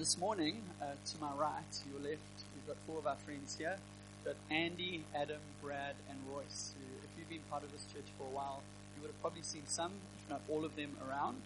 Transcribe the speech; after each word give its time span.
this 0.00 0.16
morning, 0.16 0.56
uh, 0.80 0.96
to 1.04 1.20
my 1.20 1.28
right, 1.36 1.76
your 1.92 2.00
left, 2.00 2.24
we've 2.56 2.66
got 2.66 2.76
four 2.86 2.96
of 2.96 3.06
our 3.06 3.20
friends 3.28 3.56
here. 3.60 3.76
We've 4.24 4.32
got 4.32 4.40
Andy, 4.48 5.04
Adam, 5.14 5.44
Brad, 5.60 5.92
and 6.08 6.16
Royce, 6.32 6.72
who, 6.72 6.88
if 7.04 7.10
you've 7.18 7.28
been 7.28 7.44
part 7.50 7.64
of 7.64 7.70
this 7.70 7.84
church 7.92 8.08
for 8.16 8.24
a 8.24 8.32
while, 8.32 8.62
you 8.96 9.02
would 9.02 9.12
have 9.12 9.20
probably 9.20 9.42
seen 9.42 9.68
some, 9.68 9.92
if 10.16 10.30
not 10.30 10.40
all 10.48 10.64
of 10.64 10.74
them, 10.74 10.96
around. 11.06 11.42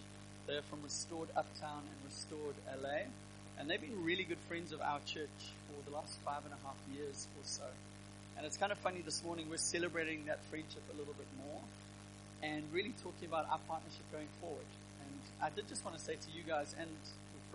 They're 0.47 0.63
from 0.71 0.79
Restored 0.83 1.27
Uptown 1.35 1.83
and 1.83 1.99
Restored 2.07 2.55
LA, 2.79 3.11
and 3.59 3.69
they've 3.69 3.81
been 3.81 4.05
really 4.05 4.23
good 4.23 4.39
friends 4.47 4.71
of 4.71 4.79
our 4.79 5.03
church 5.03 5.51
for 5.67 5.75
the 5.83 5.91
last 5.91 6.15
five 6.23 6.47
and 6.47 6.55
a 6.55 6.61
half 6.63 6.79
years 6.95 7.27
or 7.35 7.43
so. 7.43 7.67
And 8.37 8.45
it's 8.45 8.55
kind 8.55 8.71
of 8.71 8.77
funny 8.77 9.01
this 9.03 9.21
morning, 9.21 9.49
we're 9.49 9.59
celebrating 9.59 10.31
that 10.31 10.39
friendship 10.47 10.83
a 10.93 10.97
little 10.97 11.15
bit 11.19 11.27
more 11.43 11.59
and 12.41 12.63
really 12.71 12.95
talking 13.03 13.27
about 13.27 13.51
our 13.51 13.59
partnership 13.67 14.07
going 14.13 14.31
forward. 14.39 14.69
And 15.03 15.19
I 15.43 15.53
did 15.53 15.67
just 15.67 15.83
want 15.83 15.97
to 15.97 16.01
say 16.01 16.15
to 16.15 16.29
you 16.31 16.47
guys 16.47 16.73
and 16.79 16.95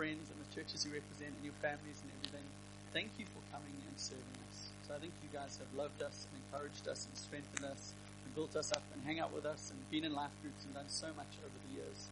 friends 0.01 0.32
and 0.32 0.41
the 0.41 0.48
churches 0.57 0.80
you 0.89 0.96
represent 0.96 1.29
and 1.29 1.45
your 1.45 1.53
families 1.61 2.01
and 2.01 2.09
everything, 2.16 2.48
thank 2.97 3.12
you 3.20 3.29
for 3.37 3.45
coming 3.52 3.77
and 3.84 3.93
serving 4.01 4.41
us. 4.48 4.73
So 4.88 4.97
I 4.97 4.98
think 4.98 5.12
you 5.20 5.29
guys 5.29 5.61
have 5.61 5.69
loved 5.77 6.01
us 6.01 6.25
and 6.25 6.41
encouraged 6.41 6.88
us 6.88 7.05
and 7.05 7.12
strengthened 7.20 7.69
us 7.69 7.92
and 8.25 8.33
built 8.33 8.56
us 8.56 8.73
up 8.73 8.80
and 8.97 9.05
hang 9.05 9.20
out 9.20 9.28
with 9.28 9.45
us 9.45 9.69
and 9.69 9.77
been 9.92 10.09
in 10.09 10.16
life 10.16 10.33
groups 10.41 10.65
and 10.65 10.73
done 10.73 10.89
so 10.89 11.12
much 11.20 11.28
over 11.45 11.52
the 11.52 11.84
years. 11.84 12.09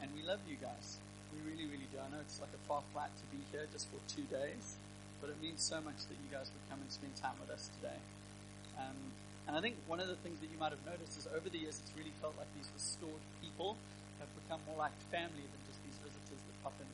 And 0.00 0.08
we 0.16 0.24
love 0.24 0.40
you 0.48 0.56
guys. 0.56 0.96
We 1.28 1.44
really, 1.44 1.68
really 1.68 1.84
do. 1.92 2.00
I 2.00 2.08
know 2.08 2.24
it's 2.24 2.40
like 2.40 2.56
a 2.56 2.62
far 2.64 2.80
flight 2.96 3.12
to 3.12 3.26
be 3.28 3.44
here 3.52 3.68
just 3.68 3.92
for 3.92 4.00
two 4.08 4.24
days, 4.32 4.80
but 5.20 5.28
it 5.28 5.36
means 5.36 5.60
so 5.60 5.84
much 5.84 6.08
that 6.08 6.16
you 6.16 6.32
guys 6.32 6.48
would 6.48 6.64
come 6.72 6.80
and 6.80 6.88
spend 6.88 7.20
time 7.20 7.36
with 7.36 7.52
us 7.52 7.68
today. 7.76 8.00
Um, 8.80 9.12
and 9.44 9.52
I 9.52 9.60
think 9.60 9.76
one 9.84 10.00
of 10.00 10.08
the 10.08 10.16
things 10.24 10.40
that 10.40 10.48
you 10.48 10.56
might 10.56 10.72
have 10.72 10.80
noticed 10.88 11.20
is 11.20 11.28
over 11.36 11.52
the 11.52 11.60
years, 11.60 11.84
it's 11.84 11.92
really 12.00 12.16
felt 12.24 12.32
like 12.40 12.48
these 12.56 12.72
restored 12.72 13.20
people 13.44 13.76
have 14.24 14.32
become 14.40 14.64
more 14.64 14.80
like 14.80 14.96
family 15.12 15.44
than 15.44 15.60
just 15.68 15.84
these 15.84 16.00
visitors 16.00 16.40
that 16.40 16.56
pop 16.64 16.72
in 16.80 16.88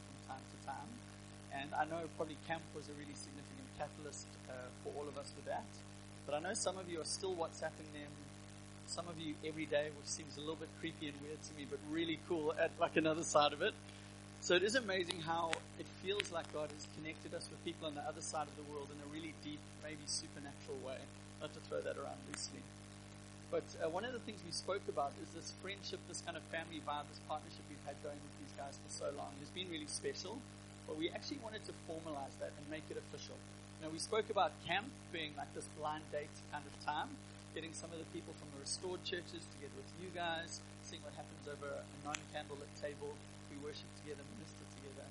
And 1.53 1.71
I 1.75 1.85
know 1.85 2.09
probably 2.17 2.37
camp 2.49 2.63
was 2.75 2.89
a 2.89 2.97
really 2.97 3.15
significant 3.15 3.69
catalyst 3.79 4.27
uh, 4.49 4.53
for 4.83 4.93
all 4.97 5.07
of 5.07 5.19
us 5.19 5.33
with 5.37 5.47
that. 5.47 5.69
But 6.27 6.35
I 6.35 6.41
know 6.41 6.55
some 6.55 6.79
of 6.79 6.89
you 6.91 7.01
are 7.01 7.09
still 7.09 7.35
WhatsApping 7.35 7.93
them. 7.93 8.13
Some 8.87 9.09
of 9.09 9.19
you 9.21 9.35
every 9.45 9.67
day, 9.67 9.89
which 9.97 10.09
seems 10.09 10.37
a 10.37 10.41
little 10.41 10.57
bit 10.57 10.69
creepy 10.81 11.09
and 11.09 11.17
weird 11.23 11.41
to 11.43 11.53
me, 11.55 11.67
but 11.69 11.79
really 11.91 12.19
cool 12.29 12.55
at 12.59 12.71
like 12.81 12.97
another 12.97 13.23
side 13.23 13.53
of 13.53 13.63
it. 13.63 13.75
So 14.41 14.55
it 14.55 14.63
is 14.63 14.75
amazing 14.75 15.21
how 15.23 15.53
it 15.79 15.87
feels 16.03 16.33
like 16.33 16.51
God 16.53 16.69
has 16.75 16.87
connected 16.99 17.33
us 17.33 17.47
with 17.47 17.63
people 17.65 17.87
on 17.87 17.95
the 17.95 18.03
other 18.03 18.21
side 18.21 18.49
of 18.49 18.57
the 18.59 18.67
world 18.73 18.91
in 18.91 18.99
a 18.99 19.09
really 19.15 19.35
deep, 19.45 19.61
maybe 19.85 20.03
supernatural 20.07 20.83
way. 20.85 20.99
Not 21.41 21.55
to 21.55 21.61
throw 21.71 21.81
that 21.81 21.97
around 21.97 22.19
loosely. 22.27 22.59
But 23.53 23.65
uh, 23.79 23.89
one 23.93 24.05
of 24.05 24.13
the 24.13 24.19
things 24.25 24.41
we 24.45 24.51
spoke 24.51 24.83
about 24.89 25.13
is 25.23 25.29
this 25.37 25.53
friendship, 25.61 26.01
this 26.09 26.25
kind 26.25 26.37
of 26.37 26.43
family 26.49 26.81
vibe, 26.83 27.07
this 27.13 27.21
partnership 27.29 27.63
we've 27.69 27.85
had 27.85 28.01
going 28.03 28.17
with 28.17 28.35
these 28.41 28.55
guys 28.57 28.81
for 28.81 28.91
so 28.91 29.09
long. 29.15 29.31
It's 29.45 29.53
been 29.53 29.69
really 29.71 29.93
special, 29.93 30.41
but 30.87 30.99
we 30.99 31.11
actually 31.11 31.39
wanted 31.43 31.65
to 31.67 31.73
formalize 31.89 32.35
that 32.41 32.53
and 32.59 32.65
make 32.71 32.85
it 32.91 32.99
official. 32.99 33.37
You 33.79 33.87
know, 33.87 33.91
we 33.91 33.99
spoke 33.99 34.31
about 34.31 34.55
camp 34.67 34.87
being 35.11 35.35
like 35.35 35.51
this 35.55 35.67
blind 35.79 36.07
date 36.15 36.33
kind 36.55 36.63
of 36.63 36.75
time, 36.87 37.11
getting 37.55 37.75
some 37.75 37.91
of 37.91 37.99
the 37.99 38.09
people 38.15 38.35
from 38.39 38.49
the 38.55 38.61
restored 38.63 39.03
churches 39.03 39.43
together 39.59 39.75
with 39.75 39.91
you 39.99 40.09
guys, 40.15 40.63
seeing 40.87 41.03
what 41.03 41.15
happens 41.19 41.45
over 41.51 41.83
a 41.83 41.99
non-candlelit 42.07 42.71
table. 42.79 43.15
We 43.51 43.59
worship 43.61 43.91
together, 44.01 44.23
minister 44.39 44.65
together. 44.81 45.07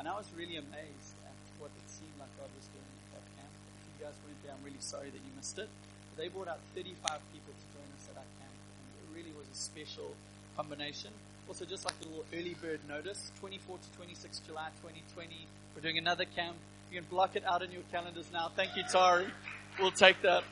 And 0.00 0.08
I 0.08 0.14
was 0.16 0.26
really 0.34 0.56
amazed 0.56 1.14
at 1.26 1.36
what 1.60 1.74
it 1.74 1.86
seemed 1.90 2.14
like 2.16 2.30
God 2.38 2.50
was 2.54 2.66
doing 2.70 2.86
at 2.86 3.20
that 3.20 3.26
camp. 3.34 3.52
If 3.52 3.82
you 3.92 3.96
guys 4.08 4.16
weren't 4.24 4.40
there, 4.46 4.54
I'm 4.54 4.64
really 4.64 4.82
sorry 4.82 5.10
that 5.10 5.22
you 5.22 5.32
missed 5.34 5.58
it. 5.58 5.70
They 6.18 6.26
brought 6.26 6.50
out 6.50 6.58
35 6.74 6.94
people 7.30 7.54
to 7.54 7.66
join 7.74 7.86
us 7.94 8.08
at 8.10 8.18
our 8.18 8.30
camp. 8.42 8.56
And 8.56 8.86
it 8.98 9.08
really 9.14 9.34
was 9.34 9.46
a 9.46 9.58
special 9.58 10.14
combination. 10.58 11.14
Also, 11.48 11.64
just 11.64 11.86
like 11.86 11.94
a 12.04 12.08
little 12.08 12.24
early 12.36 12.52
bird 12.60 12.80
notice, 12.86 13.32
24 13.40 13.78
to 13.80 13.88
26 13.96 14.40
July 14.44 14.68
2020, 14.84 15.48
we're 15.74 15.80
doing 15.80 15.96
another 15.96 16.28
camp. 16.28 16.56
You 16.92 17.00
can 17.00 17.08
block 17.08 17.36
it 17.36 17.44
out 17.48 17.64
in 17.64 17.72
your 17.72 17.80
calendars 17.90 18.28
now. 18.32 18.52
Thank 18.54 18.76
you, 18.76 18.84
Tari. 18.84 19.32
We'll 19.80 19.96
take 19.96 20.20
that. 20.22 20.44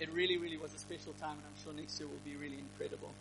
It 0.00 0.08
really, 0.16 0.38
really 0.40 0.56
was 0.56 0.72
a 0.72 0.80
special 0.80 1.12
time, 1.20 1.36
and 1.36 1.44
I'm 1.44 1.58
sure 1.60 1.76
next 1.76 2.00
year 2.00 2.08
will 2.08 2.24
be 2.24 2.40
really 2.40 2.56
incredible. 2.56 3.12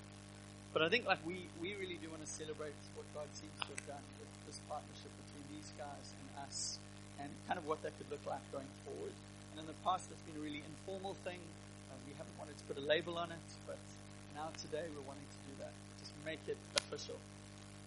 But 0.72 0.82
I 0.82 0.88
think 0.88 1.06
like 1.06 1.20
we, 1.28 1.44
we 1.60 1.76
really 1.76 2.00
do 2.00 2.08
want 2.08 2.24
to 2.24 2.32
celebrate 2.32 2.80
what 2.96 3.06
God 3.12 3.28
seems 3.36 3.54
to 3.68 3.76
have 3.76 3.84
done 4.00 4.06
with 4.16 4.32
this 4.48 4.64
partnership 4.72 5.12
between 5.28 5.46
these 5.60 5.76
guys 5.76 6.08
and 6.16 6.28
us, 6.48 6.80
and 7.20 7.28
kind 7.52 7.60
of 7.60 7.68
what 7.68 7.84
that 7.84 7.92
could 8.00 8.08
look 8.08 8.24
like 8.24 8.42
going 8.56 8.72
forward. 8.88 9.12
And 9.52 9.60
in 9.60 9.68
the 9.68 9.76
past, 9.84 10.08
it's 10.08 10.24
been 10.24 10.40
a 10.40 10.44
really 10.44 10.64
informal 10.64 11.20
thing. 11.28 11.44
Uh, 11.92 12.00
we 12.08 12.16
haven't 12.16 12.40
wanted 12.40 12.56
to 12.56 12.64
put 12.64 12.80
a 12.80 12.86
label 12.88 13.20
on 13.20 13.30
it, 13.30 13.48
but 13.68 13.78
now 14.34 14.50
today 14.58 14.88
we're 14.90 15.06
wanting 15.06 15.28
to 15.30 15.40
make 16.26 16.42
it 16.48 16.58
official. 16.76 17.20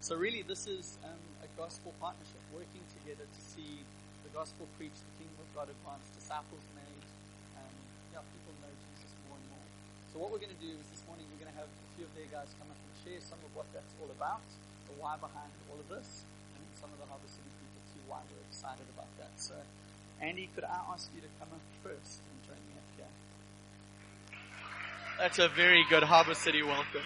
So 0.01 0.15
really, 0.15 0.45
this 0.45 0.69
is 0.69 1.01
um, 1.03 1.19
a 1.43 1.49
gospel 1.57 1.93
partnership, 1.99 2.39
working 2.53 2.85
together 3.01 3.25
to 3.25 3.41
see 3.41 3.81
the 4.23 4.31
gospel 4.37 4.69
preached, 4.77 5.01
the 5.01 5.15
kingdom 5.25 5.41
of 5.41 5.49
God 5.57 5.67
advanced, 5.73 6.13
disciples 6.15 6.63
made, 6.77 7.05
um, 7.57 7.75
yeah, 8.13 8.21
people 8.23 8.53
know 8.61 8.71
Jesus 8.93 9.11
more 9.27 9.41
and 9.41 9.49
more. 9.51 9.69
So 10.13 10.21
what 10.21 10.29
we're 10.31 10.45
going 10.45 10.55
to 10.55 10.63
do 10.63 10.71
is 10.77 10.85
this 10.93 11.03
morning 11.09 11.25
we're 11.33 11.43
going 11.43 11.53
to 11.53 11.59
have 11.59 11.69
a 11.69 11.89
few 11.97 12.05
of 12.05 12.13
their 12.13 12.29
guys 12.29 12.53
come 12.61 12.69
up 12.69 12.77
and 12.77 12.95
share 13.03 13.21
some 13.25 13.41
of 13.41 13.51
what 13.57 13.67
that's 13.73 13.91
all 13.99 14.13
about, 14.13 14.45
the 14.87 14.95
why 15.01 15.17
behind 15.17 15.51
all 15.73 15.81
of 15.81 15.89
this, 15.89 16.29
and 16.55 16.63
some 16.77 16.93
of 16.93 17.01
the 17.01 17.09
Harbour 17.09 17.27
City 17.27 17.51
people 17.57 17.83
too, 17.91 18.03
why 18.07 18.21
we're 18.29 18.47
excited 18.47 18.87
about 18.93 19.11
that. 19.17 19.33
So, 19.41 19.57
Andy, 20.21 20.53
could 20.53 20.69
I 20.69 20.77
ask 20.93 21.09
you 21.17 21.25
to 21.25 21.31
come 21.41 21.51
up 21.51 21.65
first 21.83 22.21
and 22.21 22.37
join 22.45 22.61
me 22.69 22.77
up 22.79 22.89
here? 23.01 23.13
That's 25.19 25.41
a 25.41 25.49
very 25.49 25.89
good 25.89 26.05
Harbour 26.05 26.37
City 26.37 26.63
welcome. 26.63 27.05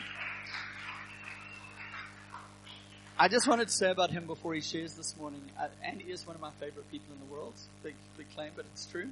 I 3.22 3.28
just 3.28 3.46
wanted 3.46 3.68
to 3.68 3.74
say 3.74 3.90
about 3.90 4.10
him 4.10 4.24
before 4.24 4.54
he 4.54 4.62
shares 4.62 4.94
this 4.94 5.14
morning. 5.18 5.42
Uh, 5.60 5.66
Andy 5.84 6.04
is 6.04 6.26
one 6.26 6.36
of 6.36 6.40
my 6.40 6.52
favorite 6.58 6.90
people 6.90 7.12
in 7.12 7.20
the 7.20 7.30
world. 7.30 7.52
Big, 7.82 7.94
big 8.16 8.24
claim, 8.34 8.52
but 8.56 8.64
it's 8.72 8.86
true. 8.86 9.10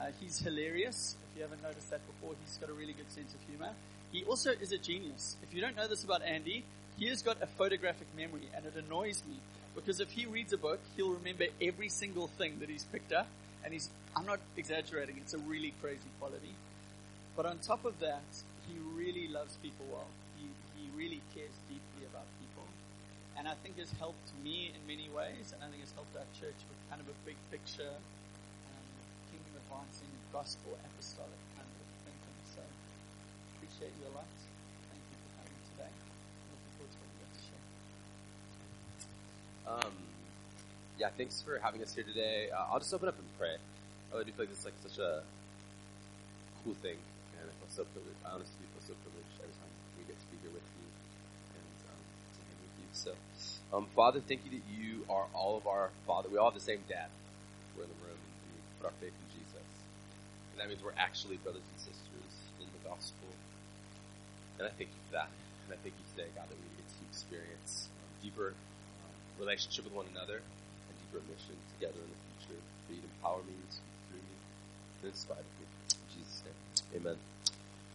Uh, 0.00 0.06
he's 0.18 0.38
hilarious. 0.38 1.16
If 1.20 1.36
you 1.36 1.42
haven't 1.42 1.62
noticed 1.62 1.90
that 1.90 2.00
before, 2.06 2.34
he's 2.42 2.56
got 2.56 2.70
a 2.70 2.72
really 2.72 2.94
good 2.94 3.12
sense 3.12 3.34
of 3.34 3.40
humor. 3.46 3.68
He 4.10 4.24
also 4.24 4.52
is 4.52 4.72
a 4.72 4.78
genius. 4.78 5.36
If 5.42 5.52
you 5.52 5.60
don't 5.60 5.76
know 5.76 5.86
this 5.86 6.02
about 6.02 6.22
Andy, 6.22 6.64
he 6.96 7.08
has 7.08 7.20
got 7.20 7.42
a 7.42 7.46
photographic 7.46 8.06
memory, 8.16 8.48
and 8.56 8.64
it 8.64 8.72
annoys 8.74 9.22
me 9.28 9.36
because 9.74 10.00
if 10.00 10.08
he 10.08 10.24
reads 10.24 10.54
a 10.54 10.56
book, 10.56 10.80
he'll 10.96 11.12
remember 11.12 11.44
every 11.60 11.90
single 11.90 12.28
thing 12.38 12.56
that 12.60 12.70
he's 12.70 12.84
picked 12.84 13.12
up, 13.12 13.28
and 13.66 13.74
he's, 13.74 13.90
I'm 14.16 14.24
not 14.24 14.40
exaggerating, 14.56 15.18
it's 15.18 15.34
a 15.34 15.38
really 15.40 15.74
crazy 15.82 16.08
quality. 16.18 16.54
But 17.36 17.44
on 17.44 17.58
top 17.58 17.84
of 17.84 18.00
that, 18.00 18.24
he 18.66 18.78
really 18.96 19.28
loves 19.28 19.58
people 19.62 19.84
well. 19.92 20.08
He, 20.38 20.46
he 20.80 20.88
really 20.96 21.20
cares 21.34 21.52
deeply 21.68 22.08
about 22.10 22.24
people 22.40 22.52
and 23.42 23.50
I 23.50 23.58
think 23.66 23.74
has 23.82 23.90
helped 23.98 24.30
me 24.46 24.70
in 24.70 24.78
many 24.86 25.10
ways, 25.10 25.50
and 25.50 25.58
I 25.58 25.66
think 25.66 25.82
has 25.82 25.90
helped 25.98 26.14
our 26.14 26.30
church 26.38 26.54
with 26.62 26.78
kind 26.86 27.02
of 27.02 27.10
a 27.10 27.16
big 27.26 27.34
picture, 27.50 27.90
um, 27.90 28.86
kingdom 29.34 29.58
advancing, 29.66 30.06
gospel 30.30 30.78
apostolic 30.78 31.42
kind 31.58 31.66
of 31.66 31.82
thinking. 32.06 32.38
So 32.54 32.62
appreciate 33.58 33.90
you 33.98 34.06
a 34.06 34.14
lot. 34.14 34.30
Thank 34.94 35.02
you 35.10 35.18
for 35.26 35.30
coming 35.42 35.58
today. 35.74 35.90
Looking 35.90 36.70
forward 36.78 36.92
to 36.94 36.98
what 37.02 37.10
got 37.18 37.30
to 37.34 37.42
share. 37.42 37.64
Um, 39.66 39.94
yeah, 41.02 41.10
thanks 41.18 41.42
for 41.42 41.58
having 41.58 41.82
us 41.82 41.90
here 41.98 42.06
today. 42.06 42.46
Uh, 42.54 42.70
I'll 42.70 42.78
just 42.78 42.94
open 42.94 43.10
up 43.10 43.18
and 43.18 43.26
pray. 43.42 43.58
I 44.14 44.22
do 44.22 44.30
feel 44.30 44.46
like 44.46 44.54
this 44.54 44.62
is 44.62 44.70
like 44.70 44.78
such 44.86 45.02
a 45.02 45.26
cool 46.62 46.78
thing, 46.78 46.94
and 47.42 47.50
I 47.50 47.54
feel 47.58 47.74
so 47.74 47.82
privileged. 47.90 48.22
I 48.22 48.38
honestly 48.38 48.70
feel 48.70 48.86
so 48.86 48.94
privileged 49.02 49.34
every 49.42 49.56
time 49.58 49.74
we 49.98 50.06
get 50.06 50.14
to 50.14 50.26
be 50.30 50.38
here 50.46 50.54
with 50.54 50.68
you 50.78 50.86
and 51.58 51.90
um. 51.90 51.98
So. 52.94 53.10
Um, 53.72 53.86
Father, 53.96 54.20
thank 54.20 54.44
you 54.44 54.52
that 54.52 54.64
you 54.68 55.00
are 55.08 55.24
all 55.32 55.56
of 55.56 55.66
our 55.66 55.88
Father. 56.06 56.28
We 56.28 56.36
all 56.36 56.52
have 56.52 56.58
the 56.58 56.64
same 56.64 56.84
dad. 56.92 57.08
We're 57.72 57.88
in 57.88 57.92
the 57.96 58.04
room 58.04 58.20
and 58.20 58.52
we 58.52 58.60
put 58.76 58.92
our 58.92 58.96
faith 59.00 59.16
in 59.16 59.28
Jesus. 59.32 59.64
And 60.52 60.60
that 60.60 60.68
means 60.68 60.84
we're 60.84 60.92
actually 61.00 61.40
brothers 61.40 61.64
and 61.64 61.80
sisters 61.80 62.32
in 62.60 62.68
the 62.68 62.82
gospel. 62.84 63.32
And 64.60 64.68
I 64.68 64.72
thank 64.76 64.92
you 64.92 65.00
for 65.08 65.16
that. 65.16 65.32
And 65.64 65.72
I 65.72 65.80
thank 65.80 65.96
you 65.96 66.06
today, 66.12 66.28
God, 66.36 66.52
that 66.52 66.58
we 66.60 66.68
get 66.76 66.84
to 66.84 67.00
experience 67.08 67.88
deeper 68.20 68.52
um, 68.52 69.16
relationship 69.40 69.88
with 69.88 69.96
one 69.96 70.04
another 70.12 70.44
and 70.44 70.94
deeper 71.08 71.24
mission 71.32 71.56
together 71.80 71.96
in 71.96 72.12
the 72.12 72.20
future. 72.44 72.60
That 72.60 72.92
you'd 72.92 73.08
empower 73.08 73.40
me 73.40 73.56
through 74.12 74.20
me 74.20 74.36
and 75.00 75.16
inspire 75.16 75.40
me. 75.40 75.64
In 75.64 76.08
Jesus' 76.12 76.44
name. 76.44 76.60
Amen. 77.00 77.16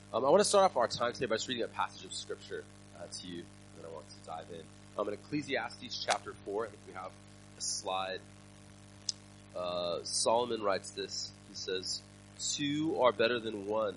Um, 0.10 0.26
I 0.26 0.30
want 0.34 0.42
to 0.42 0.50
start 0.50 0.66
off 0.66 0.74
our 0.74 0.90
time 0.90 1.14
today 1.14 1.30
by 1.30 1.38
just 1.38 1.46
reading 1.46 1.70
a 1.70 1.70
passage 1.70 2.02
of 2.02 2.18
scripture 2.18 2.66
uh, 2.98 3.06
to 3.06 3.28
you, 3.30 3.46
and 3.46 3.74
then 3.78 3.86
I 3.86 3.94
want 3.94 4.10
to 4.10 4.20
dive 4.26 4.50
in. 4.50 4.66
Um, 4.98 5.08
in 5.08 5.14
Ecclesiastes 5.14 6.04
chapter 6.04 6.34
4, 6.46 6.66
I 6.66 6.68
think 6.70 6.80
we 6.88 6.94
have 6.94 7.12
a 7.58 7.62
slide. 7.62 8.20
Uh, 9.56 10.00
Solomon 10.04 10.64
writes 10.64 10.90
this. 10.92 11.32
He 11.50 11.56
says, 11.56 12.02
Two 12.40 13.00
are 13.02 13.12
better 13.12 13.40
than 13.40 13.68
one 13.68 13.96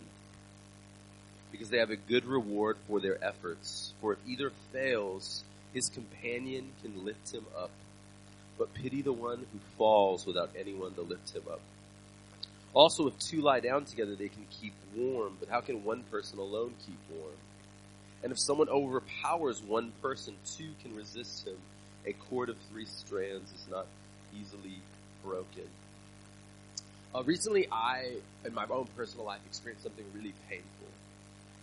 because 1.53 1.71
they 1.71 1.79
have 1.79 1.91
a 1.91 1.97
good 1.97 2.27
reward 2.27 2.77
for 2.87 3.01
their 3.01 3.23
efforts. 3.25 3.93
For 4.01 4.13
if 4.13 4.19
either 4.27 4.53
fails, 4.73 5.43
his 5.73 5.89
companion 5.89 6.71
can 6.83 7.05
lift 7.05 7.33
him 7.33 7.45
up. 7.57 7.71
But 8.59 8.75
pity 8.75 9.01
the 9.01 9.13
one 9.13 9.39
who 9.39 9.59
falls 9.79 10.27
without 10.27 10.51
anyone 10.59 10.93
to 10.95 11.03
lift 11.03 11.35
him 11.35 11.43
up. 11.51 11.61
Also, 12.75 13.09
if 13.09 13.19
two 13.19 13.41
lie 13.41 13.61
down 13.61 13.85
together, 13.85 14.15
they 14.15 14.29
can 14.29 14.47
keep 14.61 14.75
warm, 14.95 15.37
but 15.41 15.49
how 15.49 15.61
can 15.61 15.83
one 15.83 16.03
person 16.05 16.39
alone 16.39 16.75
keep 16.87 16.99
warm? 17.11 17.35
And 18.23 18.33
if 18.33 18.39
someone 18.39 18.69
overpowers 18.69 19.63
one 19.63 19.93
person, 20.03 20.35
two 20.57 20.71
can 20.83 20.95
resist 20.95 21.47
him. 21.47 21.57
a 22.07 22.13
cord 22.13 22.49
of 22.49 22.57
three 22.71 22.87
strands 22.87 23.51
is 23.53 23.67
not 23.71 23.87
easily 24.39 24.79
broken. 25.23 25.69
Uh, 27.15 27.23
recently, 27.25 27.67
I, 27.71 28.13
in 28.45 28.55
my 28.55 28.65
own 28.71 28.87
personal 28.97 29.27
life, 29.27 29.41
experienced 29.47 29.85
something 29.85 30.05
really 30.15 30.33
painful. 30.49 30.67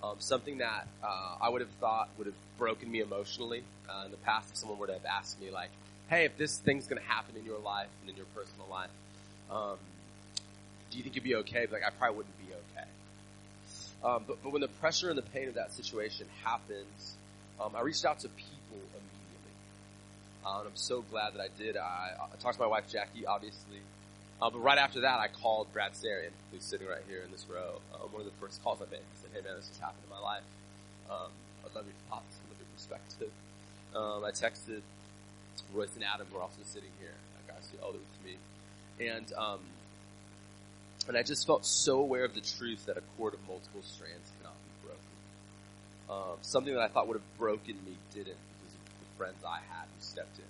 Um, 0.03 0.15
something 0.19 0.59
that 0.59 0.87
uh, 1.03 1.37
I 1.41 1.49
would 1.49 1.61
have 1.61 1.71
thought 1.79 2.09
would 2.17 2.27
have 2.27 2.35
broken 2.57 2.91
me 2.91 2.99
emotionally 2.99 3.63
uh, 3.89 4.03
in 4.05 4.11
the 4.11 4.17
past 4.17 4.51
if 4.51 4.57
someone 4.57 4.77
were 4.77 4.87
to 4.87 4.93
have 4.93 5.05
asked 5.05 5.41
me, 5.41 5.49
like, 5.49 5.69
hey, 6.09 6.25
if 6.25 6.37
this 6.37 6.57
thing's 6.57 6.85
going 6.85 7.01
to 7.01 7.07
happen 7.07 7.35
in 7.35 7.45
your 7.45 7.59
life 7.59 7.87
and 8.01 8.09
in 8.09 8.15
your 8.15 8.25
personal 8.35 8.67
life, 8.69 8.89
um, 9.49 9.77
do 10.91 10.97
you 10.97 11.03
think 11.03 11.15
you'd 11.15 11.23
be 11.23 11.35
okay? 11.35 11.65
But, 11.65 11.81
like, 11.81 11.83
I 11.83 11.89
probably 11.91 12.17
wouldn't 12.17 12.37
be 12.37 12.53
okay. 12.53 12.87
Um, 14.03 14.25
but, 14.27 14.37
but 14.43 14.51
when 14.51 14.61
the 14.61 14.67
pressure 14.67 15.09
and 15.09 15.17
the 15.17 15.23
pain 15.33 15.47
of 15.47 15.55
that 15.55 15.73
situation 15.73 16.27
happens, 16.43 17.15
um, 17.59 17.75
I 17.75 17.81
reached 17.81 18.05
out 18.05 18.19
to 18.19 18.29
people 18.29 18.53
immediately. 18.71 19.55
Uh, 20.45 20.59
and 20.59 20.67
I'm 20.67 20.75
so 20.75 21.01
glad 21.01 21.33
that 21.33 21.41
I 21.41 21.49
did. 21.57 21.77
I, 21.77 22.11
I 22.21 22.35
talked 22.41 22.55
to 22.57 22.61
my 22.61 22.67
wife 22.67 22.85
Jackie, 22.91 23.25
obviously. 23.25 23.81
Uh, 24.39 24.51
but 24.51 24.59
right 24.59 24.77
after 24.77 25.01
that, 25.01 25.19
I 25.19 25.29
called 25.29 25.73
Brad 25.73 25.93
Sarian, 25.93 26.29
who's 26.51 26.63
sitting 26.63 26.87
right 26.87 27.01
here 27.07 27.23
in 27.25 27.31
this 27.31 27.45
row. 27.49 27.81
Uh, 27.93 28.05
one 28.13 28.21
of 28.21 28.25
the 28.25 28.37
first 28.39 28.63
calls 28.63 28.79
I 28.81 28.85
made. 28.91 29.01
I 29.01 29.17
said, 29.21 29.31
hey 29.33 29.41
man, 29.41 29.57
this 29.57 29.67
just 29.67 29.81
happened 29.81 30.03
in 30.05 30.11
my 30.11 30.21
life. 30.21 30.45
Um, 31.09 31.31
I'd 31.65 31.73
love 31.73 31.85
your 31.85 31.97
thoughts, 32.09 32.37
I'd 32.37 32.49
love 32.53 32.61
your 32.61 32.69
perspective. 32.77 33.33
Um, 33.95 34.23
I 34.23 34.29
texted 34.29 34.81
Royce 35.73 35.95
and 35.95 36.03
Adam, 36.03 36.27
who 36.31 36.37
are 36.37 36.43
also 36.43 36.61
sitting 36.63 36.91
here, 36.99 37.17
guys 37.47 37.67
who 37.71 37.81
elder 37.83 37.97
with 37.97 38.21
me. 38.23 38.37
And, 39.09 39.33
um, 39.33 39.59
and 41.07 41.17
I 41.17 41.23
just 41.23 41.47
felt 41.47 41.65
so 41.65 41.99
aware 41.99 42.25
of 42.25 42.33
the 42.33 42.41
truth 42.41 42.85
that 42.85 42.97
a 42.97 43.01
cord 43.17 43.33
of 43.33 43.39
multiple 43.47 43.81
strands 43.83 44.29
cannot 44.37 44.55
be 44.55 44.87
broken. 44.87 46.31
Um, 46.31 46.37
something 46.41 46.73
that 46.73 46.81
I 46.81 46.87
thought 46.89 47.07
would 47.07 47.17
have 47.17 47.37
broken 47.37 47.75
me 47.85 47.95
didn't 48.13 48.35
because 48.35 48.73
of 48.73 48.99
the 48.99 49.17
friends 49.17 49.43
I 49.45 49.57
had 49.57 49.85
who 49.85 50.01
stepped 50.01 50.37
in. 50.37 50.45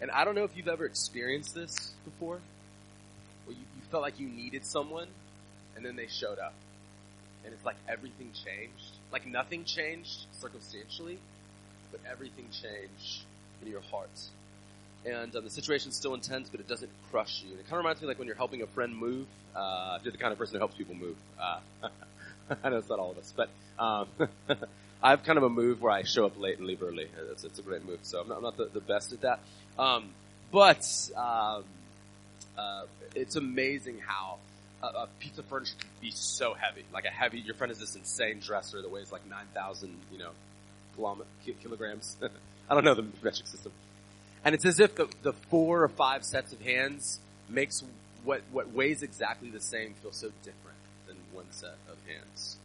And 0.00 0.10
I 0.10 0.24
don't 0.24 0.34
know 0.34 0.44
if 0.44 0.56
you've 0.56 0.68
ever 0.68 0.84
experienced 0.84 1.54
this 1.54 1.94
before, 2.04 2.40
where 3.44 3.56
you, 3.56 3.62
you 3.62 3.82
felt 3.90 4.02
like 4.02 4.18
you 4.18 4.28
needed 4.28 4.64
someone, 4.64 5.08
and 5.76 5.84
then 5.84 5.96
they 5.96 6.06
showed 6.08 6.38
up. 6.38 6.54
And 7.44 7.52
it's 7.52 7.64
like 7.64 7.76
everything 7.88 8.30
changed. 8.32 8.96
Like 9.12 9.26
nothing 9.26 9.64
changed 9.64 10.26
circumstantially, 10.40 11.18
but 11.90 12.00
everything 12.10 12.46
changed 12.50 13.22
in 13.60 13.70
your 13.70 13.80
heart. 13.80 14.10
And 15.04 15.34
um, 15.34 15.44
the 15.44 15.50
situation's 15.50 15.96
still 15.96 16.14
intense, 16.14 16.48
but 16.48 16.60
it 16.60 16.68
doesn't 16.68 16.90
crush 17.10 17.42
you. 17.44 17.54
It 17.54 17.62
kind 17.64 17.72
of 17.72 17.78
reminds 17.78 18.00
me 18.00 18.08
like 18.08 18.18
when 18.18 18.26
you're 18.26 18.36
helping 18.36 18.62
a 18.62 18.66
friend 18.66 18.96
move. 18.96 19.26
Uh, 19.54 19.98
you're 20.02 20.12
the 20.12 20.18
kind 20.18 20.32
of 20.32 20.38
person 20.38 20.54
who 20.54 20.58
helps 20.60 20.76
people 20.76 20.94
move. 20.94 21.16
Uh, 21.40 21.58
I 22.64 22.68
know 22.68 22.78
it's 22.78 22.88
not 22.88 22.98
all 22.98 23.10
of 23.10 23.18
us, 23.18 23.32
but 23.36 23.48
um, 23.78 24.06
I 25.02 25.10
have 25.10 25.24
kind 25.24 25.38
of 25.38 25.44
a 25.44 25.48
move 25.48 25.82
where 25.82 25.92
I 25.92 26.04
show 26.04 26.26
up 26.26 26.38
late 26.38 26.58
and 26.58 26.66
leave 26.66 26.82
early. 26.82 27.08
It's, 27.30 27.44
it's 27.44 27.58
a 27.58 27.62
great 27.62 27.84
move, 27.84 28.00
so 28.02 28.20
I'm 28.20 28.28
not, 28.28 28.36
I'm 28.36 28.42
not 28.42 28.56
the, 28.56 28.66
the, 28.66 28.80
best 28.80 29.12
at 29.12 29.22
that. 29.22 29.40
Um, 29.78 30.10
but 30.52 30.86
um, 31.16 31.64
uh, 32.56 32.84
it's 33.14 33.36
amazing 33.36 33.98
how 33.98 34.38
a, 34.82 34.86
a, 34.86 35.08
piece 35.18 35.36
of 35.38 35.44
furniture 35.46 35.74
can 35.78 35.88
be 36.00 36.10
so 36.12 36.54
heavy. 36.54 36.84
Like 36.92 37.04
a 37.04 37.10
heavy, 37.10 37.40
your 37.40 37.54
friend 37.54 37.70
has 37.70 37.80
this 37.80 37.96
insane 37.96 38.40
dresser 38.40 38.80
that 38.80 38.90
weighs 38.90 39.10
like 39.10 39.26
9,000, 39.28 39.96
you 40.12 40.18
know, 40.18 40.30
kilograms. 41.60 42.16
I 42.70 42.74
don't 42.74 42.84
know 42.84 42.94
the 42.94 43.06
metric 43.22 43.46
system. 43.46 43.72
And 44.44 44.54
it's 44.54 44.64
as 44.64 44.80
if 44.80 44.94
the, 44.94 45.08
the 45.22 45.32
four 45.32 45.84
or 45.84 45.88
five 45.88 46.24
sets 46.24 46.52
of 46.52 46.60
hands 46.60 47.20
makes 47.48 47.82
what, 48.24 48.42
what 48.50 48.72
weighs 48.72 49.02
exactly 49.02 49.50
the 49.50 49.60
same 49.60 49.94
feel 50.02 50.12
so 50.12 50.30
different 50.42 50.78
than 51.06 51.16
one 51.32 51.46
set 51.50 51.76
of 51.88 51.96
hands. 52.06 52.56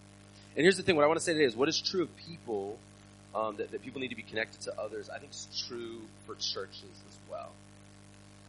And 0.56 0.63
here's 0.63 0.77
the 0.77 0.83
thing, 0.83 0.95
what 0.95 1.06
I 1.06 1.07
want 1.07 1.19
to 1.19 1.24
say 1.24 1.33
today 1.33 1.45
is 1.45 1.56
what 1.56 1.69
is 1.69 1.79
true 1.79 2.03
of 2.03 2.18
people, 2.18 2.79
um, 3.35 3.57
that, 3.57 3.71
that 3.71 3.83
people 3.83 4.01
need 4.01 4.09
to 4.09 4.15
be 4.15 4.24
connected 4.24 4.62
to 4.62 4.79
others, 4.79 5.09
I 5.09 5.19
think 5.19 5.31
is 5.31 5.47
true 5.68 6.01
for 6.25 6.33
churches 6.35 6.83
as 6.83 7.18
well. 7.29 7.51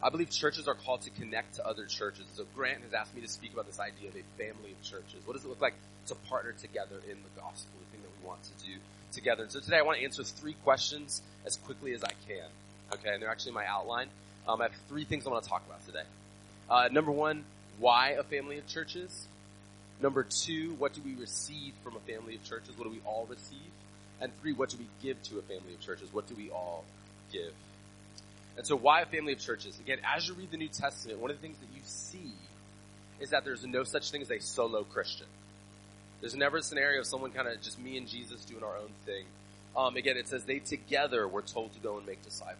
I 0.01 0.09
believe 0.09 0.29
churches 0.29 0.67
are 0.67 0.75
called 0.75 1.01
to 1.01 1.09
connect 1.11 1.55
to 1.55 1.67
other 1.67 1.85
churches. 1.85 2.25
So 2.33 2.45
Grant 2.55 2.83
has 2.83 2.93
asked 2.93 3.13
me 3.13 3.21
to 3.21 3.27
speak 3.27 3.53
about 3.53 3.67
this 3.67 3.79
idea 3.79 4.09
of 4.09 4.15
a 4.15 4.23
family 4.41 4.71
of 4.71 4.81
churches. 4.81 5.21
What 5.25 5.33
does 5.33 5.43
it 5.43 5.49
look 5.49 5.61
like 5.61 5.75
to 6.07 6.15
partner 6.15 6.53
together 6.53 6.95
in 7.03 7.17
the 7.21 7.41
gospel, 7.41 7.71
the 7.79 7.91
thing 7.91 8.01
that 8.01 8.11
we 8.21 8.27
want 8.27 8.41
to 8.43 8.65
do 8.65 8.77
together? 9.11 9.43
And 9.43 9.51
so 9.51 9.59
today 9.59 9.77
I 9.77 9.81
want 9.81 9.97
to 9.99 10.03
answer 10.03 10.23
three 10.23 10.55
questions 10.63 11.21
as 11.45 11.57
quickly 11.57 11.93
as 11.93 12.03
I 12.03 12.13
can. 12.27 12.47
Okay, 12.93 13.13
and 13.13 13.21
they're 13.21 13.29
actually 13.29 13.53
my 13.53 13.65
outline. 13.65 14.07
Um, 14.47 14.61
I 14.61 14.65
have 14.65 14.73
three 14.87 15.03
things 15.03 15.27
I 15.27 15.29
want 15.29 15.43
to 15.43 15.49
talk 15.49 15.63
about 15.65 15.85
today. 15.85 16.03
Uh, 16.69 16.89
number 16.91 17.11
one, 17.11 17.43
why 17.79 18.11
a 18.11 18.23
family 18.23 18.57
of 18.57 18.67
churches? 18.67 19.27
Number 20.01 20.23
two, 20.23 20.73
what 20.77 20.93
do 20.93 21.01
we 21.03 21.13
receive 21.15 21.73
from 21.83 21.95
a 21.95 21.99
family 21.99 22.35
of 22.35 22.43
churches? 22.43 22.77
What 22.77 22.85
do 22.85 22.91
we 22.91 23.01
all 23.05 23.27
receive? 23.29 23.57
And 24.21 24.31
three, 24.41 24.53
what 24.53 24.69
do 24.69 24.77
we 24.77 24.87
give 25.01 25.21
to 25.23 25.39
a 25.39 25.41
family 25.41 25.73
of 25.73 25.81
churches? 25.81 26.11
What 26.11 26.27
do 26.27 26.35
we 26.35 26.49
all 26.49 26.83
give? 27.31 27.53
And 28.57 28.65
so 28.65 28.75
why 28.75 29.01
a 29.01 29.05
family 29.05 29.33
of 29.33 29.39
churches? 29.39 29.79
Again, 29.79 29.99
as 30.03 30.27
you 30.27 30.33
read 30.33 30.51
the 30.51 30.57
New 30.57 30.67
Testament, 30.67 31.19
one 31.19 31.31
of 31.31 31.37
the 31.37 31.41
things 31.41 31.57
that 31.59 31.69
you 31.73 31.81
see 31.85 32.33
is 33.19 33.29
that 33.29 33.45
there's 33.45 33.65
no 33.65 33.83
such 33.83 34.11
thing 34.11 34.21
as 34.21 34.31
a 34.31 34.39
solo 34.39 34.83
Christian. 34.83 35.27
There's 36.21 36.35
never 36.35 36.57
a 36.57 36.61
scenario 36.61 36.99
of 37.01 37.05
someone 37.05 37.31
kind 37.31 37.47
of 37.47 37.61
just 37.61 37.79
me 37.79 37.97
and 37.97 38.07
Jesus 38.07 38.43
doing 38.45 38.63
our 38.63 38.75
own 38.75 38.91
thing. 39.05 39.25
Um, 39.77 39.95
again, 39.95 40.17
it 40.17 40.27
says 40.27 40.43
they 40.43 40.59
together 40.59 41.27
were 41.27 41.41
told 41.41 41.73
to 41.73 41.79
go 41.79 41.97
and 41.97 42.05
make 42.05 42.23
disciples. 42.23 42.57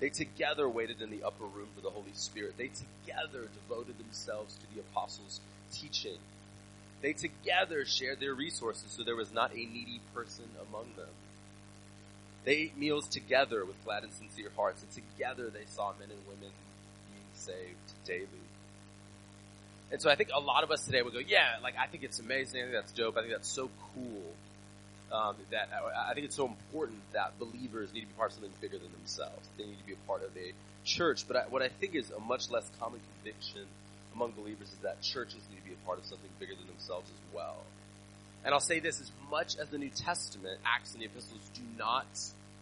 They 0.00 0.10
together 0.10 0.68
waited 0.68 1.02
in 1.02 1.10
the 1.10 1.24
upper 1.24 1.44
room 1.44 1.68
for 1.74 1.80
the 1.80 1.90
Holy 1.90 2.12
Spirit. 2.14 2.54
They 2.56 2.68
together 2.68 3.48
devoted 3.52 3.98
themselves 3.98 4.56
to 4.56 4.74
the 4.74 4.80
apostles' 4.80 5.40
teaching. 5.72 6.18
They 7.02 7.12
together 7.12 7.84
shared 7.84 8.20
their 8.20 8.34
resources 8.34 8.92
so 8.96 9.02
there 9.02 9.16
was 9.16 9.32
not 9.32 9.52
a 9.52 9.56
needy 9.56 10.00
person 10.14 10.44
among 10.68 10.92
them. 10.96 11.08
They 12.44 12.52
ate 12.52 12.78
meals 12.78 13.08
together 13.08 13.64
with 13.64 13.82
glad 13.84 14.04
and 14.04 14.12
sincere 14.12 14.50
hearts, 14.56 14.82
and 14.82 14.90
together 14.92 15.50
they 15.50 15.64
saw 15.66 15.92
men 15.98 16.08
and 16.10 16.26
women 16.26 16.50
being 17.12 17.34
saved 17.34 18.06
daily. 18.06 18.26
And 19.90 20.00
so 20.00 20.10
I 20.10 20.16
think 20.16 20.30
a 20.34 20.40
lot 20.40 20.64
of 20.64 20.70
us 20.70 20.84
today 20.84 21.02
would 21.02 21.12
go, 21.12 21.18
yeah, 21.18 21.56
like 21.62 21.74
I 21.78 21.86
think 21.86 22.04
it's 22.04 22.20
amazing. 22.20 22.60
I 22.60 22.64
think 22.64 22.74
that's 22.74 22.92
dope. 22.92 23.16
I 23.16 23.20
think 23.20 23.32
that's 23.32 23.48
so 23.48 23.70
cool. 23.94 24.22
Um, 25.10 25.36
that 25.50 25.70
I, 25.72 26.12
think 26.12 26.26
it's 26.26 26.36
so 26.36 26.44
important 26.46 26.98
that 27.14 27.38
believers 27.38 27.94
need 27.94 28.02
to 28.02 28.06
be 28.06 28.12
part 28.12 28.28
of 28.28 28.34
something 28.34 28.52
bigger 28.60 28.76
than 28.76 28.92
themselves. 28.92 29.48
They 29.56 29.64
need 29.64 29.78
to 29.78 29.86
be 29.86 29.94
a 29.94 30.06
part 30.06 30.22
of 30.22 30.36
a 30.36 30.52
church. 30.84 31.26
But 31.26 31.36
I, 31.36 31.42
what 31.48 31.62
I 31.62 31.68
think 31.68 31.94
is 31.94 32.10
a 32.10 32.20
much 32.20 32.50
less 32.50 32.70
common 32.78 33.00
conviction 33.16 33.64
among 34.14 34.32
believers 34.32 34.68
is 34.68 34.78
that 34.82 35.00
churches 35.00 35.40
need 35.50 35.60
to 35.60 35.64
be 35.64 35.72
a 35.72 35.86
part 35.86 35.98
of 35.98 36.04
something 36.04 36.28
bigger 36.38 36.54
than 36.54 36.66
themselves 36.66 37.08
as 37.08 37.34
well. 37.34 37.56
And 38.44 38.52
I'll 38.52 38.60
say 38.60 38.80
this, 38.80 39.00
as 39.00 39.10
much 39.30 39.56
as 39.56 39.68
the 39.70 39.78
New 39.78 39.90
Testament, 39.90 40.60
Acts 40.64 40.92
and 40.92 41.02
the 41.02 41.06
Epistles 41.06 41.50
do 41.54 41.62
not 41.78 42.06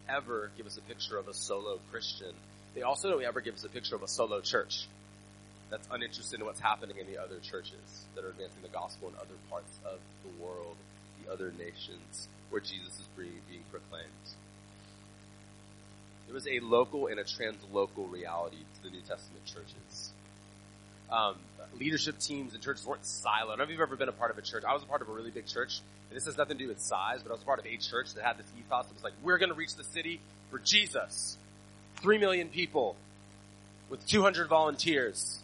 ever 0.08 0.50
give 0.56 0.66
us 0.66 0.76
a 0.76 0.82
picture 0.82 1.18
of 1.18 1.28
a 1.28 1.34
solo 1.34 1.80
Christian. 1.90 2.32
They 2.74 2.82
also 2.82 3.10
don't 3.10 3.24
ever 3.24 3.40
give 3.40 3.54
us 3.54 3.64
a 3.64 3.68
picture 3.68 3.96
of 3.96 4.02
a 4.02 4.08
solo 4.08 4.40
church 4.40 4.86
that's 5.70 5.88
uninterested 5.90 6.40
in 6.40 6.46
what's 6.46 6.60
happening 6.60 6.96
in 6.98 7.06
the 7.06 7.18
other 7.18 7.38
churches 7.40 8.06
that 8.14 8.24
are 8.24 8.28
advancing 8.28 8.62
the 8.62 8.68
gospel 8.68 9.08
in 9.08 9.14
other 9.16 9.34
parts 9.50 9.78
of 9.84 9.98
the 10.22 10.44
world, 10.44 10.76
the 11.26 11.32
other 11.32 11.52
nations 11.58 12.28
where 12.50 12.60
Jesus 12.60 12.94
is 12.94 13.08
being, 13.16 13.40
being 13.48 13.62
proclaimed. 13.70 14.06
There 16.26 16.34
was 16.34 16.46
a 16.46 16.60
local 16.60 17.06
and 17.06 17.20
a 17.20 17.24
translocal 17.24 18.10
reality 18.10 18.56
to 18.56 18.82
the 18.82 18.90
New 18.90 19.02
Testament 19.02 19.44
churches. 19.44 20.12
Um, 21.10 21.36
leadership 21.78 22.18
teams 22.18 22.54
and 22.54 22.62
churches 22.62 22.84
weren't 22.84 23.02
siloed. 23.02 23.28
I 23.28 23.46
don't 23.48 23.58
know 23.58 23.64
if 23.64 23.70
you've 23.70 23.80
ever 23.80 23.96
been 23.96 24.08
a 24.08 24.12
part 24.12 24.32
of 24.32 24.38
a 24.38 24.42
church. 24.42 24.64
I 24.66 24.74
was 24.74 24.82
a 24.82 24.86
part 24.86 25.02
of 25.02 25.08
a 25.08 25.12
really 25.12 25.30
big 25.30 25.46
church 25.46 25.80
and 26.08 26.16
this 26.16 26.26
has 26.26 26.36
nothing 26.36 26.58
to 26.58 26.64
do 26.64 26.68
with 26.68 26.80
size, 26.80 27.22
but 27.22 27.30
I 27.30 27.34
was 27.34 27.42
part 27.42 27.58
of 27.58 27.66
a 27.66 27.76
church 27.76 28.14
that 28.14 28.24
had 28.24 28.38
this 28.38 28.46
ethos 28.58 28.86
that 28.86 28.94
was 28.94 29.02
like, 29.02 29.14
we're 29.22 29.38
going 29.38 29.48
to 29.48 29.54
reach 29.54 29.74
the 29.74 29.84
city 29.84 30.20
for 30.50 30.58
Jesus. 30.58 31.36
Three 31.96 32.18
million 32.18 32.48
people 32.48 32.96
with 33.88 34.06
200 34.06 34.48
volunteers. 34.48 35.40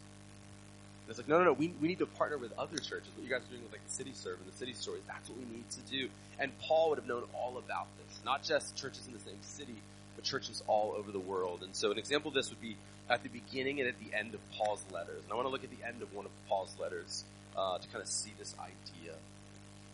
And 1.03 1.09
it's 1.09 1.19
like, 1.19 1.27
no, 1.27 1.37
no, 1.39 1.45
no, 1.45 1.53
we, 1.53 1.73
we 1.81 1.89
need 1.89 1.99
to 1.99 2.05
partner 2.05 2.37
with 2.37 2.57
other 2.57 2.77
churches. 2.77 3.09
What 3.15 3.23
you 3.23 3.29
guys 3.29 3.41
are 3.43 3.51
doing 3.51 3.63
with 3.63 3.73
like 3.73 3.85
the 3.85 3.93
city 3.93 4.13
serve 4.13 4.39
and 4.39 4.51
the 4.51 4.55
city 4.55 4.73
stories, 4.73 5.01
that's 5.05 5.29
what 5.29 5.37
we 5.37 5.45
need 5.45 5.69
to 5.71 5.81
do. 5.91 6.07
And 6.39 6.51
Paul 6.59 6.89
would 6.89 6.99
have 6.99 7.07
known 7.07 7.23
all 7.33 7.57
about 7.57 7.87
this. 7.97 8.19
Not 8.23 8.43
just 8.43 8.77
churches 8.77 9.05
in 9.05 9.13
the 9.13 9.19
same 9.19 9.41
city, 9.41 9.75
but 10.15 10.23
churches 10.23 10.63
all 10.67 10.95
over 10.97 11.11
the 11.11 11.19
world. 11.19 11.61
And 11.63 11.75
so 11.75 11.91
an 11.91 11.97
example 11.97 12.29
of 12.29 12.35
this 12.35 12.49
would 12.49 12.61
be 12.61 12.77
at 13.09 13.21
the 13.21 13.29
beginning 13.29 13.81
and 13.81 13.89
at 13.89 13.95
the 13.99 14.17
end 14.17 14.33
of 14.33 14.39
Paul's 14.57 14.83
letters. 14.93 15.23
And 15.23 15.31
I 15.31 15.35
want 15.35 15.47
to 15.47 15.51
look 15.51 15.65
at 15.65 15.71
the 15.71 15.85
end 15.85 16.01
of 16.01 16.13
one 16.13 16.25
of 16.25 16.31
Paul's 16.47 16.73
letters 16.79 17.25
uh, 17.57 17.77
to 17.77 17.87
kind 17.89 18.01
of 18.01 18.07
see 18.07 18.31
this 18.39 18.55
idea. 18.59 19.13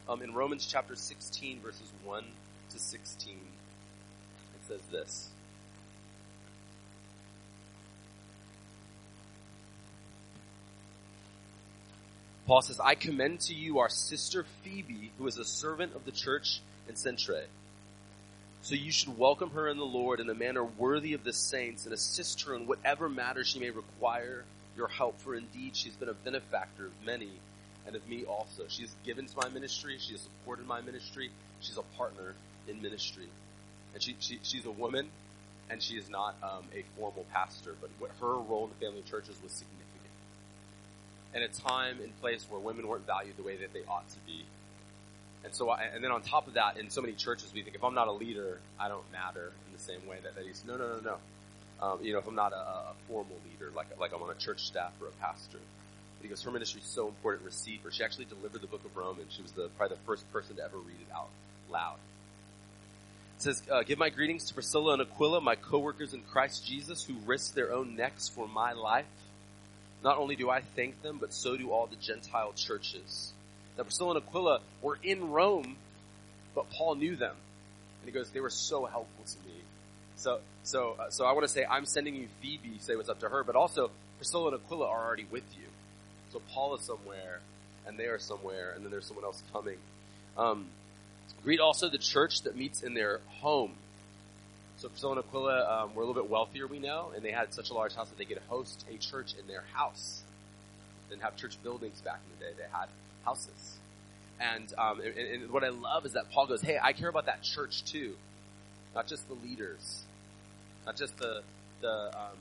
Um, 0.07 0.21
in 0.21 0.33
Romans 0.33 0.65
chapter 0.65 0.95
16, 0.95 1.61
verses 1.61 1.91
1 2.03 2.23
to 2.71 2.79
16, 2.79 3.33
it 3.33 3.39
says 4.67 4.81
this. 4.91 5.29
Paul 12.49 12.63
says, 12.63 12.79
I 12.79 12.95
commend 12.95 13.41
to 13.41 13.53
you 13.53 13.77
our 13.77 13.89
sister 13.89 14.43
Phoebe, 14.63 15.11
who 15.19 15.27
is 15.27 15.37
a 15.37 15.45
servant 15.45 15.95
of 15.95 16.03
the 16.03 16.11
church 16.11 16.61
in 16.87 16.95
Cenchreae. 16.95 17.43
So 18.63 18.73
you 18.73 18.91
should 18.91 19.19
welcome 19.19 19.51
her 19.51 19.67
in 19.67 19.77
the 19.77 19.85
Lord 19.85 20.19
in 20.19 20.27
a 20.31 20.33
manner 20.33 20.63
worthy 20.63 21.13
of 21.13 21.23
the 21.23 21.31
saints 21.31 21.85
and 21.85 21.93
assist 21.93 22.47
her 22.47 22.55
in 22.55 22.65
whatever 22.65 23.07
matter 23.07 23.43
she 23.43 23.59
may 23.59 23.69
require 23.69 24.45
your 24.75 24.87
help, 24.87 25.21
for 25.21 25.35
indeed 25.35 25.75
she's 25.75 25.93
been 25.93 26.09
a 26.09 26.13
benefactor 26.15 26.87
of 26.87 26.91
many 27.05 27.29
and 27.85 27.95
of 27.95 28.07
me 28.09 28.25
also. 28.25 28.63
She 28.67 28.81
has 28.81 28.95
given 29.05 29.27
to 29.27 29.37
my 29.37 29.49
ministry. 29.49 29.97
She 29.99 30.13
has 30.13 30.21
supported 30.21 30.65
my 30.65 30.81
ministry. 30.81 31.29
She's 31.59 31.77
a 31.77 31.83
partner 31.97 32.33
in 32.67 32.81
ministry. 32.81 33.27
And 33.93 34.01
she, 34.01 34.15
she 34.19 34.39
she's 34.41 34.65
a 34.65 34.71
woman 34.71 35.07
and 35.69 35.83
she 35.83 35.97
is 35.97 36.09
not 36.09 36.35
um, 36.41 36.63
a 36.73 36.83
formal 36.97 37.27
pastor, 37.31 37.75
but 37.79 37.91
what 37.99 38.09
her 38.19 38.33
role 38.33 38.63
in 38.63 38.71
the 38.71 38.85
family 38.87 39.03
churches 39.07 39.35
was 39.43 39.51
significant. 39.51 39.88
In 41.35 41.43
a 41.43 41.47
time 41.47 41.99
and 42.01 42.19
place 42.21 42.45
where 42.49 42.59
women 42.59 42.87
weren't 42.87 43.05
valued 43.05 43.37
the 43.37 43.43
way 43.43 43.55
that 43.57 43.71
they 43.71 43.81
ought 43.87 44.09
to 44.09 44.19
be. 44.25 44.45
And 45.43 45.53
so, 45.53 45.69
I, 45.69 45.83
and 45.83 46.03
then 46.03 46.11
on 46.11 46.21
top 46.21 46.47
of 46.47 46.55
that, 46.55 46.77
in 46.77 46.89
so 46.89 47.01
many 47.01 47.13
churches, 47.13 47.53
we 47.53 47.61
think 47.61 47.75
if 47.75 47.83
I'm 47.83 47.93
not 47.93 48.07
a 48.07 48.11
leader, 48.11 48.59
I 48.79 48.87
don't 48.87 49.09
matter 49.11 49.51
in 49.67 49.73
the 49.73 49.81
same 49.81 50.05
way 50.07 50.17
that, 50.23 50.35
that 50.35 50.45
he's, 50.45 50.63
no, 50.65 50.75
no, 50.75 50.97
no, 50.97 50.99
no. 51.01 51.17
Um, 51.81 51.99
you 52.03 52.13
know, 52.13 52.19
if 52.19 52.27
I'm 52.27 52.35
not 52.35 52.51
a, 52.51 52.55
a 52.55 52.93
formal 53.07 53.37
leader, 53.49 53.71
like, 53.75 53.87
like 53.99 54.11
I'm 54.13 54.21
on 54.21 54.31
a 54.31 54.39
church 54.39 54.65
staff 54.65 54.91
or 54.99 55.07
a 55.07 55.11
pastor. 55.21 55.59
Because 56.21 56.43
her 56.43 56.51
ministry 56.51 56.81
is 56.81 56.87
so 56.87 57.07
important, 57.07 57.45
receive 57.45 57.81
her. 57.83 57.91
She 57.91 58.03
actually 58.03 58.25
delivered 58.25 58.61
the 58.61 58.67
book 58.67 58.83
of 58.83 58.97
Romans. 58.97 59.31
She 59.33 59.41
was 59.41 59.51
the, 59.53 59.69
probably 59.77 59.95
the 59.95 60.03
first 60.03 60.29
person 60.33 60.57
to 60.57 60.63
ever 60.63 60.77
read 60.77 60.97
it 60.99 61.13
out 61.15 61.29
loud. 61.71 61.95
It 63.37 63.43
says, 63.43 63.63
uh, 63.71 63.83
give 63.83 63.97
my 63.97 64.09
greetings 64.09 64.45
to 64.45 64.53
Priscilla 64.53 64.93
and 64.93 65.01
Aquila, 65.03 65.39
my 65.39 65.55
co-workers 65.55 66.13
in 66.13 66.23
Christ 66.23 66.65
Jesus, 66.65 67.03
who 67.05 67.13
risked 67.25 67.55
their 67.55 67.71
own 67.71 67.95
necks 67.95 68.27
for 68.27 68.49
my 68.49 68.73
life. 68.73 69.05
Not 70.03 70.17
only 70.17 70.35
do 70.35 70.49
I 70.49 70.61
thank 70.61 71.01
them, 71.01 71.17
but 71.19 71.33
so 71.33 71.57
do 71.57 71.71
all 71.71 71.87
the 71.87 71.95
Gentile 71.97 72.53
churches. 72.53 73.33
Now 73.77 73.83
Priscilla 73.83 74.15
and 74.15 74.23
Aquila 74.23 74.59
were 74.81 74.97
in 75.03 75.29
Rome, 75.29 75.75
but 76.55 76.69
Paul 76.71 76.95
knew 76.95 77.15
them. 77.15 77.35
And 78.01 78.05
he 78.05 78.11
goes, 78.11 78.29
they 78.29 78.39
were 78.39 78.49
so 78.49 78.85
helpful 78.85 79.25
to 79.25 79.47
me. 79.47 79.55
So, 80.15 80.39
so, 80.63 80.95
uh, 80.99 81.09
so 81.09 81.25
I 81.25 81.31
want 81.31 81.43
to 81.45 81.51
say, 81.51 81.65
I'm 81.65 81.85
sending 81.85 82.15
you 82.15 82.27
Phoebe, 82.41 82.77
say 82.79 82.95
what's 82.95 83.09
up 83.09 83.19
to 83.21 83.29
her, 83.29 83.43
but 83.43 83.55
also 83.55 83.91
Priscilla 84.17 84.51
and 84.51 84.61
Aquila 84.61 84.87
are 84.87 85.05
already 85.05 85.25
with 85.29 85.43
you. 85.57 85.65
So 86.31 86.41
Paul 86.53 86.75
is 86.75 86.81
somewhere, 86.81 87.39
and 87.87 87.97
they 87.97 88.05
are 88.05 88.19
somewhere, 88.19 88.73
and 88.75 88.83
then 88.83 88.91
there's 88.91 89.05
someone 89.05 89.25
else 89.25 89.41
coming. 89.51 89.77
Um, 90.37 90.67
greet 91.43 91.59
also 91.59 91.89
the 91.89 91.97
church 91.97 92.41
that 92.43 92.55
meets 92.55 92.83
in 92.83 92.93
their 92.93 93.21
home. 93.39 93.73
So 94.79 94.87
Priscilla 94.87 95.17
and 95.17 95.25
Aquila 95.25 95.83
um, 95.83 95.93
were 95.93 96.03
a 96.03 96.05
little 96.05 96.21
bit 96.21 96.31
wealthier, 96.31 96.65
we 96.65 96.79
know, 96.79 97.11
and 97.13 97.23
they 97.23 97.31
had 97.31 97.53
such 97.53 97.69
a 97.69 97.73
large 97.73 97.93
house 97.95 98.07
that 98.07 98.17
they 98.17 98.23
could 98.23 98.41
host 98.47 98.85
a 98.89 98.97
church 98.97 99.33
in 99.37 99.45
their 99.45 99.65
house. 99.73 100.23
They 101.07 101.15
didn't 101.15 101.23
have 101.23 101.35
church 101.35 101.61
buildings 101.61 101.99
back 101.99 102.21
in 102.23 102.39
the 102.39 102.45
day; 102.45 102.57
they 102.57 102.77
had 102.77 102.87
houses. 103.25 103.77
And, 104.39 104.73
um, 104.77 105.01
and, 105.01 105.17
and 105.17 105.51
what 105.51 105.65
I 105.65 105.69
love 105.69 106.05
is 106.05 106.13
that 106.13 106.31
Paul 106.31 106.47
goes, 106.47 106.61
"Hey, 106.61 106.79
I 106.81 106.93
care 106.93 107.09
about 107.09 107.25
that 107.25 107.43
church 107.43 107.83
too, 107.83 108.15
not 108.95 109.07
just 109.07 109.27
the 109.27 109.33
leaders, 109.33 110.03
not 110.85 110.95
just 110.95 111.17
the 111.17 111.41
the 111.81 112.11
um, 112.15 112.37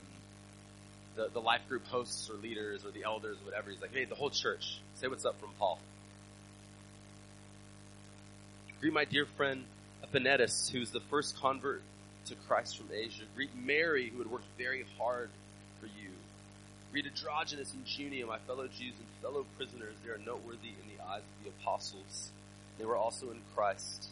the, 1.16 1.28
the 1.32 1.40
life 1.40 1.62
group 1.68 1.86
hosts 1.88 2.30
or 2.30 2.34
leaders 2.34 2.84
or 2.84 2.92
the 2.92 3.02
elders 3.02 3.36
or 3.42 3.46
whatever. 3.46 3.70
He's 3.70 3.80
like, 3.80 3.92
hey, 3.92 4.04
the 4.04 4.14
whole 4.14 4.30
church, 4.30 4.80
say 4.94 5.08
what's 5.08 5.24
up 5.24 5.38
from 5.40 5.50
Paul. 5.58 5.80
Greet 8.80 8.92
my 8.92 9.04
dear 9.04 9.26
friend 9.36 9.64
Epanetus, 10.04 10.70
who's 10.70 10.92
the 10.92 11.00
first 11.10 11.36
convert 11.40 11.82
to 12.28 12.34
Christ 12.46 12.76
from 12.76 12.88
Asia. 12.94 13.24
Greet 13.34 13.54
Mary, 13.56 14.10
who 14.10 14.18
had 14.18 14.30
worked 14.30 14.44
very 14.58 14.84
hard 14.98 15.30
for 15.80 15.86
you. 15.86 16.10
Greet 16.92 17.06
Andronicus 17.06 17.72
and 17.72 17.84
Junia, 17.86 18.26
my 18.26 18.38
fellow 18.46 18.66
Jews 18.66 18.94
and 18.98 19.06
fellow 19.22 19.46
prisoners. 19.56 19.94
They 20.04 20.10
are 20.10 20.18
noteworthy 20.18 20.68
in 20.68 20.96
the 20.96 21.04
eyes 21.04 21.22
of 21.22 21.44
the 21.44 21.50
apostles. 21.50 22.30
They 22.78 22.84
were 22.84 22.96
also 22.96 23.30
in 23.30 23.40
Christ 23.54 24.08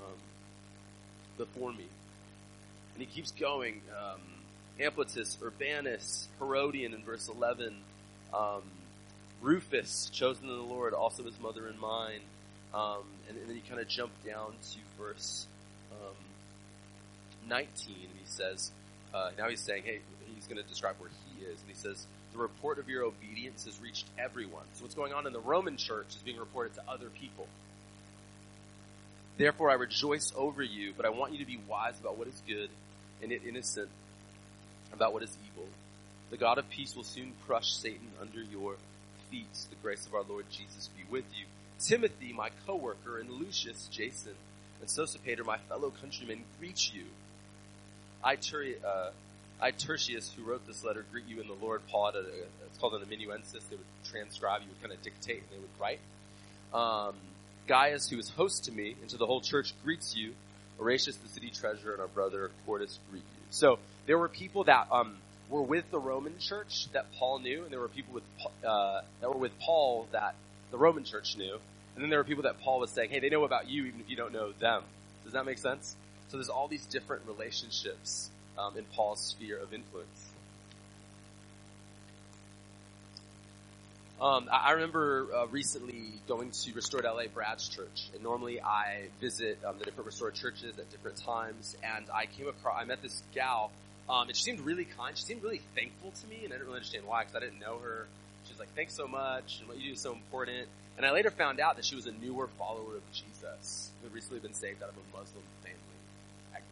um, 0.00 0.16
before 1.38 1.72
me. 1.72 1.86
And 2.94 3.00
he 3.00 3.06
keeps 3.06 3.30
going. 3.32 3.80
Um, 3.96 4.20
Ampliatus, 4.80 5.38
Urbanus, 5.40 6.26
Herodion 6.40 6.94
in 6.94 7.02
verse 7.04 7.28
11, 7.28 7.74
um, 8.32 8.62
Rufus, 9.40 10.10
chosen 10.12 10.48
of 10.50 10.56
the 10.56 10.62
Lord, 10.62 10.94
also 10.94 11.22
his 11.22 11.38
mother 11.40 11.68
and 11.68 11.78
mine. 11.78 12.20
Um, 12.72 13.04
and, 13.28 13.38
and, 13.38 13.48
then 13.48 13.54
you 13.54 13.62
kind 13.68 13.80
of 13.80 13.86
jump 13.86 14.10
down 14.26 14.54
to 14.72 14.78
verse 15.00 15.46
um, 15.92 16.16
19, 17.48 17.94
and 17.94 18.18
he 18.18 18.26
says, 18.26 18.70
uh, 19.12 19.30
now 19.38 19.48
he's 19.48 19.60
saying, 19.60 19.82
hey, 19.84 20.00
he's 20.34 20.46
going 20.46 20.62
to 20.62 20.68
describe 20.68 20.96
where 20.98 21.10
he 21.10 21.44
is, 21.44 21.60
and 21.60 21.68
he 21.68 21.74
says, 21.74 22.06
the 22.32 22.38
report 22.38 22.78
of 22.78 22.88
your 22.88 23.04
obedience 23.04 23.64
has 23.64 23.80
reached 23.80 24.06
everyone. 24.18 24.64
So 24.74 24.82
what's 24.82 24.94
going 24.94 25.12
on 25.12 25.26
in 25.26 25.32
the 25.32 25.40
Roman 25.40 25.76
church 25.76 26.08
is 26.08 26.22
being 26.24 26.38
reported 26.38 26.74
to 26.74 26.82
other 26.88 27.08
people. 27.08 27.46
Therefore 29.36 29.70
I 29.70 29.74
rejoice 29.74 30.32
over 30.36 30.62
you, 30.62 30.92
but 30.96 31.06
I 31.06 31.10
want 31.10 31.32
you 31.32 31.38
to 31.38 31.46
be 31.46 31.58
wise 31.68 31.98
about 32.00 32.18
what 32.18 32.28
is 32.28 32.42
good 32.46 32.70
and 33.22 33.32
innocent 33.32 33.88
about 34.92 35.12
what 35.12 35.22
is 35.22 35.36
evil. 35.52 35.68
The 36.30 36.36
God 36.36 36.58
of 36.58 36.68
peace 36.70 36.96
will 36.96 37.04
soon 37.04 37.32
crush 37.46 37.72
Satan 37.72 38.10
under 38.20 38.42
your 38.42 38.76
feet. 39.30 39.46
The 39.70 39.76
grace 39.82 40.06
of 40.06 40.14
our 40.14 40.22
Lord 40.28 40.46
Jesus 40.50 40.88
be 40.96 41.04
with 41.10 41.24
you. 41.38 41.46
Timothy, 41.80 42.32
my 42.32 42.50
co-worker, 42.66 43.18
and 43.18 43.30
Lucius, 43.30 43.88
Jason, 43.90 44.34
and 44.80 44.88
Sosipater, 44.88 45.44
my 45.44 45.58
fellow 45.68 45.92
countrymen, 46.00 46.44
greet 46.58 46.92
you. 46.92 47.04
I, 48.24 48.38
uh, 48.86 49.10
I 49.60 49.70
Tertius, 49.70 50.32
who 50.36 50.44
wrote 50.44 50.66
this 50.66 50.82
letter, 50.82 51.04
greet 51.12 51.26
you 51.26 51.40
in 51.40 51.46
the 51.46 51.54
Lord. 51.54 51.82
Paul 51.90 52.06
had 52.06 52.16
a, 52.16 52.24
it's 52.66 52.78
called 52.78 52.94
an 52.94 53.02
amanuensis. 53.02 53.62
They 53.64 53.76
would 53.76 53.84
transcribe, 54.10 54.62
you 54.62 54.68
would 54.68 54.80
kind 54.80 54.92
of 54.92 55.02
dictate, 55.02 55.42
and 55.42 55.50
they 55.50 55.58
would 55.58 55.68
write. 55.80 56.00
Um, 56.72 57.14
Gaius, 57.66 58.08
who 58.08 58.18
is 58.18 58.30
host 58.30 58.64
to 58.64 58.72
me 58.72 58.96
and 59.00 59.10
to 59.10 59.16
the 59.16 59.26
whole 59.26 59.40
church, 59.40 59.74
greets 59.84 60.16
you. 60.16 60.32
Horatius, 60.78 61.16
the 61.16 61.28
city 61.28 61.50
treasurer, 61.50 61.92
and 61.92 62.00
our 62.00 62.08
brother 62.08 62.50
Quartus 62.66 62.98
greet 63.10 63.22
you. 63.22 63.42
So 63.50 63.78
there 64.06 64.18
were 64.18 64.28
people 64.28 64.64
that 64.64 64.88
um, 64.90 65.16
were 65.48 65.62
with 65.62 65.90
the 65.90 66.00
Roman 66.00 66.38
church 66.38 66.88
that 66.92 67.06
Paul 67.18 67.38
knew, 67.38 67.62
and 67.62 67.70
there 67.70 67.80
were 67.80 67.88
people 67.88 68.14
with 68.14 68.24
uh, 68.66 69.02
that 69.20 69.30
were 69.30 69.38
with 69.38 69.56
Paul 69.60 70.08
that 70.12 70.34
the 70.72 70.78
Roman 70.78 71.04
church 71.04 71.36
knew, 71.36 71.58
and 71.94 72.02
then 72.02 72.10
there 72.10 72.18
were 72.18 72.24
people 72.24 72.42
that 72.42 72.60
Paul 72.60 72.80
was 72.80 72.90
saying, 72.90 73.10
"Hey, 73.10 73.20
they 73.20 73.28
know 73.28 73.44
about 73.44 73.68
you 73.68 73.84
even 73.84 74.00
if 74.00 74.10
you 74.10 74.16
don't 74.16 74.32
know 74.32 74.52
them." 74.52 74.82
Does 75.22 75.34
that 75.34 75.46
make 75.46 75.58
sense? 75.58 75.94
So 76.34 76.38
there's 76.38 76.48
all 76.48 76.66
these 76.66 76.84
different 76.86 77.22
relationships 77.28 78.28
um, 78.58 78.76
in 78.76 78.82
Paul's 78.86 79.20
sphere 79.20 79.56
of 79.56 79.72
influence. 79.72 80.32
Um, 84.20 84.48
I 84.52 84.72
remember 84.72 85.28
uh, 85.32 85.46
recently 85.46 86.10
going 86.26 86.50
to 86.50 86.72
Restored 86.72 87.04
LA 87.04 87.28
Brad's 87.32 87.68
church, 87.68 88.08
and 88.14 88.24
normally 88.24 88.60
I 88.60 89.10
visit 89.20 89.60
um, 89.64 89.78
the 89.78 89.84
different 89.84 90.06
Restored 90.06 90.34
churches 90.34 90.76
at 90.76 90.90
different 90.90 91.18
times. 91.18 91.76
And 91.84 92.06
I 92.12 92.26
came 92.26 92.48
across, 92.48 92.82
I 92.82 92.84
met 92.84 93.00
this 93.00 93.22
gal, 93.32 93.70
um, 94.10 94.26
and 94.26 94.36
she 94.36 94.42
seemed 94.42 94.58
really 94.58 94.86
kind. 94.86 95.16
She 95.16 95.22
seemed 95.22 95.44
really 95.44 95.62
thankful 95.76 96.10
to 96.10 96.26
me, 96.26 96.40
and 96.42 96.46
I 96.46 96.56
didn't 96.56 96.66
really 96.66 96.78
understand 96.78 97.06
why 97.06 97.22
because 97.22 97.36
I 97.36 97.40
didn't 97.46 97.60
know 97.60 97.78
her. 97.78 98.08
She 98.46 98.52
was 98.52 98.58
like, 98.58 98.74
"Thanks 98.74 98.96
so 98.96 99.06
much, 99.06 99.60
and 99.60 99.68
what 99.68 99.78
you 99.78 99.84
do 99.84 99.92
is 99.92 100.00
so 100.00 100.10
important." 100.10 100.66
And 100.96 101.06
I 101.06 101.12
later 101.12 101.30
found 101.30 101.60
out 101.60 101.76
that 101.76 101.84
she 101.84 101.94
was 101.94 102.06
a 102.06 102.12
newer 102.12 102.48
follower 102.58 102.96
of 102.96 103.12
Jesus 103.12 103.90
who 104.00 104.08
had 104.08 104.14
recently 104.16 104.40
been 104.40 104.54
saved 104.54 104.82
out 104.82 104.88
of 104.88 104.96
a 104.96 105.16
Muslim 105.16 105.44
family 105.62 105.83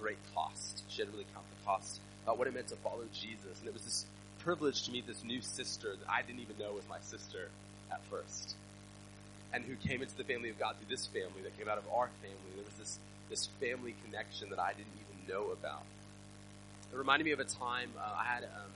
great 0.03 0.19
cost. 0.35 0.83
She 0.89 1.01
had 1.01 1.13
really 1.13 1.27
count 1.33 1.47
the 1.49 1.65
cost 1.65 2.01
about 2.25 2.39
what 2.39 2.49
it 2.49 2.55
meant 2.55 2.69
to 2.69 2.77
follow 2.77 3.05
Jesus, 3.15 3.61
and 3.61 3.69
it 3.69 3.73
was 3.73 3.83
this 3.83 4.05
privilege 4.41 4.83
to 4.85 4.91
meet 4.91 5.07
this 5.07 5.23
new 5.23 5.41
sister 5.41 5.95
that 5.95 6.11
I 6.11 6.23
didn't 6.23 6.41
even 6.41 6.59
know 6.59 6.73
was 6.73 6.83
my 6.91 6.99
sister 7.01 7.49
at 7.91 8.03
first. 8.11 8.57
And 9.55 9.63
who 9.65 9.77
came 9.77 10.03
into 10.03 10.17
the 10.17 10.25
family 10.25 10.51
of 10.51 10.59
God 10.59 10.75
through 10.77 10.91
this 10.91 11.07
family 11.07 11.43
that 11.45 11.57
came 11.57 11.69
out 11.69 11.79
of 11.79 11.85
our 11.95 12.11
family. 12.21 12.51
There 12.57 12.65
was 12.65 12.75
this, 12.75 12.99
this 13.31 13.47
family 13.61 13.95
connection 14.05 14.51
that 14.51 14.59
I 14.59 14.73
didn't 14.73 14.97
even 14.99 15.33
know 15.33 15.53
about. 15.53 15.85
It 16.93 16.97
reminded 16.97 17.25
me 17.25 17.33
of 17.33 17.41
a 17.41 17.45
time 17.45 17.91
uh, 17.97 18.19
I 18.19 18.25
had 18.25 18.45
um, 18.45 18.73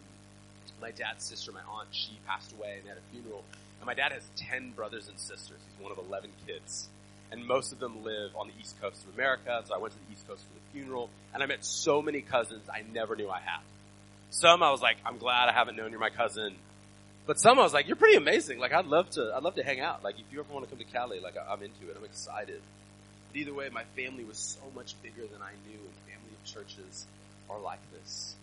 my 0.81 0.93
dad's 0.93 1.25
sister, 1.25 1.51
my 1.51 1.65
aunt, 1.69 1.89
she 1.91 2.13
passed 2.27 2.53
away 2.53 2.77
and 2.77 2.85
they 2.85 2.89
had 2.91 2.99
a 2.99 3.13
funeral. 3.13 3.43
And 3.81 3.87
my 3.87 3.95
dad 3.95 4.13
has 4.13 4.23
10 4.37 4.73
brothers 4.73 5.09
and 5.09 5.19
sisters. 5.19 5.59
He's 5.59 5.83
one 5.83 5.93
of 5.93 5.99
11 5.99 6.31
kids. 6.47 6.89
And 7.33 7.45
most 7.45 7.73
of 7.73 7.81
them 7.81 8.05
live 8.05 8.31
on 8.37 8.49
the 8.49 8.55
east 8.61 8.81
coast 8.81 9.03
of 9.05 9.15
America. 9.15 9.63
So 9.67 9.75
I 9.75 9.79
went 9.79 9.95
to 9.95 9.99
the 10.07 10.13
east 10.13 10.29
coast 10.29 10.43
for 10.45 10.55
the 10.55 10.66
funeral. 10.77 11.09
And 11.33 11.43
I 11.43 11.47
met 11.47 11.65
so 11.65 12.03
many 12.03 12.21
cousins 12.21 12.69
I 12.69 12.83
never 12.93 13.17
knew 13.17 13.29
I 13.31 13.41
had. 13.41 13.61
Some 14.31 14.63
I 14.63 14.71
was 14.71 14.81
like, 14.81 14.97
I'm 15.05 15.19
glad 15.19 15.49
I 15.49 15.53
haven't 15.53 15.77
known 15.77 15.91
you're 15.91 16.01
my 16.01 16.11
cousin. 16.11 16.55
But 17.27 17.41
some 17.41 17.59
I 17.59 17.63
was 17.63 17.73
like, 17.73 17.87
you're 17.87 17.97
pretty 17.97 18.17
amazing. 18.17 18.59
Like 18.59 18.73
I'd 18.73 18.87
love 18.87 19.11
to, 19.11 19.33
I'd 19.35 19.43
love 19.43 19.55
to 19.57 19.65
hang 19.65 19.81
out. 19.81 20.05
Like 20.05 20.17
if 20.19 20.25
you 20.31 20.41
ever 20.41 20.53
want 20.53 20.65
to 20.65 20.71
come 20.71 20.79
to 20.79 20.93
Cali, 20.93 21.21
like 21.21 21.35
I'm 21.37 21.63
into 21.63 21.91
it. 21.91 21.97
I'm 21.99 22.05
excited. 22.05 22.61
But 23.33 23.41
either 23.41 23.55
way, 23.55 23.69
my 23.73 23.85
family 23.97 24.25
was 24.25 24.39
so 24.39 24.61
much 24.75 24.95
bigger 25.03 25.23
than 25.23 25.43
I 25.43 25.53
knew 25.67 25.79
and 25.79 25.95
family 26.07 26.33
of 26.33 26.45
churches 26.45 27.07
are 27.49 27.59
like 27.59 27.81
this. 27.93 28.35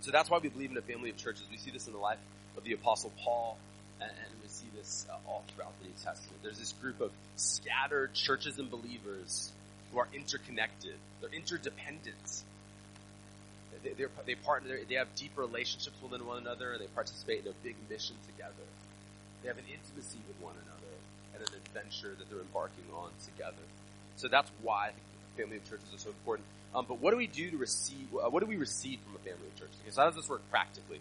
So 0.00 0.10
that's 0.10 0.30
why 0.30 0.38
we 0.38 0.48
believe 0.48 0.70
in 0.70 0.76
a 0.78 0.82
family 0.82 1.10
of 1.10 1.16
churches. 1.16 1.42
We 1.50 1.58
see 1.58 1.70
this 1.70 1.86
in 1.86 1.92
the 1.92 1.98
life 1.98 2.18
of 2.56 2.64
the 2.64 2.72
apostle 2.72 3.12
Paul 3.22 3.58
and, 4.00 4.10
we 4.42 4.48
see 4.48 4.66
this 4.74 5.06
uh, 5.10 5.16
all 5.28 5.44
throughout 5.54 5.78
the 5.80 5.88
New 5.88 5.94
Testament. 6.02 6.42
There's 6.42 6.58
this 6.58 6.72
group 6.80 7.02
of 7.02 7.10
scattered 7.36 8.14
churches 8.14 8.58
and 8.58 8.70
believers 8.70 9.52
who 9.92 9.98
are 9.98 10.08
interconnected. 10.12 10.94
They're 11.20 11.30
interdependent 11.30 12.44
they, 13.82 14.06
they 14.26 14.34
partner, 14.34 14.78
they 14.88 14.94
have 14.96 15.14
deep 15.14 15.32
relationships 15.36 15.96
with 16.02 16.22
one 16.22 16.38
another, 16.38 16.72
and 16.72 16.80
they 16.80 16.86
participate 16.88 17.44
in 17.44 17.48
a 17.48 17.54
big 17.62 17.76
mission 17.88 18.16
together. 18.26 18.66
They 19.42 19.48
have 19.48 19.58
an 19.58 19.64
intimacy 19.72 20.18
with 20.28 20.40
one 20.40 20.54
another 20.66 20.92
and 21.34 21.42
an 21.42 21.54
adventure 21.64 22.14
that 22.18 22.28
they're 22.28 22.40
embarking 22.40 22.84
on 22.94 23.10
together. 23.24 23.64
So 24.16 24.28
that's 24.28 24.50
why 24.62 24.92
family 25.36 25.56
of 25.56 25.64
churches 25.64 25.86
are 25.94 25.98
so 25.98 26.10
important. 26.10 26.46
Um, 26.74 26.84
but 26.86 27.00
what 27.00 27.10
do 27.12 27.16
we 27.16 27.26
do 27.26 27.50
to 27.50 27.56
receive? 27.56 28.06
Uh, 28.14 28.28
what 28.28 28.40
do 28.40 28.46
we 28.46 28.56
receive 28.56 29.00
from 29.00 29.16
a 29.16 29.18
family 29.18 29.46
of 29.46 29.58
churches? 29.58 29.76
So 29.90 30.02
how 30.02 30.08
does 30.08 30.16
this 30.16 30.28
work 30.28 30.42
practically? 30.50 31.00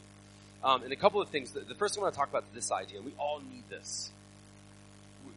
Um, 0.63 0.83
and 0.83 0.91
a 0.91 0.95
couple 0.95 1.21
of 1.21 1.29
things. 1.29 1.51
The, 1.51 1.61
the 1.61 1.75
first 1.75 1.93
thing 1.95 2.01
I 2.01 2.05
want 2.05 2.13
to 2.13 2.19
talk 2.19 2.29
about 2.29 2.43
is 2.43 2.49
this 2.53 2.71
idea. 2.71 3.01
We 3.01 3.13
all 3.19 3.39
need 3.39 3.63
this. 3.69 4.11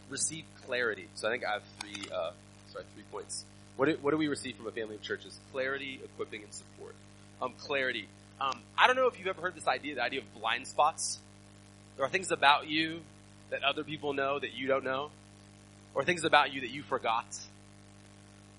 Receive 0.08 0.44
clarity. 0.66 1.08
So 1.14 1.28
I 1.28 1.32
think 1.32 1.44
I 1.44 1.54
have 1.54 1.62
three. 1.80 2.08
Uh, 2.12 2.30
sorry, 2.72 2.84
three 2.94 3.04
points. 3.12 3.44
What 3.76 3.86
do, 3.86 3.98
what 4.00 4.10
do 4.10 4.16
we 4.16 4.28
receive 4.28 4.56
from 4.56 4.66
a 4.66 4.70
family 4.70 4.96
of 4.96 5.02
churches? 5.02 5.38
Clarity, 5.52 6.00
equipping, 6.04 6.42
and 6.42 6.52
support. 6.52 6.94
Um, 7.40 7.54
clarity. 7.58 8.06
Um, 8.40 8.58
I 8.76 8.86
don't 8.86 8.96
know 8.96 9.06
if 9.06 9.18
you've 9.18 9.28
ever 9.28 9.40
heard 9.40 9.54
this 9.54 9.66
idea, 9.66 9.96
the 9.96 10.02
idea 10.02 10.20
of 10.20 10.40
blind 10.40 10.66
spots. 10.66 11.18
There 11.96 12.04
are 12.04 12.08
things 12.08 12.30
about 12.30 12.68
you 12.68 13.00
that 13.50 13.62
other 13.62 13.84
people 13.84 14.12
know 14.12 14.38
that 14.38 14.54
you 14.54 14.66
don't 14.66 14.84
know, 14.84 15.10
or 15.94 16.04
things 16.04 16.24
about 16.24 16.52
you 16.52 16.62
that 16.62 16.70
you 16.70 16.82
forgot. 16.82 17.26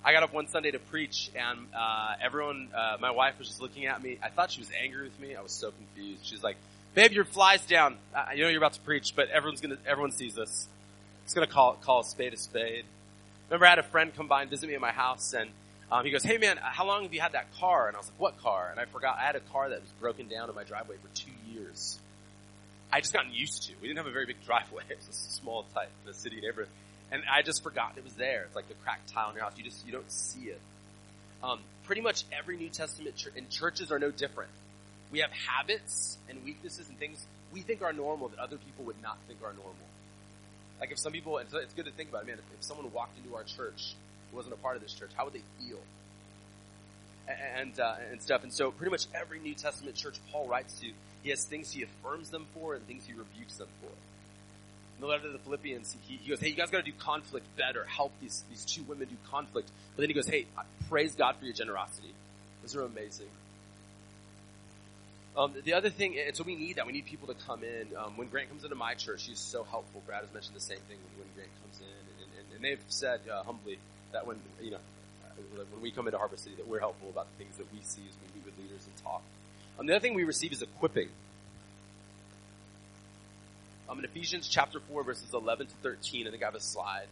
I 0.06 0.12
got 0.12 0.24
up 0.24 0.34
one 0.34 0.48
Sunday 0.48 0.72
to 0.72 0.80
preach, 0.80 1.32
and 1.36 1.60
uh, 1.74 2.16
everyone, 2.22 2.70
uh, 2.76 2.98
my 3.00 3.12
wife 3.12 3.40
was 3.40 3.48
just 3.48 3.62
looking 3.62 3.86
at 3.86 4.04
me. 4.04 4.20
I 4.22 4.30
thought 4.30 4.52
she 4.52 4.60
was 4.60 4.70
angry 4.82 5.04
with 5.04 5.20
me. 5.20 5.36
I 5.36 5.42
was 5.42 5.54
so 5.54 5.72
confused. 5.72 6.26
She's 6.26 6.44
like, 6.44 6.58
"Babe, 6.94 7.12
your 7.12 7.24
fly's 7.24 7.66
down. 7.66 7.98
Uh, 8.14 8.26
you 8.36 8.44
know 8.44 8.50
you're 8.50 8.58
about 8.58 8.74
to 8.74 8.82
preach, 8.82 9.16
but 9.16 9.30
everyone's 9.30 9.62
gonna, 9.62 9.78
everyone 9.88 10.12
sees 10.12 10.36
this. 10.36 10.68
It's 11.24 11.34
gonna 11.34 11.48
call 11.48 11.74
call 11.76 12.02
a 12.02 12.04
spade 12.04 12.34
a 12.34 12.38
spade." 12.38 12.86
Remember, 13.54 13.68
I 13.68 13.70
had 13.70 13.80
a 13.80 13.84
friend 13.84 14.12
come 14.16 14.28
by 14.28 14.42
and 14.42 14.50
visit 14.50 14.68
me 14.68 14.74
at 14.74 14.82
my 14.82 14.92
house, 14.92 15.32
and 15.34 15.48
um, 15.92 16.04
he 16.04 16.10
goes, 16.10 16.24
"Hey 16.24 16.40
man, 16.40 16.58
how 16.58 16.88
long 16.88 17.04
have 17.04 17.14
you 17.14 17.22
had 17.22 17.34
that 17.34 17.54
car?" 17.60 17.88
And 17.88 17.96
I 17.96 18.00
was 18.00 18.08
like, 18.08 18.20
"What 18.20 18.42
car?" 18.42 18.70
And 18.72 18.80
I 18.80 18.86
forgot 18.86 19.20
I 19.20 19.26
had 19.28 19.36
a 19.36 19.42
car 19.42 19.70
that 19.70 19.80
was 19.80 19.92
broken 20.00 20.28
down 20.28 20.50
in 20.50 20.56
my 20.56 20.64
driveway 20.64 20.96
for 20.96 21.16
two 21.16 21.30
years. 21.54 22.00
I 22.92 23.00
just 23.00 23.14
gotten 23.14 23.32
used 23.32 23.68
to. 23.68 23.74
We 23.80 23.88
didn't 23.88 23.98
have 23.98 24.08
a 24.08 24.12
very 24.12 24.26
big 24.26 24.44
driveway. 24.44 24.82
It 24.90 24.98
was 24.98 25.08
a 25.08 25.14
small 25.14 25.66
type 25.76 25.92
in 26.04 26.10
a 26.10 26.16
city 26.16 26.42
neighborhood. 26.42 26.70
And 27.12 27.22
I 27.32 27.44
just 27.44 27.62
forgot 27.62 27.94
it 27.96 28.04
was 28.04 28.16
there. 28.16 28.42
It's 28.46 28.56
like 28.56 28.70
the 28.70 28.74
cracked 28.74 29.14
tile 29.14 29.30
in 29.30 29.36
your 29.36 29.44
house. 29.44 29.54
You 29.56 29.64
just, 29.64 29.86
you 29.86 29.92
don't 29.92 30.12
see 30.12 30.46
it. 30.46 30.62
Um, 31.44 31.60
pretty 31.84 32.02
much 32.02 32.24
every 32.32 32.58
New 32.58 32.70
Testament 32.70 33.16
church, 33.18 33.34
and 33.38 33.48
churches 33.52 33.92
are 33.92 34.00
no 34.00 34.10
different. 34.10 34.50
We 35.12 35.20
have 35.20 35.30
habits 35.32 36.18
and 36.28 36.44
weaknesses 36.44 36.90
and 36.90 36.98
things 36.98 37.24
we 37.52 37.62
think 37.62 37.84
are 37.84 37.94
normal 37.94 38.30
that 38.30 38.40
other 38.40 38.58
people 38.58 38.86
would 38.86 39.00
not 39.04 39.20
think 39.28 39.42
are 39.44 39.54
normal. 39.54 39.93
Like 40.80 40.92
if 40.92 41.00
some 41.00 41.14
people, 41.14 41.38
it's 41.38 41.74
good 41.74 41.86
to 41.86 41.92
think 41.92 42.10
about 42.10 42.24
it, 42.24 42.28
man, 42.28 42.38
if, 42.38 42.60
if 42.60 42.64
someone 42.64 42.92
walked 42.92 43.18
into 43.18 43.36
our 43.36 43.44
church 43.44 43.96
who 44.30 44.38
wasn't 44.38 44.54
a 44.54 44.58
part 44.58 44.76
of 44.76 44.82
this 44.82 44.94
church, 44.94 45.12
how 45.16 45.26
would 45.26 45.34
they 45.34 45.44
feel? 45.60 45.80
And, 47.28 47.80
uh, 47.80 47.96
and 48.12 48.22
stuff. 48.22 48.44
And 48.44 48.54
so 48.54 48.72
pretty 48.72 48.92
much 48.92 49.06
every 49.14 49.40
New 49.40 49.54
Testament 49.54 49.96
church 49.96 50.18
Paul 50.32 50.48
writes 50.48 50.80
to, 50.82 50.88
he 51.22 51.30
has 51.30 51.46
things 51.46 51.72
he 51.72 51.84
affirms 51.84 52.30
them 52.30 52.48
for 52.54 52.76
and 52.76 52.86
things 52.86 53.06
he 53.06 53.14
rebukes 53.14 53.56
them 53.56 53.70
for 53.80 53.88
In 54.96 55.02
the 55.02 55.08
letter 55.08 55.24
to 55.24 55.32
the 55.32 55.40
Philippians, 55.40 55.96
he, 56.06 56.18
he 56.18 56.30
goes, 56.30 56.42
hey, 56.42 56.50
you 56.50 56.56
guys 56.56 56.70
gotta 56.70 56.84
do 56.84 56.92
conflict 57.00 57.46
better. 57.56 57.86
Help 57.86 58.12
these, 58.20 58.44
these 58.50 58.66
two 58.66 58.84
women 58.84 59.08
do 59.08 59.16
conflict. 59.32 59.70
But 59.96 60.02
then 60.02 60.10
he 60.10 60.14
goes, 60.14 60.28
hey, 60.28 60.48
praise 60.90 61.16
God 61.16 61.38
for 61.38 61.46
your 61.46 61.54
generosity. 61.54 62.14
Those 62.62 62.76
are 62.76 62.84
amazing. 62.84 63.30
Um, 65.36 65.54
the 65.64 65.74
other 65.74 65.90
thing, 65.90 66.16
and 66.20 66.36
so 66.36 66.44
we 66.44 66.56
need 66.56 66.76
that. 66.76 66.86
We 66.86 66.94
need 66.94 67.06
people 67.06 67.28
to 67.28 67.34
come 67.34 67.64
in. 67.64 67.88
Um, 67.98 68.18
when 68.18 68.28
Grant 68.28 68.50
comes 68.50 68.64
into 68.64 68.76
my 68.76 68.94
church, 68.94 69.26
he's 69.26 69.40
so 69.40 69.64
helpful. 69.64 70.04
Brad 70.06 70.22
has 70.22 70.32
mentioned 70.34 70.56
the 70.56 70.62
same 70.62 70.78
thing 70.88 70.98
when, 71.18 71.28
Grant 71.36 71.50
comes 71.62 71.80
in. 71.82 72.24
And, 72.24 72.30
and, 72.38 72.56
and 72.56 72.64
they've 72.64 72.86
said 72.88 73.22
uh, 73.32 73.44
humbly 73.44 73.80
that 74.12 74.28
when, 74.28 74.38
you 74.62 74.72
know, 74.72 74.78
when 75.72 75.82
we 75.82 75.92
come 75.92 76.08
into 76.08 76.20
Harbour 76.20 76.38
City, 76.38 76.56
that 76.58 76.68
we're 76.68 76.80
helpful 76.80 77.10
about 77.10 77.28
the 77.32 77.44
things 77.44 77.58
that 77.58 77.66
we 77.74 77.80
see 77.82 78.04
as 78.08 78.16
we 78.22 78.40
meet 78.40 78.46
with 78.46 78.58
leaders 78.60 78.86
and 78.86 79.04
talk. 79.04 79.24
Um, 79.80 79.88
the 79.88 79.94
other 79.94 80.02
thing 80.02 80.14
we 80.14 80.24
receive 80.24 80.52
is 80.52 80.62
equipping. 80.62 81.10
Um, 83.90 84.00
in 84.00 84.06
Ephesians 84.06 84.48
chapter 84.48 84.80
4, 84.80 85.04
verses 85.04 85.34
11 85.34 85.68
to 85.68 85.74
13, 85.82 86.28
I 86.28 86.32
think 86.32 86.44
I 86.44 86.46
have 86.46 86.56
a 86.56 86.60
slide. 86.60 87.08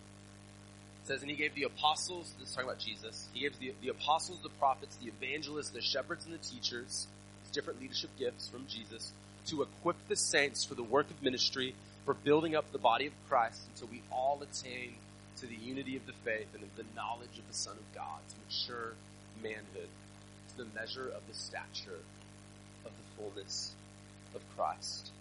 It 1.03 1.07
says, 1.07 1.21
And 1.21 1.29
he 1.29 1.35
gave 1.35 1.55
the 1.55 1.63
apostles, 1.63 2.31
this 2.39 2.49
is 2.49 2.55
talking 2.55 2.69
about 2.69 2.79
Jesus, 2.79 3.27
he 3.33 3.41
gave 3.41 3.57
the, 3.59 3.73
the 3.81 3.89
apostles, 3.89 4.39
the 4.43 4.49
prophets, 4.49 4.95
the 4.97 5.09
evangelists, 5.09 5.69
the 5.69 5.81
shepherds, 5.81 6.25
and 6.25 6.33
the 6.33 6.37
teachers, 6.37 7.07
different 7.51 7.81
leadership 7.81 8.09
gifts 8.17 8.47
from 8.47 8.65
Jesus, 8.67 9.11
to 9.47 9.61
equip 9.63 9.95
the 10.07 10.15
saints 10.15 10.63
for 10.63 10.75
the 10.75 10.83
work 10.83 11.09
of 11.09 11.21
ministry, 11.23 11.75
for 12.05 12.13
building 12.13 12.55
up 12.55 12.71
the 12.71 12.77
body 12.77 13.07
of 13.07 13.13
Christ, 13.29 13.61
until 13.73 13.87
we 13.91 14.01
all 14.11 14.41
attain 14.41 14.95
to 15.37 15.47
the 15.47 15.55
unity 15.55 15.95
of 15.95 16.05
the 16.05 16.13
faith 16.23 16.47
and 16.53 16.63
of 16.63 16.75
the 16.75 16.85
knowledge 16.95 17.37
of 17.37 17.47
the 17.47 17.57
Son 17.57 17.75
of 17.75 17.95
God, 17.95 18.19
to 18.29 18.35
mature 18.47 18.93
manhood, 19.41 19.89
to 20.49 20.57
the 20.57 20.67
measure 20.75 21.07
of 21.07 21.21
the 21.27 21.33
stature 21.33 21.99
of 22.85 22.91
the 22.91 23.15
fullness 23.17 23.73
of 24.35 24.41
Christ. 24.55 25.11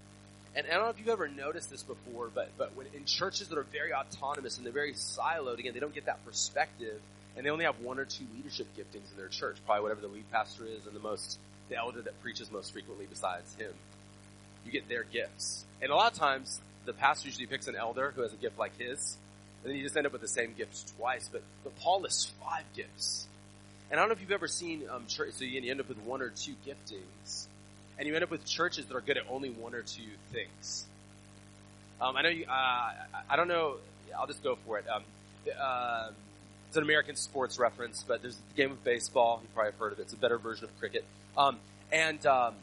And 0.54 0.66
I 0.66 0.70
don't 0.74 0.82
know 0.82 0.88
if 0.90 0.98
you've 0.98 1.08
ever 1.08 1.28
noticed 1.28 1.70
this 1.70 1.82
before, 1.82 2.28
but, 2.34 2.50
but 2.58 2.74
when 2.74 2.86
in 2.94 3.04
churches 3.04 3.48
that 3.48 3.58
are 3.58 3.66
very 3.72 3.92
autonomous 3.92 4.56
and 4.56 4.66
they're 4.66 4.72
very 4.72 4.94
siloed, 4.94 5.58
again, 5.58 5.74
they 5.74 5.80
don't 5.80 5.94
get 5.94 6.06
that 6.06 6.24
perspective, 6.24 7.00
and 7.36 7.46
they 7.46 7.50
only 7.50 7.64
have 7.64 7.78
one 7.80 7.98
or 7.98 8.04
two 8.04 8.24
leadership 8.34 8.66
giftings 8.76 9.10
in 9.12 9.16
their 9.16 9.28
church, 9.28 9.56
probably 9.64 9.82
whatever 9.82 10.00
the 10.00 10.08
lead 10.08 10.28
pastor 10.32 10.64
is 10.64 10.86
and 10.86 10.94
the 10.94 11.00
most, 11.00 11.38
the 11.70 11.76
elder 11.76 12.02
that 12.02 12.20
preaches 12.22 12.50
most 12.52 12.72
frequently 12.72 13.06
besides 13.08 13.54
him. 13.54 13.72
You 14.66 14.72
get 14.72 14.88
their 14.88 15.04
gifts. 15.04 15.64
And 15.80 15.90
a 15.90 15.94
lot 15.96 16.12
of 16.12 16.18
times, 16.18 16.60
the 16.84 16.92
pastor 16.92 17.28
usually 17.28 17.46
picks 17.46 17.66
an 17.66 17.76
elder 17.76 18.12
who 18.14 18.22
has 18.22 18.32
a 18.34 18.36
gift 18.36 18.58
like 18.58 18.78
his, 18.78 19.16
and 19.62 19.70
then 19.70 19.78
you 19.78 19.84
just 19.84 19.96
end 19.96 20.06
up 20.06 20.12
with 20.12 20.20
the 20.20 20.28
same 20.28 20.52
gift 20.52 20.92
twice, 20.98 21.30
but, 21.32 21.42
but 21.64 21.78
Paul 21.78 22.02
lists 22.02 22.30
five 22.44 22.64
gifts. 22.76 23.26
And 23.90 23.98
I 23.98 24.02
don't 24.02 24.10
know 24.10 24.14
if 24.14 24.20
you've 24.20 24.30
ever 24.32 24.48
seen 24.48 24.82
um, 24.90 25.06
church, 25.06 25.32
so 25.32 25.44
you 25.44 25.70
end 25.70 25.80
up 25.80 25.88
with 25.88 25.98
one 25.98 26.20
or 26.20 26.28
two 26.28 26.54
giftings 26.66 27.46
and 28.00 28.08
you 28.08 28.14
end 28.14 28.24
up 28.24 28.30
with 28.30 28.46
churches 28.46 28.86
that 28.86 28.96
are 28.96 29.02
good 29.02 29.18
at 29.18 29.24
only 29.28 29.50
one 29.50 29.74
or 29.74 29.82
two 29.82 30.08
things. 30.32 30.86
Um, 32.00 32.16
I 32.16 32.22
know 32.22 32.30
you. 32.30 32.46
Uh, 32.46 32.92
I 33.28 33.36
don't 33.36 33.46
know. 33.46 33.76
I'll 34.18 34.26
just 34.26 34.42
go 34.42 34.56
for 34.66 34.78
it. 34.78 34.86
Um, 34.88 35.02
uh, 35.60 36.08
it's 36.68 36.76
an 36.78 36.82
American 36.82 37.14
sports 37.14 37.58
reference, 37.58 38.02
but 38.08 38.22
there's 38.22 38.36
the 38.36 38.54
game 38.56 38.70
of 38.70 38.82
baseball. 38.82 39.40
You 39.42 39.48
probably 39.54 39.72
have 39.72 39.78
heard 39.78 39.92
of 39.92 39.98
it. 39.98 40.02
It's 40.02 40.14
a 40.14 40.16
better 40.16 40.38
version 40.38 40.64
of 40.64 40.78
cricket. 40.78 41.04
Um, 41.36 41.58
and 41.92 42.24
um, 42.26 42.54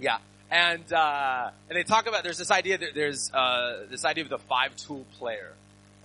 yeah, 0.00 0.18
and 0.50 0.90
uh, 0.92 1.50
and 1.68 1.76
they 1.76 1.82
talk 1.82 2.06
about 2.06 2.24
there's 2.24 2.38
this 2.38 2.50
idea 2.50 2.78
that 2.78 2.94
there's 2.94 3.32
uh, 3.32 3.84
this 3.90 4.04
idea 4.04 4.24
of 4.24 4.30
the 4.30 4.38
five 4.38 4.76
tool 4.76 5.04
player, 5.18 5.52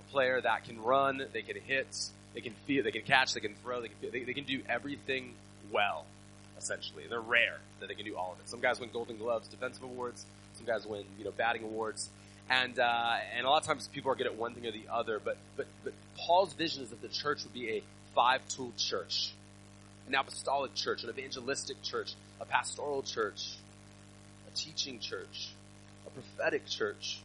a 0.08 0.12
player 0.12 0.40
that 0.40 0.64
can 0.64 0.82
run, 0.82 1.22
they 1.32 1.42
can 1.42 1.56
hit, 1.56 1.88
they 2.34 2.40
can 2.40 2.54
feel, 2.66 2.84
they 2.84 2.90
can 2.90 3.02
catch, 3.02 3.34
they 3.34 3.40
can 3.40 3.54
throw, 3.62 3.80
they 3.80 3.88
can 3.88 4.10
they, 4.10 4.24
they 4.24 4.34
can 4.34 4.44
do 4.44 4.60
everything 4.68 5.34
well 5.70 6.04
essentially. 6.62 7.04
They're 7.08 7.20
rare 7.20 7.58
that 7.80 7.88
they 7.88 7.94
can 7.94 8.04
do 8.04 8.16
all 8.16 8.32
of 8.32 8.38
it. 8.38 8.48
Some 8.48 8.60
guys 8.60 8.80
win 8.80 8.90
Golden 8.92 9.18
Gloves, 9.18 9.48
defensive 9.48 9.82
awards. 9.82 10.24
Some 10.54 10.66
guys 10.66 10.86
win, 10.86 11.04
you 11.18 11.24
know, 11.24 11.32
batting 11.32 11.64
awards. 11.64 12.08
And, 12.48 12.78
uh, 12.78 13.16
and 13.36 13.46
a 13.46 13.50
lot 13.50 13.62
of 13.62 13.66
times 13.66 13.88
people 13.88 14.10
are 14.10 14.14
good 14.14 14.26
at 14.26 14.36
one 14.36 14.54
thing 14.54 14.66
or 14.66 14.72
the 14.72 14.84
other, 14.90 15.20
but, 15.22 15.36
but, 15.56 15.66
but 15.84 15.92
Paul's 16.16 16.52
vision 16.52 16.82
is 16.82 16.90
that 16.90 17.02
the 17.02 17.08
church 17.08 17.42
would 17.44 17.52
be 17.52 17.70
a 17.70 17.82
five 18.14 18.46
tool 18.48 18.72
church. 18.76 19.32
An 20.08 20.14
apostolic 20.14 20.74
church, 20.74 21.04
an 21.04 21.10
evangelistic 21.10 21.82
church, 21.82 22.14
a 22.40 22.44
pastoral 22.44 23.02
church, 23.02 23.54
a 24.52 24.56
teaching 24.56 24.98
church, 24.98 25.50
a 26.06 26.10
prophetic 26.10 26.66
church. 26.66 27.20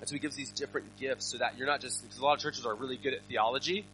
And 0.00 0.08
so 0.08 0.14
he 0.14 0.18
gives 0.18 0.36
these 0.36 0.50
different 0.50 0.98
gifts 0.98 1.26
so 1.26 1.38
that 1.38 1.56
you're 1.58 1.66
not 1.66 1.80
just, 1.80 2.02
because 2.02 2.18
a 2.18 2.24
lot 2.24 2.34
of 2.34 2.40
churches 2.40 2.66
are 2.66 2.74
really 2.74 2.96
good 2.96 3.14
at 3.14 3.22
theology, 3.28 3.84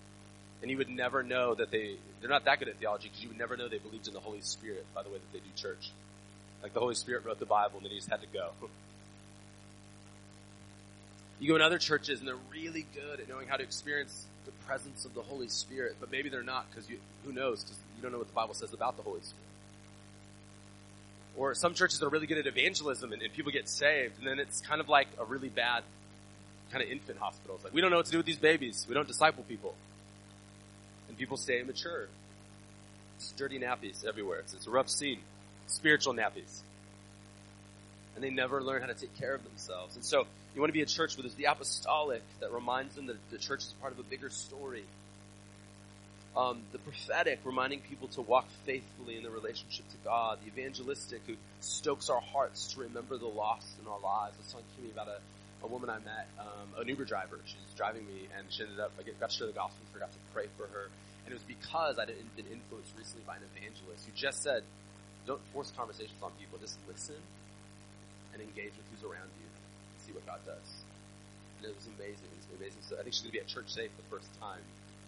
and 0.62 0.70
you 0.70 0.78
would 0.78 0.88
never 0.88 1.22
know 1.22 1.54
that 1.54 1.70
they, 1.70 1.96
they're 2.20 2.30
not 2.30 2.44
that 2.44 2.60
good 2.60 2.68
at 2.68 2.76
theology 2.78 3.08
because 3.08 3.22
you 3.22 3.28
would 3.28 3.38
never 3.38 3.56
know 3.56 3.68
they 3.68 3.78
believed 3.78 4.06
in 4.06 4.14
the 4.14 4.20
Holy 4.20 4.40
Spirit 4.40 4.86
by 4.94 5.02
the 5.02 5.08
way 5.08 5.16
that 5.16 5.32
they 5.32 5.40
do 5.40 5.50
church. 5.56 5.90
Like 6.62 6.72
the 6.72 6.80
Holy 6.80 6.94
Spirit 6.94 7.24
wrote 7.24 7.40
the 7.40 7.46
Bible 7.46 7.78
and 7.78 7.84
then 7.84 7.90
he 7.90 7.98
just 7.98 8.08
had 8.08 8.20
to 8.20 8.28
go. 8.32 8.50
You 11.40 11.48
go 11.48 11.56
in 11.56 11.62
other 11.62 11.78
churches 11.78 12.20
and 12.20 12.28
they're 12.28 12.36
really 12.52 12.86
good 12.94 13.18
at 13.18 13.28
knowing 13.28 13.48
how 13.48 13.56
to 13.56 13.64
experience 13.64 14.26
the 14.44 14.52
presence 14.66 15.04
of 15.04 15.14
the 15.14 15.22
Holy 15.22 15.48
Spirit, 15.48 15.96
but 16.00 16.10
maybe 16.10 16.28
they're 16.28 16.42
not 16.42 16.70
because 16.70 16.88
who 17.24 17.32
knows, 17.32 17.62
because 17.62 17.78
you 17.96 18.02
don't 18.02 18.12
know 18.12 18.18
what 18.18 18.28
the 18.28 18.34
Bible 18.34 18.54
says 18.54 18.72
about 18.72 18.96
the 18.96 19.02
Holy 19.02 19.20
Spirit. 19.20 19.36
Or 21.36 21.54
some 21.54 21.74
churches 21.74 22.02
are 22.02 22.08
really 22.08 22.26
good 22.26 22.38
at 22.38 22.46
evangelism 22.46 23.12
and, 23.12 23.22
and 23.22 23.32
people 23.32 23.52
get 23.52 23.68
saved 23.68 24.18
and 24.18 24.26
then 24.26 24.38
it's 24.38 24.60
kind 24.60 24.80
of 24.80 24.88
like 24.88 25.08
a 25.18 25.24
really 25.24 25.48
bad 25.48 25.82
kind 26.70 26.84
of 26.84 26.90
infant 26.90 27.18
hospital. 27.18 27.56
It's 27.56 27.64
like, 27.64 27.74
we 27.74 27.80
don't 27.80 27.90
know 27.90 27.96
what 27.96 28.06
to 28.06 28.12
do 28.12 28.18
with 28.18 28.26
these 28.26 28.38
babies. 28.38 28.86
We 28.88 28.94
don't 28.94 29.08
disciple 29.08 29.44
people 29.44 29.74
and 31.08 31.16
people 31.16 31.36
stay 31.36 31.60
immature. 31.60 32.08
It's 33.16 33.32
dirty 33.32 33.58
nappies 33.58 34.04
everywhere. 34.06 34.40
It's, 34.40 34.54
it's 34.54 34.66
a 34.66 34.70
rough 34.70 34.88
scene. 34.88 35.20
Spiritual 35.66 36.14
nappies. 36.14 36.60
And 38.14 38.22
they 38.24 38.30
never 38.30 38.62
learn 38.62 38.80
how 38.80 38.88
to 38.88 38.94
take 38.94 39.16
care 39.18 39.34
of 39.34 39.44
themselves. 39.44 39.96
And 39.96 40.04
so 40.04 40.26
you 40.54 40.60
want 40.60 40.68
to 40.68 40.74
be 40.74 40.82
a 40.82 40.86
church 40.86 41.16
where 41.16 41.22
there's 41.22 41.34
the 41.34 41.46
apostolic 41.46 42.22
that 42.40 42.52
reminds 42.52 42.94
them 42.94 43.06
that 43.06 43.16
the 43.30 43.38
church 43.38 43.60
is 43.60 43.74
part 43.80 43.92
of 43.92 43.98
a 43.98 44.02
bigger 44.02 44.28
story. 44.30 44.84
Um, 46.36 46.62
the 46.72 46.78
prophetic, 46.78 47.40
reminding 47.44 47.80
people 47.80 48.08
to 48.08 48.22
walk 48.22 48.48
faithfully 48.64 49.16
in 49.16 49.22
their 49.22 49.32
relationship 49.32 49.88
to 49.90 49.96
God. 50.04 50.38
The 50.44 50.48
evangelistic, 50.48 51.20
who 51.26 51.34
stokes 51.60 52.08
our 52.08 52.20
hearts 52.20 52.72
to 52.72 52.80
remember 52.80 53.18
the 53.18 53.26
lost 53.26 53.68
in 53.80 53.86
our 53.86 54.00
lives. 54.00 54.36
I 54.36 54.40
was 54.40 54.52
talking 54.52 54.72
to 54.76 54.82
me 54.82 54.90
about 54.90 55.08
a, 55.08 55.20
a 55.64 55.68
woman 55.68 55.90
I 55.90 55.98
met, 56.00 56.28
um, 56.38 56.80
an 56.80 56.88
Uber 56.88 57.04
driver. 57.04 57.38
She 57.44 57.56
was 57.64 57.74
driving 57.76 58.06
me, 58.06 58.28
and 58.36 58.46
she 58.48 58.62
ended 58.62 58.80
up, 58.80 58.92
I 58.98 59.04
got 59.04 59.28
to 59.28 59.36
share 59.36 59.46
the 59.46 59.52
gospel, 59.52 59.76
and 59.84 59.92
forgot 59.92 60.12
to 60.12 60.18
pray 60.32 60.46
for 60.56 60.66
her. 60.66 60.88
And 61.24 61.32
it 61.32 61.36
was 61.36 61.44
because 61.44 61.98
I'd 61.98 62.08
been 62.36 62.48
influenced 62.48 62.92
recently 62.96 63.24
by 63.26 63.36
an 63.36 63.44
evangelist 63.56 64.04
who 64.04 64.12
just 64.16 64.42
said, 64.42 64.64
don't 65.26 65.40
force 65.52 65.72
conversations 65.76 66.18
on 66.22 66.32
people, 66.40 66.58
just 66.58 66.78
listen 66.88 67.20
and 68.32 68.42
engage 68.42 68.72
with 68.72 68.88
who's 68.90 69.04
around 69.04 69.28
you 69.38 69.41
see 70.12 70.20
what 70.20 70.26
God 70.26 70.40
does. 70.44 70.68
And 71.58 71.70
it 71.70 71.76
was 71.76 71.86
amazing. 71.86 72.28
It 72.28 72.38
was 72.44 72.60
amazing. 72.60 72.82
So 72.88 72.96
I 72.98 73.02
think 73.02 73.14
she's 73.14 73.22
going 73.22 73.32
to 73.32 73.38
be 73.38 73.40
at 73.40 73.48
Church 73.48 73.72
Safe 73.72 73.90
the 73.96 74.08
first 74.10 74.28
time 74.40 74.60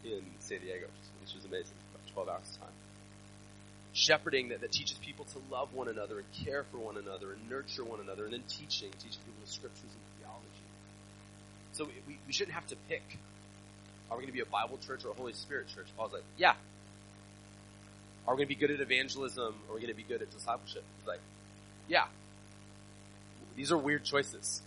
in 0.05 0.23
San 0.41 0.61
Diego, 0.61 0.87
which 1.21 1.35
was 1.35 1.45
amazing. 1.45 1.77
About 1.93 2.07
12 2.15 2.29
hours 2.29 2.49
of 2.57 2.61
time. 2.61 2.77
Shepherding 3.93 4.49
that, 4.51 4.61
that 4.61 4.73
teaches 4.73 4.99
people 4.99 5.25
to 5.27 5.39
love 5.51 5.75
one 5.75 5.89
another 5.89 6.19
and 6.19 6.27
care 6.45 6.65
for 6.71 6.79
one 6.79 6.97
another 6.97 7.33
and 7.33 7.51
nurture 7.51 7.85
one 7.85 8.01
another, 8.01 8.25
and 8.25 8.33
then 8.33 8.43
teaching, 8.49 8.91
teaching 8.99 9.23
people 9.23 9.41
the 9.45 9.51
scriptures 9.51 9.91
and 9.93 10.05
theology. 10.19 10.65
So 11.73 11.87
we, 12.09 12.19
we 12.27 12.33
shouldn't 12.33 12.55
have 12.55 12.67
to 12.69 12.77
pick 12.89 13.03
Are 14.11 14.17
we 14.17 14.23
going 14.25 14.29
to 14.29 14.33
be 14.33 14.41
a 14.41 14.47
Bible 14.47 14.79
church 14.87 15.05
or 15.05 15.11
a 15.11 15.15
Holy 15.15 15.33
Spirit 15.33 15.69
church? 15.75 15.87
Paul's 15.97 16.13
like, 16.13 16.25
yeah. 16.37 16.55
Are 18.27 18.35
we 18.35 18.39
going 18.39 18.49
to 18.49 18.55
be 18.55 18.55
good 18.55 18.71
at 18.71 18.81
evangelism? 18.81 19.55
Or 19.69 19.73
are 19.73 19.75
we 19.75 19.81
going 19.81 19.93
to 19.93 19.97
be 19.97 20.05
good 20.05 20.23
at 20.23 20.31
discipleship? 20.31 20.85
He's 20.99 21.09
like, 21.09 21.21
yeah. 21.89 22.07
These 23.57 23.73
are 23.73 23.79
weird 23.79 24.05
choices. 24.05 24.63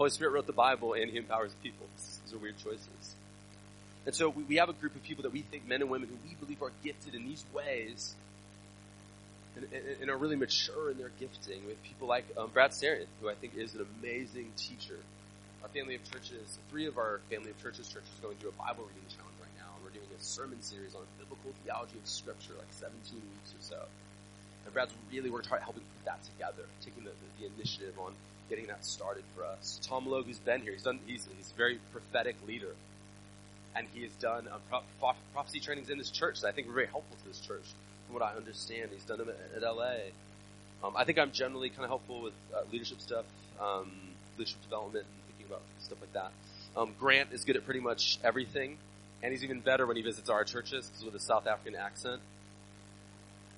Holy 0.00 0.08
Spirit 0.08 0.32
wrote 0.32 0.46
the 0.46 0.54
Bible 0.54 0.94
and 0.94 1.10
He 1.10 1.18
empowers 1.18 1.52
people. 1.62 1.84
These 2.24 2.32
are 2.32 2.38
weird 2.38 2.56
choices. 2.56 3.14
And 4.06 4.14
so 4.14 4.30
we, 4.30 4.44
we 4.44 4.56
have 4.56 4.70
a 4.70 4.72
group 4.72 4.96
of 4.96 5.02
people 5.02 5.24
that 5.24 5.32
we 5.32 5.42
think, 5.42 5.68
men 5.68 5.82
and 5.82 5.90
women, 5.90 6.08
who 6.08 6.16
we 6.26 6.34
believe 6.36 6.62
are 6.62 6.72
gifted 6.82 7.14
in 7.14 7.28
these 7.28 7.44
ways 7.52 8.14
and, 9.56 9.66
and, 9.70 10.00
and 10.00 10.10
are 10.10 10.16
really 10.16 10.36
mature 10.36 10.90
in 10.90 10.96
their 10.96 11.10
gifting. 11.20 11.60
We 11.66 11.76
have 11.76 11.82
people 11.82 12.08
like 12.08 12.24
um, 12.38 12.48
Brad 12.48 12.70
Sarian, 12.70 13.12
who 13.20 13.28
I 13.28 13.34
think 13.34 13.58
is 13.58 13.74
an 13.74 13.84
amazing 14.00 14.52
teacher. 14.56 14.96
Our 15.62 15.68
family 15.68 15.96
of 15.96 16.10
churches, 16.10 16.48
three 16.70 16.86
of 16.86 16.96
our 16.96 17.20
family 17.28 17.50
of 17.50 17.60
churches, 17.60 17.86
churches 17.86 18.08
going 18.22 18.38
through 18.38 18.56
a 18.56 18.58
Bible 18.58 18.88
reading 18.88 19.04
challenge 19.12 19.36
right 19.36 19.52
now. 19.60 19.68
And 19.76 19.84
we're 19.84 19.92
doing 19.92 20.08
a 20.16 20.24
sermon 20.24 20.62
series 20.62 20.94
on 20.94 21.04
biblical 21.20 21.52
theology 21.62 22.00
of 22.00 22.08
Scripture, 22.08 22.56
like 22.56 22.72
17 22.72 22.96
weeks 23.20 23.52
or 23.52 23.60
so. 23.60 23.80
And 24.64 24.72
Brad's 24.72 24.96
really 25.12 25.28
worked 25.28 25.52
hard 25.52 25.60
helping 25.60 25.84
put 25.84 26.08
that 26.08 26.24
together, 26.24 26.64
taking 26.80 27.04
the, 27.04 27.12
the, 27.12 27.44
the 27.44 27.52
initiative 27.52 28.00
on 28.00 28.16
getting 28.50 28.66
that 28.66 28.84
started 28.84 29.24
for 29.34 29.44
us. 29.44 29.80
Tom 29.84 30.06
Logue, 30.06 30.26
who's 30.26 30.38
been 30.38 30.60
here, 30.60 30.72
he's 30.72 30.82
done, 30.82 30.98
he's, 31.06 31.26
he's 31.36 31.50
a 31.50 31.56
very 31.56 31.78
prophetic 31.92 32.36
leader. 32.46 32.74
And 33.76 33.86
he 33.94 34.02
has 34.02 34.12
done 34.14 34.48
pro- 34.68 35.14
prophecy 35.32 35.60
trainings 35.60 35.88
in 35.88 35.96
this 35.96 36.10
church 36.10 36.40
that 36.40 36.48
I 36.48 36.52
think 36.52 36.66
were 36.66 36.74
very 36.74 36.88
helpful 36.88 37.16
to 37.22 37.28
this 37.28 37.40
church, 37.40 37.62
from 38.06 38.14
what 38.14 38.22
I 38.22 38.34
understand. 38.34 38.90
He's 38.92 39.04
done 39.04 39.18
them 39.18 39.28
at, 39.28 39.62
at 39.62 39.62
LA. 39.62 40.10
Um, 40.82 40.94
I 40.96 41.04
think 41.04 41.18
I'm 41.18 41.30
generally 41.30 41.70
kind 41.70 41.84
of 41.84 41.90
helpful 41.90 42.20
with 42.20 42.32
uh, 42.52 42.62
leadership 42.72 43.00
stuff, 43.00 43.24
um, 43.60 43.92
leadership 44.36 44.60
development, 44.62 45.06
and 45.06 45.36
thinking 45.36 45.54
about 45.54 45.62
stuff 45.80 45.98
like 46.00 46.12
that. 46.14 46.32
Um, 46.76 46.94
Grant 46.98 47.32
is 47.32 47.44
good 47.44 47.56
at 47.56 47.64
pretty 47.64 47.80
much 47.80 48.18
everything, 48.24 48.78
and 49.22 49.32
he's 49.32 49.44
even 49.44 49.60
better 49.60 49.86
when 49.86 49.96
he 49.96 50.02
visits 50.02 50.28
our 50.28 50.42
churches 50.42 50.88
because 50.88 51.04
with 51.04 51.14
a 51.14 51.20
South 51.20 51.46
African 51.46 51.78
accent, 51.78 52.20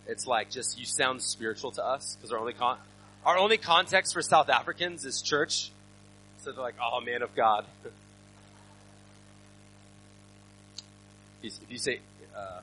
it's 0.06 0.26
like 0.26 0.50
just 0.50 0.78
you 0.78 0.84
sound 0.84 1.22
spiritual 1.22 1.70
to 1.72 1.84
us 1.84 2.16
because 2.16 2.32
our 2.32 2.38
only 2.38 2.52
con- 2.52 2.78
our 3.24 3.38
only 3.38 3.58
context 3.58 4.12
for 4.14 4.22
South 4.22 4.48
Africans 4.48 5.04
is 5.04 5.22
church. 5.22 5.70
So 6.38 6.52
they're 6.52 6.62
like, 6.62 6.74
oh, 6.82 7.00
man 7.00 7.22
of 7.22 7.34
God. 7.34 7.64
if 11.42 11.70
you 11.70 11.78
say 11.78 12.00
uh, 12.36 12.60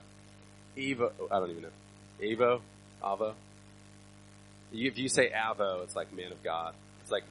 Evo, 0.78 1.12
I 1.32 1.40
don't 1.40 1.52
even 1.52 1.64
know. 1.64 1.70
Evo, 2.22 2.62
Avo. 3.04 3.34
If 4.72 4.98
you 4.98 5.10
say 5.10 5.32
Avo, 5.32 5.84
it's 5.84 5.96
like 5.96 6.14
man 6.14 6.32
of 6.32 6.44
God. 6.44 6.74
It's 7.02 7.12
like 7.12 7.24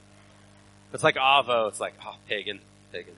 it's 0.92 1.04
like 1.04 1.16
Avo. 1.16 1.68
It's 1.68 1.80
like 1.80 1.94
oh, 2.04 2.16
pagan, 2.28 2.60
pagan. 2.92 3.14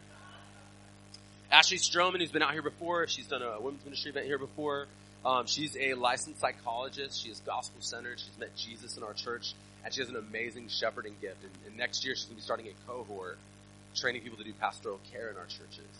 Ashley 1.51 1.79
Stroman, 1.79 2.21
who's 2.21 2.31
been 2.31 2.43
out 2.43 2.53
here 2.53 2.63
before, 2.63 3.07
she's 3.09 3.27
done 3.27 3.43
a 3.43 3.61
women's 3.61 3.85
ministry 3.85 4.11
event 4.11 4.27
here 4.27 4.39
before. 4.39 4.87
Um, 5.25 5.47
she's 5.47 5.77
a 5.77 5.95
licensed 5.95 6.41
psychologist. 6.41 7.23
She 7.23 7.31
is 7.31 7.41
gospel 7.41 7.81
centered. 7.81 8.21
She's 8.21 8.39
met 8.39 8.55
Jesus 8.57 8.97
in 8.97 9.03
our 9.03 9.13
church, 9.13 9.55
and 9.85 9.95
she 9.95 10.01
has 10.01 10.11
an 10.11 10.17
amazing 10.17 10.69
shepherding 10.69 11.17
gift. 11.21 11.43
And, 11.43 11.53
and 11.67 11.77
next 11.77 12.05
year, 12.05 12.15
she's 12.15 12.25
going 12.25 12.37
to 12.37 12.43
be 12.43 12.45
starting 12.45 12.69
a 12.69 12.77
cohort, 12.87 13.39
training 13.95 14.23
people 14.23 14.39
to 14.39 14.45
do 14.45 14.53
pastoral 14.61 15.01
care 15.13 15.31
in 15.31 15.37
our 15.37 15.49
churches 15.49 15.95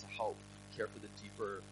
to 0.00 0.06
help 0.16 0.36
care 0.76 0.86
for 0.88 1.00
the 1.00 1.08
deeper 1.22 1.62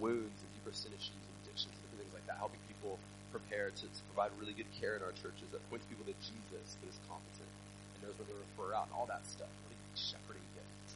wounds 0.00 0.38
and 0.40 0.48
deeper 0.56 0.72
sin 0.72 0.92
issues 0.92 1.16
and 1.16 1.34
addictions 1.44 1.72
and 1.72 2.00
things 2.00 2.12
like 2.12 2.24
that, 2.26 2.36
helping 2.36 2.60
people 2.68 2.98
prepare 3.32 3.68
to, 3.74 3.84
to 3.84 4.00
provide 4.12 4.30
really 4.40 4.54
good 4.54 4.68
care 4.80 4.96
in 4.96 5.02
our 5.02 5.12
churches 5.20 5.44
that 5.52 5.60
points 5.68 5.84
people 5.90 6.04
to 6.06 6.16
Jesus 6.22 6.78
that 6.80 6.88
is 6.88 6.98
competent 7.10 7.50
and 7.96 7.98
knows 8.06 8.16
where 8.16 8.28
to 8.28 8.36
refer 8.54 8.72
out 8.76 8.86
and 8.88 8.94
all 8.94 9.08
that 9.10 9.26
stuff. 9.26 9.50
Really 9.66 9.80
shepherding 9.98 10.48
gift. 10.54 10.88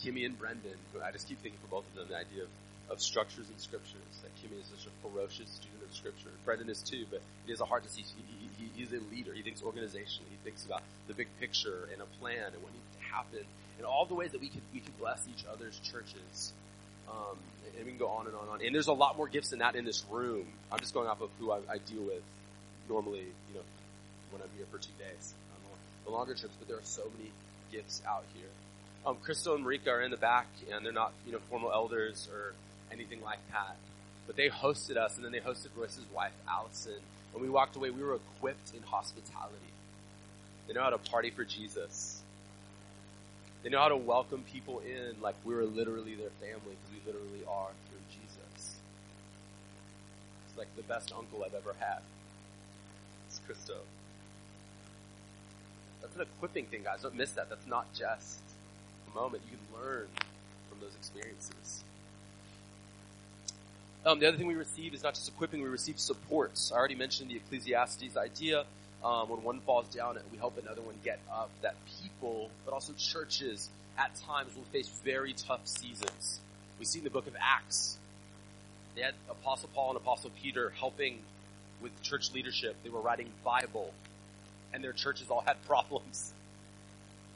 Kimmy 0.00 0.26
and 0.26 0.38
Brendan, 0.38 0.78
I 1.02 1.10
just 1.10 1.26
keep 1.28 1.42
thinking 1.42 1.58
for 1.66 1.82
both 1.82 1.86
of 1.90 1.94
them 1.98 2.06
the 2.10 2.18
idea 2.18 2.46
of, 2.46 2.52
of 2.90 3.02
structures 3.02 3.50
and 3.50 3.58
scriptures. 3.58 4.06
That 4.22 4.30
Kimmy 4.38 4.58
is 4.62 4.70
such 4.70 4.86
a 4.86 4.94
ferocious 5.02 5.50
student 5.50 5.81
scripture. 5.92 6.30
Brendan 6.44 6.68
is 6.68 6.82
too, 6.82 7.06
but 7.10 7.20
he 7.46 7.52
has 7.52 7.60
a 7.60 7.64
heart 7.64 7.84
to 7.84 7.90
see. 7.90 8.02
He, 8.02 8.48
he, 8.58 8.70
he's 8.74 8.92
a 8.92 9.00
leader. 9.14 9.32
He 9.32 9.42
thinks 9.42 9.60
organizationally. 9.60 10.30
He 10.30 10.38
thinks 10.44 10.64
about 10.64 10.82
the 11.08 11.14
big 11.14 11.28
picture 11.40 11.88
and 11.92 12.02
a 12.02 12.06
plan 12.20 12.52
and 12.52 12.62
what 12.62 12.72
needs 12.72 12.90
to 12.98 13.04
happen 13.14 13.44
and 13.78 13.86
all 13.86 14.06
the 14.06 14.14
ways 14.14 14.32
that 14.32 14.40
we 14.40 14.48
could 14.48 14.62
we 14.72 14.80
could 14.80 14.96
bless 14.98 15.26
each 15.28 15.44
other's 15.50 15.78
churches. 15.80 16.52
Um, 17.08 17.36
and 17.76 17.84
we 17.84 17.90
can 17.92 17.98
go 17.98 18.08
on 18.08 18.26
and 18.26 18.34
on 18.34 18.42
and 18.42 18.50
on. 18.50 18.64
And 18.64 18.74
there's 18.74 18.86
a 18.86 18.92
lot 18.92 19.16
more 19.16 19.28
gifts 19.28 19.50
than 19.50 19.58
that 19.58 19.74
in 19.76 19.84
this 19.84 20.04
room. 20.10 20.46
I'm 20.70 20.78
just 20.78 20.94
going 20.94 21.08
off 21.08 21.20
of 21.20 21.30
who 21.38 21.50
I, 21.50 21.58
I 21.68 21.78
deal 21.78 22.02
with 22.02 22.22
normally, 22.88 23.20
you 23.20 23.54
know, 23.54 23.64
when 24.30 24.42
I'm 24.42 24.48
here 24.56 24.66
for 24.70 24.78
two 24.78 24.92
days. 24.98 25.34
On 25.54 25.60
the 26.04 26.10
longer 26.10 26.34
trips, 26.34 26.54
but 26.58 26.68
there 26.68 26.76
are 26.76 26.84
so 26.84 27.02
many 27.16 27.30
gifts 27.70 28.02
out 28.06 28.24
here. 28.34 28.48
Um, 29.04 29.16
Crystal 29.16 29.54
and 29.54 29.64
Marika 29.64 29.88
are 29.88 30.02
in 30.02 30.10
the 30.10 30.16
back, 30.16 30.46
and 30.70 30.84
they're 30.84 30.92
not, 30.92 31.12
you 31.26 31.32
know, 31.32 31.40
formal 31.50 31.72
elders 31.72 32.28
or 32.32 32.54
anything 32.92 33.20
like 33.22 33.40
that. 33.52 33.76
But 34.26 34.36
they 34.36 34.48
hosted 34.48 34.96
us, 34.96 35.16
and 35.16 35.24
then 35.24 35.32
they 35.32 35.40
hosted 35.40 35.68
Royce's 35.76 36.06
wife, 36.14 36.32
Allison. 36.48 37.00
When 37.32 37.42
we 37.42 37.48
walked 37.48 37.76
away, 37.76 37.90
we 37.90 38.02
were 38.02 38.16
equipped 38.36 38.74
in 38.74 38.82
hospitality. 38.82 39.56
They 40.66 40.74
know 40.74 40.82
how 40.82 40.90
to 40.90 40.98
party 40.98 41.30
for 41.30 41.44
Jesus. 41.44 42.22
They 43.62 43.70
know 43.70 43.78
how 43.80 43.88
to 43.88 43.96
welcome 43.96 44.44
people 44.52 44.80
in 44.80 45.20
like 45.20 45.36
we 45.44 45.54
were 45.54 45.64
literally 45.64 46.14
their 46.14 46.30
family 46.40 46.76
because 46.76 46.90
we 46.92 47.12
literally 47.12 47.44
are 47.48 47.70
through 47.88 48.00
Jesus. 48.10 48.76
It's 50.48 50.58
like 50.58 50.74
the 50.76 50.82
best 50.82 51.12
uncle 51.16 51.44
I've 51.44 51.54
ever 51.54 51.74
had. 51.78 52.00
It's 53.28 53.40
Christo. 53.46 53.76
That's 56.00 56.16
an 56.16 56.22
equipping 56.22 56.66
thing, 56.66 56.82
guys. 56.82 57.02
Don't 57.02 57.14
miss 57.14 57.32
that. 57.32 57.48
That's 57.48 57.66
not 57.66 57.86
just 57.94 58.40
a 59.10 59.14
moment. 59.14 59.42
You 59.50 59.56
can 59.56 59.82
learn 59.82 60.08
from 60.68 60.80
those 60.80 60.94
experiences. 60.98 61.84
Um, 64.04 64.18
the 64.18 64.26
other 64.26 64.36
thing 64.36 64.48
we 64.48 64.54
receive 64.54 64.94
is 64.94 65.04
not 65.04 65.14
just 65.14 65.28
equipping, 65.28 65.62
we 65.62 65.68
receive 65.68 65.98
supports. 65.98 66.72
I 66.72 66.76
already 66.76 66.96
mentioned 66.96 67.30
the 67.30 67.36
Ecclesiastes 67.36 68.16
idea 68.16 68.64
um, 69.04 69.28
when 69.28 69.42
one 69.42 69.60
falls 69.60 69.86
down, 69.94 70.18
we 70.32 70.38
help 70.38 70.58
another 70.58 70.80
one 70.82 70.94
get 71.04 71.20
up. 71.32 71.50
That 71.62 71.74
people, 72.02 72.50
but 72.64 72.74
also 72.74 72.92
churches, 72.94 73.68
at 73.96 74.14
times 74.26 74.56
will 74.56 74.64
face 74.64 74.88
very 75.04 75.32
tough 75.32 75.66
seasons. 75.66 76.40
We 76.80 76.84
see 76.84 76.98
in 76.98 77.04
the 77.04 77.10
book 77.10 77.28
of 77.28 77.36
Acts, 77.40 77.96
they 78.96 79.02
had 79.02 79.14
Apostle 79.30 79.70
Paul 79.74 79.90
and 79.90 79.96
Apostle 79.96 80.30
Peter 80.42 80.70
helping 80.70 81.20
with 81.80 81.92
church 82.02 82.32
leadership. 82.32 82.76
They 82.82 82.90
were 82.90 83.00
writing 83.00 83.30
Bible, 83.44 83.92
and 84.72 84.82
their 84.82 84.92
churches 84.92 85.30
all 85.30 85.42
had 85.46 85.62
problems, 85.66 86.32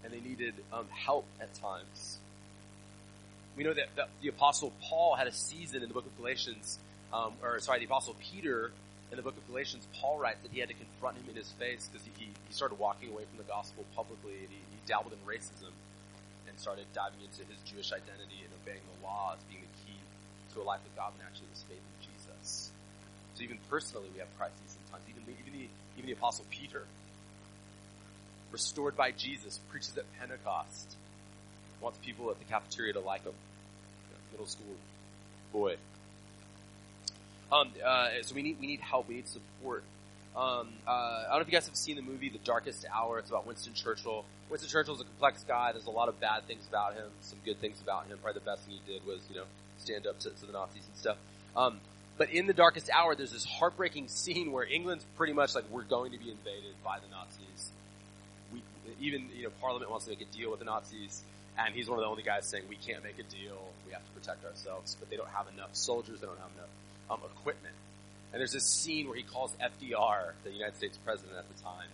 and 0.05 0.12
they 0.12 0.20
needed 0.20 0.55
um, 0.72 0.87
help 0.90 1.26
at 1.40 1.55
times. 1.55 2.18
We 3.57 3.64
know 3.64 3.73
that, 3.73 3.88
that, 3.97 4.09
the 4.21 4.29
Apostle 4.29 4.73
Paul 4.83 5.16
had 5.16 5.27
a 5.27 5.33
season 5.33 5.83
in 5.83 5.88
the 5.88 5.95
book 5.95 6.07
of 6.07 6.16
Galatians, 6.19 6.79
um, 7.12 7.33
or 7.42 7.59
sorry, 7.61 7.79
the 7.79 7.87
Apostle 7.87 8.14
Peter 8.21 8.71
in 9.11 9.16
the 9.16 9.23
book 9.23 9.37
of 9.37 9.47
Galatians, 9.47 9.87
Paul 10.01 10.19
writes 10.19 10.42
that 10.42 10.51
he 10.51 10.61
had 10.61 10.69
to 10.69 10.75
confront 10.75 11.16
him 11.16 11.25
in 11.31 11.37
his 11.37 11.51
face 11.53 11.88
because 11.88 12.05
he, 12.19 12.27
he 12.27 12.53
started 12.53 12.79
walking 12.79 13.11
away 13.11 13.23
from 13.31 13.38
the 13.38 13.49
gospel 13.49 13.85
publicly 13.95 14.35
and 14.42 14.51
he, 14.51 14.59
he 14.59 14.79
dabbled 14.87 15.14
in 15.14 15.21
racism 15.23 15.71
and 16.49 16.59
started 16.59 16.85
diving 16.92 17.23
into 17.23 17.47
his 17.47 17.61
Jewish 17.64 17.92
identity 17.92 18.42
and 18.42 18.51
obeying 18.62 18.83
the 18.83 19.07
law 19.07 19.35
as 19.38 19.42
being 19.47 19.62
the 19.62 19.75
key 19.87 19.99
to 20.55 20.62
a 20.62 20.64
life 20.66 20.81
with 20.83 20.97
God 20.97 21.12
and 21.14 21.23
actually 21.23 21.47
his 21.55 21.62
faith 21.71 21.79
in 21.79 21.99
Jesus. 22.03 22.71
So 23.38 23.45
even 23.45 23.59
personally, 23.71 24.11
we 24.12 24.19
have 24.19 24.33
crises 24.38 24.59
sometimes. 24.66 25.07
Even 25.07 25.23
even 25.38 25.53
the, 25.55 25.69
even 25.97 26.07
the 26.11 26.16
apostle 26.16 26.45
Peter, 26.51 26.83
restored 28.51 28.97
by 28.97 29.12
Jesus, 29.12 29.61
preaches 29.71 29.97
at 29.97 30.05
Pentecost, 30.19 30.97
wants 31.80 31.98
people 31.98 32.30
at 32.30 32.38
the 32.38 32.44
cafeteria 32.44 32.92
to 32.94 33.00
like 33.00 33.24
him. 33.24 33.34
Middle 34.32 34.46
school 34.46 34.76
boy. 35.52 35.76
Um, 37.52 37.70
uh, 37.84 38.08
so 38.22 38.34
we 38.34 38.42
need 38.42 38.58
we 38.60 38.66
need 38.66 38.80
help. 38.80 39.08
We 39.08 39.16
need 39.16 39.28
support. 39.28 39.84
Um, 40.36 40.68
uh, 40.86 40.90
I 40.90 41.24
don't 41.28 41.36
know 41.36 41.40
if 41.40 41.46
you 41.46 41.52
guys 41.52 41.66
have 41.66 41.76
seen 41.76 41.96
the 41.96 42.02
movie 42.02 42.28
The 42.28 42.38
Darkest 42.38 42.84
Hour. 42.92 43.18
It's 43.18 43.30
about 43.30 43.46
Winston 43.46 43.72
Churchill. 43.72 44.24
Winston 44.50 44.70
Churchill's 44.70 45.00
a 45.00 45.04
complex 45.04 45.44
guy. 45.44 45.72
There's 45.72 45.86
a 45.86 45.90
lot 45.90 46.08
of 46.08 46.20
bad 46.20 46.46
things 46.46 46.66
about 46.68 46.94
him, 46.94 47.06
some 47.22 47.38
good 47.44 47.58
things 47.58 47.80
about 47.80 48.06
him. 48.06 48.18
Probably 48.22 48.40
the 48.40 48.44
best 48.44 48.62
thing 48.62 48.74
he 48.84 48.92
did 48.92 49.06
was, 49.06 49.20
you 49.30 49.36
know, 49.36 49.44
stand 49.78 50.06
up 50.06 50.18
to, 50.20 50.30
to 50.30 50.46
the 50.46 50.52
Nazis 50.52 50.82
and 50.86 50.96
stuff. 50.96 51.16
Um, 51.56 51.80
but 52.18 52.30
in 52.30 52.46
The 52.46 52.52
Darkest 52.52 52.90
Hour, 52.90 53.14
there's 53.14 53.32
this 53.32 53.44
heartbreaking 53.44 54.08
scene 54.08 54.52
where 54.52 54.64
England's 54.64 55.04
pretty 55.16 55.32
much 55.32 55.54
like, 55.54 55.64
we're 55.70 55.84
going 55.84 56.12
to 56.12 56.18
be 56.18 56.30
invaded 56.30 56.74
by 56.84 56.98
the 56.98 57.08
Nazis. 57.10 57.70
We, 58.52 58.62
even, 59.00 59.28
you 59.34 59.44
know, 59.44 59.50
Parliament 59.60 59.90
wants 59.90 60.04
to 60.06 60.10
make 60.10 60.20
a 60.20 60.26
deal 60.26 60.50
with 60.50 60.58
the 60.58 60.66
Nazis, 60.66 61.22
and 61.59 61.75
he's 61.75 61.88
one 61.88 61.99
of 61.99 62.05
the 62.05 62.09
only 62.09 62.23
guys 62.23 62.47
saying, 62.47 62.64
we 62.69 62.77
can't 62.77 63.03
make 63.03 63.19
a 63.19 63.25
deal. 63.25 63.73
We 63.87 63.92
have 63.92 64.05
to 64.05 64.11
protect 64.12 64.45
ourselves. 64.45 64.97
But 64.99 65.11
they 65.11 65.16
don't 65.16 65.31
have 65.31 65.47
enough 65.53 65.71
soldiers. 65.73 66.21
They 66.21 66.27
don't 66.27 66.38
have 66.38 66.53
enough 66.57 66.73
um, 67.11 67.31
equipment. 67.38 67.75
And 68.33 68.40
there's 68.40 68.53
this 68.53 68.66
scene 68.66 69.09
where 69.09 69.16
he 69.16 69.23
calls 69.23 69.55
FDR, 69.61 70.33
the 70.45 70.51
United 70.51 70.77
States 70.77 70.99
president 71.05 71.38
at 71.38 71.49
the 71.49 71.62
time, 71.62 71.88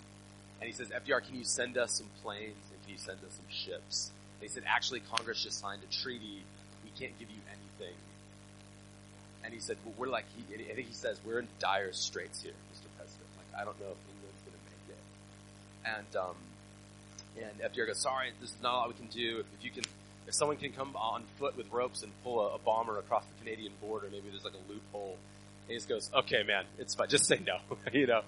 and 0.60 0.66
he 0.66 0.72
says, 0.72 0.88
FDR, 0.88 1.24
can 1.24 1.36
you 1.36 1.44
send 1.44 1.76
us 1.76 1.98
some 1.98 2.06
planes 2.22 2.54
and 2.70 2.82
can 2.82 2.92
you 2.92 2.98
send 2.98 3.18
us 3.18 3.34
some 3.34 3.50
ships? 3.50 4.10
They 4.40 4.48
said, 4.48 4.62
actually, 4.66 5.00
Congress 5.00 5.42
just 5.42 5.60
signed 5.60 5.82
a 5.82 5.92
treaty. 6.02 6.42
We 6.84 6.90
can't 6.98 7.16
give 7.18 7.28
you 7.30 7.42
anything. 7.50 7.96
And 9.44 9.52
he 9.52 9.60
said, 9.60 9.76
well, 9.84 9.94
we're 9.98 10.08
like, 10.08 10.24
he, 10.36 10.54
I 10.54 10.74
think 10.74 10.86
he 10.86 10.94
says, 10.94 11.20
we're 11.24 11.40
in 11.40 11.48
dire 11.58 11.92
straits 11.92 12.42
here, 12.42 12.52
Mr. 12.74 12.86
President. 12.96 13.26
Like, 13.36 13.60
I 13.60 13.64
don't 13.64 13.78
know 13.80 13.90
if 13.90 13.98
England's 14.14 14.42
going 14.46 14.54
to 14.54 14.64
make 14.70 14.86
it. 14.94 15.02
And, 15.98 16.16
um, 16.16 16.36
and 17.36 17.72
FDR 17.72 17.86
goes, 17.86 17.98
sorry, 17.98 18.30
this 18.40 18.50
is 18.50 18.62
not 18.62 18.74
all 18.74 18.88
we 18.88 18.94
can 18.94 19.06
do. 19.06 19.40
If, 19.40 19.46
if 19.58 19.64
you 19.64 19.70
can, 19.70 19.84
if 20.26 20.34
someone 20.34 20.56
can 20.56 20.72
come 20.72 20.94
on 20.96 21.24
foot 21.38 21.56
with 21.56 21.70
ropes 21.72 22.02
and 22.02 22.12
pull 22.22 22.40
a, 22.40 22.54
a 22.54 22.58
bomber 22.58 22.98
across 22.98 23.24
the 23.24 23.44
Canadian 23.44 23.72
border, 23.80 24.08
maybe 24.10 24.28
there's 24.30 24.44
like 24.44 24.54
a 24.54 24.72
loophole. 24.72 25.16
And 25.64 25.70
he 25.70 25.74
just 25.74 25.88
goes, 25.88 26.10
okay, 26.12 26.42
man, 26.42 26.64
it's 26.78 26.94
fine. 26.94 27.08
Just 27.08 27.26
say 27.26 27.40
no, 27.44 27.58
you 27.92 28.06
know. 28.06 28.22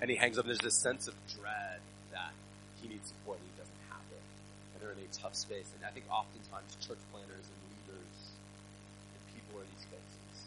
And 0.00 0.10
he 0.10 0.16
hangs 0.16 0.38
up. 0.38 0.44
There's 0.46 0.58
this 0.58 0.80
sense 0.80 1.08
of 1.08 1.14
dread 1.40 1.80
that 2.12 2.30
he 2.82 2.88
needs 2.88 3.08
support 3.08 3.38
and 3.38 3.46
he 3.48 3.54
doesn't 3.58 3.82
have 3.90 4.04
it. 4.12 4.22
And 4.74 4.82
they're 4.82 4.92
in 4.92 5.02
a 5.02 5.10
tough 5.16 5.34
space. 5.34 5.66
And 5.74 5.84
I 5.84 5.90
think 5.90 6.06
oftentimes 6.10 6.76
church 6.84 7.02
planters 7.10 7.46
and 7.48 7.58
leaders 7.72 8.14
and 9.16 9.20
people 9.34 9.58
are 9.58 9.66
these 9.66 9.84
spaces. 9.88 10.38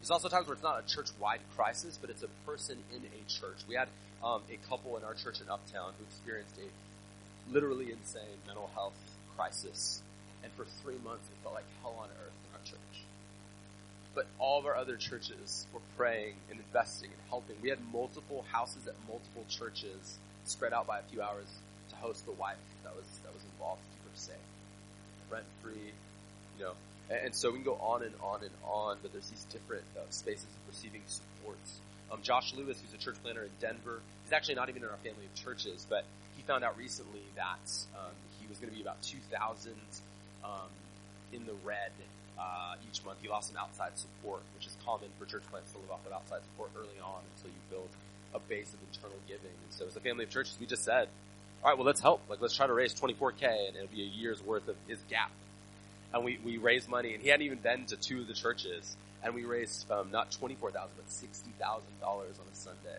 There's 0.00 0.10
also 0.10 0.28
times 0.28 0.46
where 0.46 0.54
it's 0.54 0.64
not 0.64 0.82
a 0.82 0.86
church-wide 0.88 1.40
crisis, 1.56 1.98
but 2.00 2.08
it's 2.10 2.22
a 2.22 2.32
person 2.46 2.78
in 2.94 3.02
a 3.04 3.22
church. 3.28 3.60
We 3.68 3.74
had 3.74 3.88
um, 4.24 4.42
a 4.50 4.56
couple 4.68 4.96
in 4.96 5.04
our 5.04 5.14
church 5.14 5.40
in 5.40 5.50
Uptown 5.50 5.92
who 5.98 6.04
experienced 6.06 6.56
a 6.58 6.66
literally 7.50 7.90
insane 7.90 8.38
mental 8.46 8.70
health 8.74 8.94
crisis. 9.36 10.02
And 10.42 10.52
for 10.52 10.64
three 10.82 10.98
months, 11.04 11.24
it 11.28 11.42
felt 11.42 11.54
like 11.54 11.64
hell 11.82 11.96
on 11.98 12.08
earth 12.08 12.34
in 12.48 12.54
our 12.54 12.64
church. 12.64 13.04
But 14.14 14.26
all 14.38 14.58
of 14.58 14.66
our 14.66 14.76
other 14.76 14.96
churches 14.96 15.66
were 15.72 15.80
praying 15.96 16.34
and 16.50 16.58
investing 16.58 17.10
and 17.10 17.20
helping. 17.28 17.56
We 17.62 17.70
had 17.70 17.78
multiple 17.92 18.44
houses 18.50 18.86
at 18.86 18.94
multiple 19.08 19.46
churches 19.48 20.18
spread 20.44 20.72
out 20.72 20.86
by 20.86 20.98
a 20.98 21.02
few 21.02 21.22
hours 21.22 21.46
to 21.90 21.96
host 21.96 22.26
the 22.26 22.32
wife 22.32 22.56
that 22.84 22.94
was 22.94 23.06
that 23.24 23.32
was 23.32 23.42
involved 23.54 23.80
to 23.80 23.88
keep 23.90 24.10
her 24.10 24.18
safe, 24.18 24.48
rent 25.30 25.46
free, 25.62 25.92
you 26.58 26.64
know. 26.64 26.72
And, 27.12 27.34
so 27.34 27.50
we 27.50 27.56
can 27.56 27.64
go 27.64 27.74
on 27.76 28.02
and 28.02 28.14
on 28.22 28.40
and 28.42 28.50
on. 28.64 28.98
But 29.02 29.12
there's 29.12 29.28
these 29.28 29.44
different 29.52 29.84
uh, 29.96 30.02
spaces 30.10 30.44
of 30.44 30.74
receiving 30.74 31.02
supports. 31.06 31.80
Um, 32.10 32.20
Josh 32.22 32.54
Lewis, 32.54 32.78
who's 32.80 32.94
a 32.94 33.02
church 33.02 33.16
planter 33.22 33.44
in 33.44 33.50
Denver, 33.60 34.00
he's 34.24 34.32
actually 34.32 34.56
not 34.56 34.68
even 34.68 34.82
in 34.82 34.88
our 34.88 34.96
family 34.98 35.24
of 35.24 35.34
churches, 35.34 35.86
but 35.88 36.04
he 36.36 36.42
found 36.42 36.64
out 36.64 36.76
recently 36.76 37.22
that 37.36 37.64
um, 37.96 38.12
he 38.40 38.46
was 38.48 38.58
going 38.58 38.70
to 38.70 38.76
be 38.76 38.82
about 38.82 39.00
2,000 39.02 39.72
um, 40.44 40.50
in 41.32 41.46
the 41.46 41.54
red 41.64 41.92
uh, 42.38 42.74
each 42.90 43.04
month. 43.04 43.18
He 43.22 43.28
lost 43.28 43.48
some 43.48 43.56
outside 43.56 43.96
support, 43.96 44.42
which 44.54 44.66
is 44.66 44.76
common 44.84 45.08
for 45.18 45.24
church 45.26 45.42
plants 45.50 45.72
to 45.72 45.78
live 45.78 45.90
off 45.90 46.06
of 46.06 46.12
outside 46.12 46.40
support 46.52 46.70
early 46.76 47.00
on 47.02 47.20
until 47.36 47.50
you 47.50 47.62
build 47.70 47.88
a 48.34 48.40
base 48.40 48.72
of 48.72 48.80
internal 48.92 49.18
giving. 49.28 49.52
And 49.52 49.70
so 49.70 49.86
as 49.86 49.96
a 49.96 50.00
family 50.00 50.24
of 50.24 50.30
churches, 50.30 50.56
we 50.60 50.66
just 50.66 50.84
said, 50.84 51.08
all 51.62 51.70
right, 51.70 51.78
well, 51.78 51.86
let's 51.86 52.00
help. 52.00 52.22
Like, 52.28 52.40
let's 52.40 52.56
try 52.56 52.66
to 52.66 52.72
raise 52.72 52.94
24K 52.94 53.68
and 53.68 53.76
it'll 53.76 53.88
be 53.88 54.02
a 54.02 54.06
year's 54.06 54.42
worth 54.42 54.68
of 54.68 54.76
his 54.88 54.98
gap. 55.08 55.30
And 56.14 56.24
we, 56.24 56.38
we 56.44 56.58
raised 56.58 56.88
money 56.88 57.14
and 57.14 57.22
he 57.22 57.28
hadn't 57.28 57.46
even 57.46 57.58
been 57.58 57.86
to 57.86 57.96
two 57.96 58.20
of 58.20 58.26
the 58.26 58.34
churches 58.34 58.96
and 59.22 59.34
we 59.34 59.44
raised, 59.44 59.90
um, 59.90 60.10
not 60.10 60.32
24,000, 60.32 60.90
but 60.96 61.06
$60,000 61.08 62.02
on 62.02 62.20
a 62.20 62.54
Sunday 62.54 62.98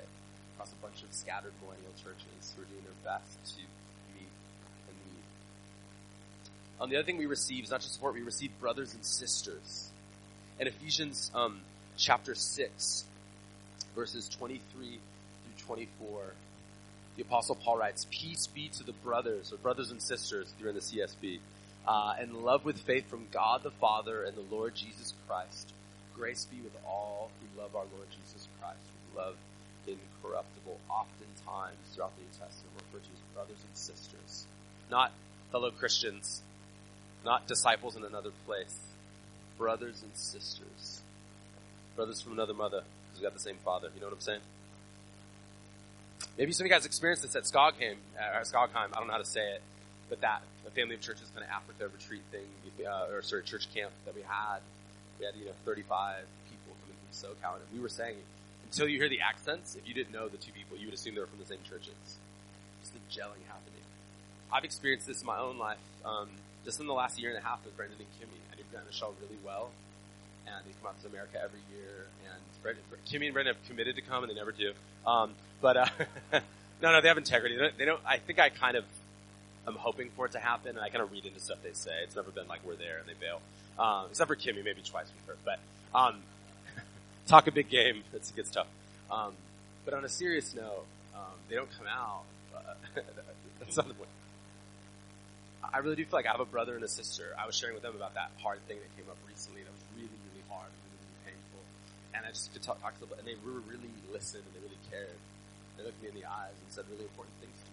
across 0.56 0.72
a 0.72 0.82
bunch 0.82 1.04
of 1.04 1.14
scattered 1.14 1.52
millennial 1.62 1.92
churches 2.02 2.54
who 2.56 2.62
are 2.62 2.66
doing 2.66 2.84
their 2.84 3.14
best 3.14 3.56
to 3.56 3.62
meet 4.16 4.30
the 4.88 4.94
need. 4.94 5.22
Um, 6.82 6.90
the 6.90 6.96
other 6.96 7.06
thing 7.06 7.18
we 7.18 7.26
receive 7.26 7.66
is 7.66 7.72
not 7.72 7.82
just 7.82 7.94
support, 7.94 8.14
we 8.14 8.22
receive 8.22 8.52
brothers 8.60 8.94
and 8.94 9.04
sisters. 9.06 9.90
In 10.60 10.68
Ephesians 10.68 11.30
um, 11.36 11.60
chapter 11.98 12.36
6, 12.36 13.04
verses 13.96 14.30
23 14.30 14.60
through 14.72 15.66
24, 15.66 16.34
the 17.16 17.22
Apostle 17.22 17.56
Paul 17.56 17.78
writes, 17.78 18.08
Peace 18.10 18.48
be 18.48 18.70
to 18.70 18.84
the 18.84 18.94
brothers, 18.94 19.52
or 19.52 19.58
brothers 19.58 19.92
and 19.92 20.02
sisters, 20.02 20.52
if 20.56 20.60
you're 20.60 20.70
in 20.70 20.76
the 20.76 20.82
CSB, 20.82 21.40
uh, 21.88 22.16
and 22.20 22.34
love 22.44 22.66
with 22.66 22.80
faith 22.80 23.10
from 23.10 23.28
God 23.32 23.64
the 23.64 23.72
Father 23.72 24.24
and 24.24 24.36
the 24.36 24.56
Lord 24.56 24.76
Jesus 24.76 25.14
Christ. 25.28 25.74
Grace 26.16 26.46
be 26.46 26.62
with 26.62 26.76
all 26.86 27.30
who 27.40 27.62
love 27.62 27.76
our 27.76 27.86
Lord 27.96 28.08
Jesus 28.10 28.48
Christ, 28.60 28.80
who 29.12 29.20
love 29.20 29.36
incorruptible, 29.88 30.80
oftentimes 30.90 31.78
throughout 31.94 32.16
the 32.16 32.22
New 32.24 32.30
Testament 32.30 32.72
referred 32.78 33.04
to 33.04 33.10
as 33.12 33.34
brothers 33.34 33.64
and 33.68 33.78
sisters. 33.78 34.46
Not 34.90 35.12
fellow 35.52 35.72
Christians, 35.72 36.42
not 37.26 37.48
disciples 37.48 37.96
in 37.96 38.04
another 38.04 38.32
place. 38.46 38.78
Brothers 39.58 40.02
and 40.02 40.16
sisters. 40.16 41.02
Brothers 41.96 42.22
from 42.22 42.34
another 42.34 42.54
mother, 42.54 42.82
because 42.82 43.20
we 43.20 43.24
got 43.24 43.34
the 43.34 43.40
same 43.40 43.58
father. 43.64 43.90
You 43.94 44.02
know 44.02 44.08
what 44.08 44.16
I'm 44.16 44.22
saying? 44.22 44.42
Maybe 46.38 46.52
some 46.54 46.66
of 46.66 46.70
you 46.70 46.74
guys 46.74 46.86
experienced 46.86 47.24
this 47.24 47.36
at 47.36 47.44
Skogheim, 47.44 47.98
at 48.18 48.44
Skogheim, 48.46 48.90
I 48.92 48.98
don't 48.98 49.08
know 49.08 49.14
how 49.14 49.20
to 49.20 49.26
say 49.26 49.42
it, 49.42 49.62
but 50.14 50.22
that, 50.22 50.46
the 50.64 50.70
family 50.70 50.94
of 50.94 51.02
churches 51.02 51.26
kind 51.34 51.42
of 51.42 51.50
Africa 51.50 51.90
retreat 51.90 52.22
thing, 52.30 52.46
uh, 52.86 53.10
or 53.10 53.24
sorry, 53.24 53.42
church 53.42 53.66
camp 53.74 53.90
that 54.06 54.14
we 54.14 54.22
had. 54.22 54.62
We 55.18 55.26
had, 55.26 55.34
you 55.34 55.46
know, 55.46 55.58
35 55.66 56.22
people 56.54 56.78
coming 56.86 56.94
from 57.02 57.10
SoCal, 57.18 57.58
and 57.58 57.66
we 57.74 57.82
were 57.82 57.90
saying, 57.90 58.22
until 58.70 58.88
you 58.88 59.02
hear 59.02 59.10
the 59.10 59.22
accents, 59.26 59.74
if 59.74 59.88
you 59.88 59.96
didn't 59.98 60.14
know 60.14 60.30
the 60.30 60.38
two 60.38 60.52
people, 60.52 60.78
you 60.78 60.86
would 60.86 60.94
assume 60.94 61.16
they 61.16 61.22
were 61.22 61.26
from 61.26 61.42
the 61.42 61.50
same 61.50 61.66
churches. 61.66 61.98
It's 62.86 62.94
the 62.94 63.02
gelling 63.10 63.42
happening. 63.50 63.82
I've 64.54 64.64
experienced 64.64 65.08
this 65.08 65.22
in 65.22 65.26
my 65.26 65.40
own 65.40 65.58
life, 65.58 65.82
um, 66.06 66.30
just 66.64 66.80
in 66.80 66.86
the 66.86 66.94
last 66.94 67.18
year 67.18 67.34
and 67.34 67.40
a 67.40 67.42
half 67.42 67.66
with 67.66 67.76
Brendan 67.76 67.98
and 67.98 68.10
Kimmy. 68.22 68.38
I 68.54 68.56
knew 68.56 68.70
Brendan 68.70 68.86
and 68.86 68.94
Michelle 68.94 69.18
really 69.18 69.42
well, 69.44 69.72
and 70.46 70.62
they 70.62 70.78
come 70.78 70.94
out 70.94 71.02
to 71.02 71.10
America 71.10 71.42
every 71.42 71.66
year, 71.74 72.06
and 72.30 72.42
Brendan, 72.62 72.86
Kimmy 73.10 73.26
and 73.26 73.34
Brendan 73.34 73.56
have 73.58 73.66
committed 73.66 73.96
to 73.96 74.04
come, 74.06 74.22
and 74.22 74.30
they 74.30 74.38
never 74.38 74.54
do. 74.54 74.78
Um, 75.10 75.34
but, 75.58 75.78
uh, 75.78 75.90
no, 76.86 76.94
no, 76.94 77.02
they 77.02 77.08
have 77.08 77.18
integrity. 77.18 77.56
They 77.58 77.62
don't, 77.62 77.78
they 77.80 77.86
don't, 77.86 78.02
I 78.06 78.18
think 78.18 78.38
I 78.38 78.50
kind 78.50 78.78
of, 78.78 78.86
I'm 79.66 79.76
hoping 79.76 80.10
for 80.16 80.26
it 80.26 80.34
to 80.34 80.40
happen, 80.40 80.72
and 80.72 80.80
I 80.80 80.90
kind 80.90 81.02
of 81.02 81.12
read 81.12 81.26
into 81.26 81.40
stuff 81.40 81.60
they 81.64 81.74
say. 81.74 81.92
It's 82.04 82.16
never 82.16 82.32
been 82.32 82.48
like 82.48 82.60
we're 82.66 82.76
there 82.76 82.98
and 82.98 83.08
they 83.08 83.14
bail. 83.20 83.42
Um, 83.80 84.08
except 84.10 84.28
for 84.28 84.36
Kimmy, 84.36 84.64
maybe 84.64 84.82
twice 84.82 85.08
her. 85.28 85.36
But, 85.46 85.60
um, 85.98 86.22
talk 87.28 87.48
a 87.48 87.52
big 87.52 87.70
game. 87.70 88.04
It 88.14 88.32
gets 88.36 88.52
tough. 88.52 88.68
Um, 89.10 89.34
but 89.86 89.94
on 89.94 90.04
a 90.04 90.10
serious 90.10 90.54
note, 90.54 90.86
um, 91.16 91.36
they 91.50 91.56
don't 91.56 91.70
come 91.78 91.88
out. 91.88 92.24
that's 93.60 93.78
not 93.78 93.88
the 93.88 93.94
point. 93.94 94.10
I 95.74 95.80
really 95.80 95.96
do 95.96 96.06
feel 96.06 96.20
like 96.20 96.28
I 96.28 96.32
have 96.32 96.40
a 96.40 96.46
brother 96.46 96.76
and 96.76 96.84
a 96.84 96.92
sister. 96.92 97.34
I 97.34 97.48
was 97.48 97.56
sharing 97.56 97.74
with 97.74 97.82
them 97.82 97.96
about 97.96 98.14
that 98.14 98.30
hard 98.44 98.62
thing 98.68 98.78
that 98.78 98.92
came 98.94 99.10
up 99.10 99.18
recently 99.26 99.66
that 99.66 99.74
was 99.74 99.82
really, 99.98 100.14
really 100.30 100.46
hard, 100.46 100.70
really, 100.70 101.02
really 101.02 101.34
painful. 101.34 101.62
And 102.14 102.22
I 102.22 102.30
just 102.30 102.54
could 102.54 102.62
talk, 102.62 102.78
talk 102.78 102.94
to 103.02 103.10
them, 103.10 103.18
and 103.18 103.26
they 103.26 103.34
really, 103.42 103.66
really 103.66 103.90
listened 104.14 104.46
and 104.46 104.54
they 104.54 104.62
really 104.62 104.84
cared. 104.94 105.18
They 105.78 105.84
looked 105.84 105.98
me 106.04 106.14
in 106.14 106.18
the 106.22 106.30
eyes 106.30 106.54
and 106.54 106.68
said 106.70 106.86
really 106.94 107.10
important 107.10 107.34
things 107.42 107.58
to 107.58 107.70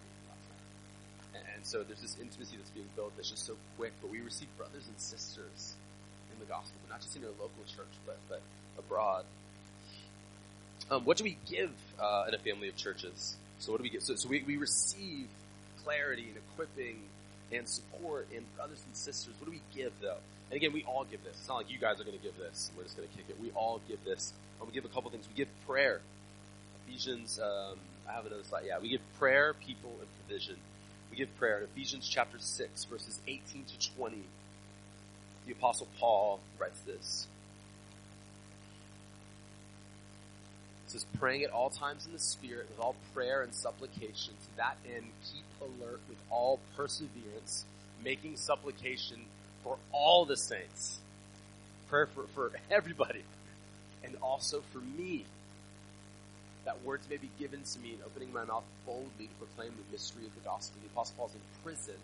And, 1.33 1.65
so 1.65 1.83
there's 1.83 2.01
this 2.01 2.17
intimacy 2.19 2.57
that's 2.57 2.71
being 2.71 2.89
built 2.95 3.13
that's 3.15 3.29
just 3.29 3.45
so 3.45 3.53
quick, 3.77 3.93
but 4.01 4.09
we 4.09 4.19
receive 4.19 4.47
brothers 4.57 4.87
and 4.87 4.99
sisters 4.99 5.75
in 6.33 6.39
the 6.39 6.45
gospel, 6.45 6.73
not 6.89 7.01
just 7.01 7.15
in 7.15 7.21
your 7.21 7.31
local 7.31 7.63
church, 7.67 7.93
but, 8.05 8.17
but 8.27 8.41
abroad. 8.79 9.25
Um, 10.89 11.05
what 11.05 11.17
do 11.17 11.23
we 11.23 11.37
give 11.47 11.71
uh, 11.99 12.25
in 12.27 12.33
a 12.33 12.39
family 12.39 12.67
of 12.67 12.75
churches? 12.75 13.35
So 13.59 13.71
what 13.71 13.77
do 13.77 13.83
we 13.83 13.89
give? 13.89 14.01
So, 14.01 14.15
so 14.15 14.27
we, 14.27 14.43
we 14.43 14.57
receive 14.57 15.27
clarity 15.83 16.27
and 16.27 16.37
equipping 16.37 16.99
and 17.51 17.67
support 17.67 18.27
and 18.35 18.43
brothers 18.55 18.81
and 18.85 18.95
sisters. 18.95 19.33
What 19.39 19.45
do 19.45 19.51
we 19.51 19.61
give 19.75 19.93
though? 20.01 20.17
And 20.49 20.57
again, 20.57 20.73
we 20.73 20.83
all 20.83 21.05
give 21.05 21.23
this. 21.23 21.35
It's 21.39 21.47
not 21.47 21.57
like 21.57 21.71
you 21.71 21.79
guys 21.79 22.01
are 22.01 22.03
going 22.03 22.17
to 22.17 22.23
give 22.23 22.37
this 22.37 22.71
we're 22.75 22.83
just 22.83 22.97
going 22.97 23.07
to 23.07 23.15
kick 23.15 23.25
it. 23.29 23.37
We 23.39 23.51
all 23.51 23.79
give 23.87 24.03
this. 24.03 24.33
And 24.59 24.67
we 24.67 24.73
give 24.73 24.85
a 24.85 24.89
couple 24.89 25.09
things. 25.11 25.27
We 25.27 25.35
give 25.35 25.47
prayer. 25.65 26.01
Ephesians, 26.87 27.39
um, 27.39 27.77
I 28.07 28.13
have 28.13 28.25
another 28.25 28.43
slide. 28.43 28.63
Yeah, 28.65 28.79
we 28.79 28.89
give 28.89 29.01
prayer, 29.17 29.53
people, 29.53 29.95
and 29.99 30.07
provision. 30.19 30.55
We 31.11 31.17
give 31.17 31.35
prayer 31.37 31.57
in 31.57 31.65
Ephesians 31.65 32.07
chapter 32.07 32.39
6, 32.39 32.85
verses 32.85 33.19
18 33.27 33.65
to 33.65 33.89
20. 33.97 34.17
The 35.45 35.51
apostle 35.51 35.89
Paul 35.99 36.39
writes 36.57 36.79
this. 36.81 37.27
It 40.87 40.91
says, 40.91 41.05
praying 41.19 41.43
at 41.43 41.51
all 41.51 41.69
times 41.69 42.05
in 42.05 42.13
the 42.13 42.19
Spirit 42.19 42.67
with 42.69 42.79
all 42.79 42.95
prayer 43.13 43.41
and 43.41 43.53
supplication. 43.53 44.33
To 44.33 44.57
that 44.57 44.77
end, 44.85 45.07
keep 45.25 45.43
alert 45.59 45.99
with 46.07 46.17
all 46.29 46.59
perseverance, 46.77 47.65
making 48.03 48.37
supplication 48.37 49.19
for 49.63 49.77
all 49.91 50.23
the 50.23 50.37
saints. 50.37 50.99
Prayer 51.89 52.07
for, 52.07 52.23
for 52.33 52.51
everybody. 52.69 53.23
And 54.03 54.15
also 54.21 54.63
for 54.71 54.79
me. 54.79 55.25
That 56.65 56.83
words 56.83 57.07
may 57.09 57.17
be 57.17 57.29
given 57.39 57.63
to 57.63 57.79
me 57.79 57.93
in 57.93 57.99
opening 58.05 58.31
my 58.31 58.45
mouth 58.45 58.63
boldly 58.85 59.27
to 59.27 59.35
proclaim 59.39 59.71
the 59.71 59.91
mystery 59.91 60.25
of 60.25 60.33
the 60.35 60.41
gospel. 60.41 60.79
The 60.81 60.89
apostle 60.89 61.15
Paul's 61.17 61.33
in 61.33 61.41
prison. 61.63 61.99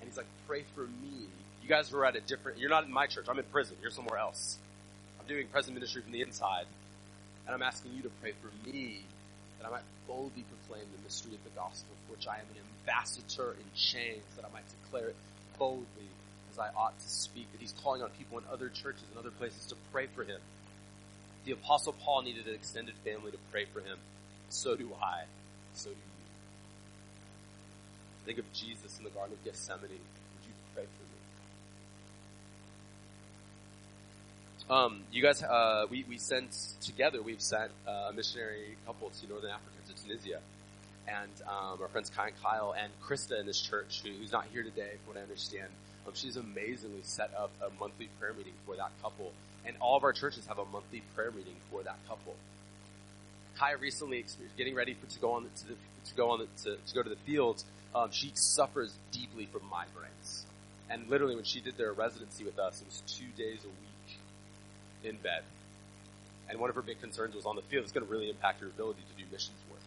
And 0.00 0.08
he's 0.08 0.16
like, 0.16 0.26
pray 0.46 0.64
for 0.74 0.82
me. 0.82 1.28
You 1.62 1.68
guys 1.68 1.92
are 1.92 2.04
at 2.04 2.16
a 2.16 2.20
different, 2.20 2.58
you're 2.58 2.70
not 2.70 2.84
in 2.84 2.92
my 2.92 3.06
church. 3.06 3.26
I'm 3.28 3.38
in 3.38 3.44
prison. 3.52 3.76
You're 3.82 3.90
somewhere 3.90 4.18
else. 4.18 4.56
I'm 5.20 5.26
doing 5.26 5.46
prison 5.48 5.74
ministry 5.74 6.00
from 6.02 6.12
the 6.12 6.22
inside. 6.22 6.64
And 7.46 7.54
I'm 7.54 7.62
asking 7.62 7.92
you 7.94 8.02
to 8.02 8.10
pray 8.22 8.32
for 8.40 8.50
me 8.68 9.02
that 9.58 9.66
I 9.66 9.70
might 9.70 9.82
boldly 10.06 10.44
proclaim 10.44 10.86
the 10.96 11.02
mystery 11.02 11.34
of 11.34 11.44
the 11.44 11.50
gospel 11.50 11.92
for 12.06 12.16
which 12.16 12.26
I 12.26 12.36
am 12.36 12.46
an 12.54 12.62
ambassador 12.80 13.52
in 13.52 13.64
chains, 13.74 14.24
that 14.36 14.44
I 14.44 14.52
might 14.52 14.64
declare 14.84 15.08
it 15.08 15.16
boldly 15.58 16.08
as 16.52 16.58
I 16.58 16.68
ought 16.76 16.98
to 16.98 17.08
speak, 17.08 17.50
that 17.52 17.60
he's 17.60 17.74
calling 17.82 18.02
on 18.02 18.10
people 18.16 18.38
in 18.38 18.44
other 18.50 18.68
churches 18.68 19.04
and 19.10 19.18
other 19.18 19.30
places 19.30 19.66
to 19.66 19.74
pray 19.92 20.06
for 20.14 20.24
him. 20.24 20.40
The 21.48 21.54
apostle 21.54 21.94
Paul 22.04 22.22
needed 22.24 22.46
an 22.46 22.52
extended 22.52 22.94
family 23.06 23.30
to 23.30 23.38
pray 23.50 23.64
for 23.72 23.80
him. 23.80 23.96
So 24.50 24.76
do 24.76 24.90
I. 25.02 25.22
So 25.72 25.88
do 25.88 25.96
you. 25.96 26.02
Think 28.26 28.38
of 28.38 28.52
Jesus 28.52 28.98
in 28.98 29.04
the 29.04 29.08
Garden 29.08 29.32
of 29.32 29.42
Gethsemane. 29.46 29.88
Would 29.88 30.44
you 30.44 30.52
pray 30.74 30.84
for 30.84 30.88
me? 34.74 34.78
Um, 34.78 35.04
you 35.10 35.22
guys, 35.22 35.42
uh, 35.42 35.86
we, 35.88 36.04
we 36.06 36.18
sent 36.18 36.54
together, 36.82 37.22
we've 37.22 37.40
sent 37.40 37.70
uh, 37.86 38.10
a 38.10 38.12
missionary 38.12 38.76
couple 38.84 39.08
to 39.08 39.26
Northern 39.26 39.52
Africa, 39.52 39.70
to 39.88 39.94
Tunisia. 40.02 40.40
and 41.08 41.30
um, 41.48 41.80
our 41.80 41.88
friends 41.88 42.10
Kai 42.10 42.28
and 42.28 42.42
Kyle 42.42 42.74
and 42.78 42.92
Krista 43.02 43.40
in 43.40 43.46
this 43.46 43.60
church, 43.60 44.02
who, 44.04 44.10
who's 44.12 44.32
not 44.32 44.46
here 44.52 44.62
today, 44.62 44.92
from 45.04 45.14
what 45.14 45.20
I 45.20 45.22
understand. 45.22 45.68
Um, 46.06 46.12
she's 46.14 46.36
amazingly 46.36 47.00
set 47.02 47.30
up 47.36 47.50
a 47.62 47.70
monthly 47.80 48.08
prayer 48.18 48.34
meeting 48.34 48.52
for 48.66 48.76
that 48.76 48.90
couple, 49.02 49.32
and 49.68 49.76
all 49.80 49.96
of 49.96 50.02
our 50.02 50.12
churches 50.12 50.46
have 50.46 50.58
a 50.58 50.64
monthly 50.64 51.02
prayer 51.14 51.30
meeting 51.30 51.54
for 51.70 51.82
that 51.82 51.98
couple. 52.08 52.34
Kai 53.58 53.72
recently 53.72 54.24
getting 54.56 54.74
ready 54.74 54.94
for, 54.94 55.06
to 55.06 55.20
go 55.20 55.32
on 55.32 55.42
to, 55.42 55.68
the, 55.68 55.74
to 56.08 56.14
go 56.16 56.30
on 56.30 56.38
to, 56.38 56.76
to 56.76 56.94
go 56.94 57.02
to 57.02 57.10
the 57.10 57.20
fields. 57.26 57.64
Um, 57.94 58.08
she 58.10 58.32
suffers 58.34 58.92
deeply 59.12 59.46
from 59.46 59.62
migraines, 59.62 60.44
and 60.90 61.08
literally 61.08 61.36
when 61.36 61.44
she 61.44 61.60
did 61.60 61.76
their 61.76 61.92
residency 61.92 62.44
with 62.44 62.58
us, 62.58 62.80
it 62.80 62.86
was 62.86 63.02
two 63.06 63.28
days 63.36 63.60
a 63.64 63.68
week 63.68 64.18
in 65.04 65.16
bed. 65.16 65.42
And 66.48 66.58
one 66.58 66.70
of 66.70 66.76
her 66.76 66.82
big 66.82 67.00
concerns 67.00 67.34
was 67.34 67.44
on 67.44 67.56
the 67.56 67.62
field. 67.62 67.84
It's 67.84 67.92
going 67.92 68.06
to 68.06 68.10
really 68.10 68.30
impact 68.30 68.60
her 68.60 68.66
ability 68.66 69.00
to 69.00 69.22
do 69.22 69.30
missions 69.30 69.58
work. 69.70 69.80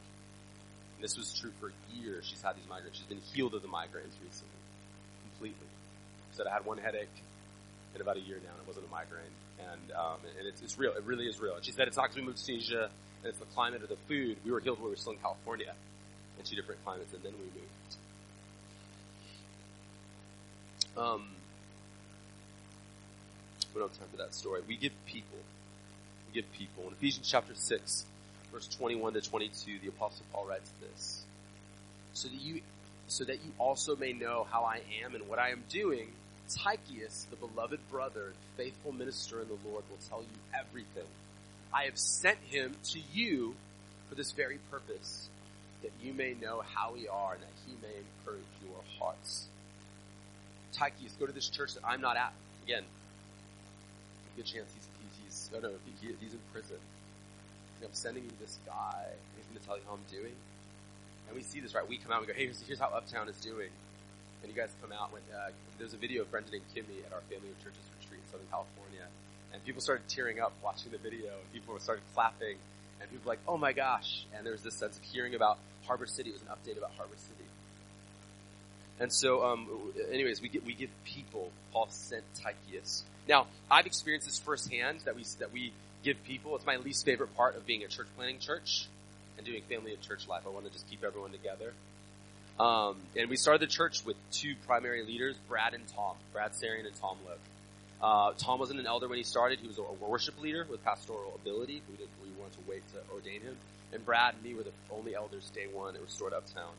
And 0.95 1.03
this 1.03 1.17
was 1.17 1.33
true 1.33 1.51
for 1.59 1.71
years. 1.95 2.25
She's 2.25 2.41
had 2.41 2.55
these 2.55 2.65
migraines. 2.65 2.93
She's 2.93 3.09
been 3.09 3.21
healed 3.33 3.55
of 3.55 3.63
the 3.63 3.67
migraines 3.67 4.13
recently, 4.21 4.61
completely. 5.31 5.67
Said 6.33 6.45
I 6.45 6.53
had 6.53 6.65
one 6.65 6.77
headache 6.77 7.09
in 7.95 8.01
about 8.01 8.17
a 8.17 8.21
year 8.21 8.37
now, 8.43 8.51
and 8.51 8.61
it 8.61 8.67
wasn't 8.67 8.85
a 8.85 8.91
migraine. 8.91 9.35
And 9.59 9.91
um, 9.91 10.17
and 10.37 10.47
it's, 10.47 10.61
it's 10.61 10.77
real. 10.77 10.93
It 10.93 11.03
really 11.03 11.25
is 11.25 11.39
real. 11.39 11.55
And 11.55 11.63
she 11.63 11.71
said 11.71 11.87
it's 11.87 11.97
not 11.97 12.09
because 12.09 12.17
we 12.17 12.23
moved 12.23 12.39
to 12.39 12.45
Tunisia 12.45 12.89
and 13.23 13.29
it's 13.29 13.37
the 13.37 13.45
climate 13.53 13.83
of 13.83 13.89
the 13.89 13.97
food. 14.07 14.37
We 14.43 14.51
were 14.51 14.59
healed 14.59 14.77
when 14.79 14.85
we 14.85 14.91
were 14.91 14.97
still 14.97 15.13
in 15.13 15.19
California, 15.19 15.73
in 16.39 16.45
two 16.45 16.55
different 16.55 16.83
climates, 16.83 17.13
and 17.13 17.21
then 17.23 17.33
we 17.33 17.45
moved. 17.45 17.95
Um, 20.97 21.27
we 23.73 23.79
don't 23.79 23.89
have 23.89 23.99
time 23.99 24.07
for 24.11 24.17
that 24.17 24.33
story. 24.33 24.61
We 24.67 24.75
give 24.75 24.91
people. 25.05 25.37
We 26.27 26.41
give 26.41 26.51
people. 26.53 26.87
In 26.87 26.93
Ephesians 26.93 27.29
chapter 27.29 27.53
6, 27.55 28.05
verse 28.51 28.67
21 28.67 29.13
to 29.13 29.21
22, 29.21 29.79
the 29.81 29.87
apostle 29.87 30.25
Paul 30.33 30.47
writes 30.47 30.71
this. 30.81 31.23
So 32.13 32.27
that 32.27 32.35
you, 32.35 32.61
so 33.07 33.23
that 33.23 33.37
you 33.45 33.51
also 33.57 33.95
may 33.95 34.13
know 34.13 34.45
how 34.51 34.63
I 34.63 34.81
am 35.03 35.15
and 35.15 35.29
what 35.29 35.39
I 35.39 35.51
am 35.51 35.63
doing, 35.69 36.07
Tychicus, 36.55 37.27
the 37.29 37.35
beloved 37.35 37.79
brother, 37.89 38.33
faithful 38.57 38.91
minister 38.91 39.41
in 39.41 39.47
the 39.47 39.57
Lord, 39.69 39.83
will 39.89 39.97
tell 40.09 40.21
you 40.21 40.59
everything. 40.59 41.07
I 41.73 41.83
have 41.83 41.97
sent 41.97 42.37
him 42.49 42.75
to 42.91 42.99
you 43.13 43.55
for 44.09 44.15
this 44.15 44.31
very 44.31 44.59
purpose, 44.69 45.29
that 45.83 45.91
you 46.03 46.13
may 46.13 46.33
know 46.33 46.63
how 46.75 46.93
we 46.93 47.07
are 47.07 47.33
and 47.33 47.41
that 47.41 47.49
he 47.65 47.73
may 47.81 47.95
encourage 47.97 48.43
your 48.61 48.81
hearts. 48.99 49.47
Tychicus, 50.73 51.13
go 51.19 51.25
to 51.25 51.31
this 51.31 51.49
church 51.49 51.73
that 51.75 51.83
I'm 51.85 52.01
not 52.01 52.17
at. 52.17 52.33
Again, 52.65 52.83
good 54.35 54.45
chance 54.45 54.69
he's, 54.73 54.87
he's, 55.25 55.49
he's 55.49 55.49
oh 55.55 55.59
no, 55.59 55.71
he, 56.01 56.07
he's 56.19 56.33
in 56.33 56.39
prison. 56.51 56.77
I'm 57.83 57.89
sending 57.93 58.23
you 58.23 58.31
this 58.39 58.59
guy. 58.65 59.05
He's 59.35 59.45
going 59.47 59.59
to 59.59 59.65
tell 59.65 59.75
you 59.75 59.83
how 59.87 59.93
I'm 59.93 60.05
doing. 60.11 60.33
And 61.27 61.35
we 61.35 61.43
see 61.43 61.59
this, 61.59 61.73
right? 61.73 61.87
We 61.87 61.97
come 61.97 62.11
out 62.11 62.19
and 62.19 62.27
we 62.27 62.33
go, 62.33 62.37
hey, 62.37 62.45
here's, 62.45 62.61
here's 62.61 62.79
how 62.79 62.89
Uptown 62.89 63.27
is 63.27 63.37
doing. 63.37 63.69
And 64.41 64.51
you 64.51 64.57
guys 64.57 64.69
come 64.81 64.91
out 64.91 65.13
with, 65.13 65.23
uh, 65.33 65.51
there's 65.77 65.93
a 65.93 65.97
video 65.97 66.23
of 66.23 66.31
Brendan 66.31 66.55
and 66.55 66.63
Kimmy 66.73 67.05
at 67.05 67.13
our 67.13 67.21
Family 67.29 67.49
of 67.49 67.57
Churches 67.63 67.83
retreat 67.99 68.21
in 68.25 68.31
Southern 68.31 68.47
California. 68.49 69.05
And 69.53 69.63
people 69.65 69.81
started 69.81 70.07
tearing 70.07 70.39
up 70.39 70.53
watching 70.63 70.91
the 70.91 70.97
video. 70.97 71.29
And 71.29 71.53
people 71.53 71.77
started 71.79 72.03
clapping. 72.13 72.57
And 72.99 73.09
people 73.09 73.25
were 73.25 73.33
like, 73.33 73.45
oh 73.47 73.57
my 73.57 73.73
gosh. 73.73 74.25
And 74.35 74.45
there 74.45 74.53
was 74.53 74.63
this 74.63 74.75
sense 74.75 74.97
of 74.97 75.03
hearing 75.03 75.35
about 75.35 75.59
Harbour 75.85 76.07
City. 76.07 76.29
It 76.29 76.33
was 76.33 76.41
an 76.41 76.49
update 76.49 76.77
about 76.77 76.91
Harbour 76.97 77.15
City. 77.17 77.49
And 78.99 79.11
so, 79.11 79.43
um, 79.43 79.67
anyways, 80.11 80.41
we 80.41 80.49
get, 80.49 80.63
we 80.63 80.73
give 80.73 80.89
people, 81.05 81.51
Paul 81.73 81.87
sent 81.89 82.23
Tychicus. 82.35 83.03
Now, 83.27 83.47
I've 83.69 83.87
experienced 83.87 84.27
this 84.27 84.39
firsthand 84.39 85.01
that 85.05 85.15
we, 85.15 85.23
that 85.39 85.51
we 85.51 85.73
give 86.03 86.23
people. 86.23 86.55
It's 86.55 86.65
my 86.65 86.77
least 86.77 87.05
favorite 87.05 87.35
part 87.35 87.55
of 87.55 87.65
being 87.65 87.83
a 87.83 87.87
church 87.87 88.07
planting 88.15 88.39
church 88.39 88.87
and 89.37 89.45
doing 89.45 89.63
family 89.67 89.93
and 89.93 90.01
church 90.01 90.27
life. 90.27 90.43
I 90.45 90.49
want 90.49 90.65
to 90.65 90.71
just 90.71 90.87
keep 90.87 91.03
everyone 91.03 91.31
together. 91.31 91.73
Um, 92.61 92.97
and 93.17 93.27
we 93.27 93.37
started 93.37 93.59
the 93.59 93.73
church 93.73 94.05
with 94.05 94.15
two 94.31 94.53
primary 94.67 95.03
leaders, 95.03 95.35
Brad 95.49 95.73
and 95.73 95.83
Tom, 95.95 96.15
Brad 96.31 96.51
Sarian 96.51 96.85
and 96.85 96.95
Tom 97.01 97.17
Lowe. 97.25 98.07
Uh, 98.07 98.33
Tom 98.37 98.59
wasn't 98.59 98.79
an 98.79 98.85
elder 98.85 99.07
when 99.07 99.17
he 99.17 99.23
started. 99.23 99.59
He 99.59 99.67
was 99.67 99.79
a 99.79 100.05
worship 100.05 100.39
leader 100.39 100.67
with 100.69 100.83
pastoral 100.83 101.33
ability. 101.41 101.81
We, 101.89 102.05
we 102.23 102.29
wanted 102.39 102.53
to 102.53 102.59
wait 102.69 102.83
to 102.93 102.97
ordain 103.11 103.41
him. 103.41 103.57
And 103.93 104.05
Brad 104.05 104.35
and 104.35 104.43
me 104.43 104.53
were 104.53 104.61
the 104.61 104.71
only 104.91 105.15
elders 105.15 105.49
day 105.55 105.65
one 105.73 105.95
at 105.95 106.01
Restored 106.03 106.33
Uptown. 106.33 106.73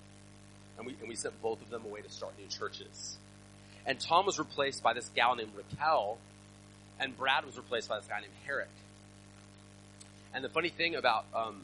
And 0.78 0.86
we, 0.86 0.94
and 1.00 1.08
we 1.08 1.16
sent 1.16 1.40
both 1.42 1.60
of 1.60 1.68
them 1.68 1.84
away 1.84 2.00
to 2.02 2.10
start 2.10 2.34
new 2.38 2.46
churches. 2.46 3.16
And 3.84 3.98
Tom 3.98 4.24
was 4.24 4.38
replaced 4.38 4.84
by 4.84 4.92
this 4.92 5.08
gal 5.16 5.34
named 5.34 5.50
Raquel, 5.56 6.18
and 7.00 7.16
Brad 7.18 7.44
was 7.44 7.56
replaced 7.56 7.88
by 7.88 7.98
this 7.98 8.06
guy 8.06 8.20
named 8.20 8.32
Herrick. 8.46 8.70
And 10.32 10.44
the 10.44 10.48
funny 10.48 10.68
thing 10.68 10.94
about 10.94 11.24
um, 11.34 11.62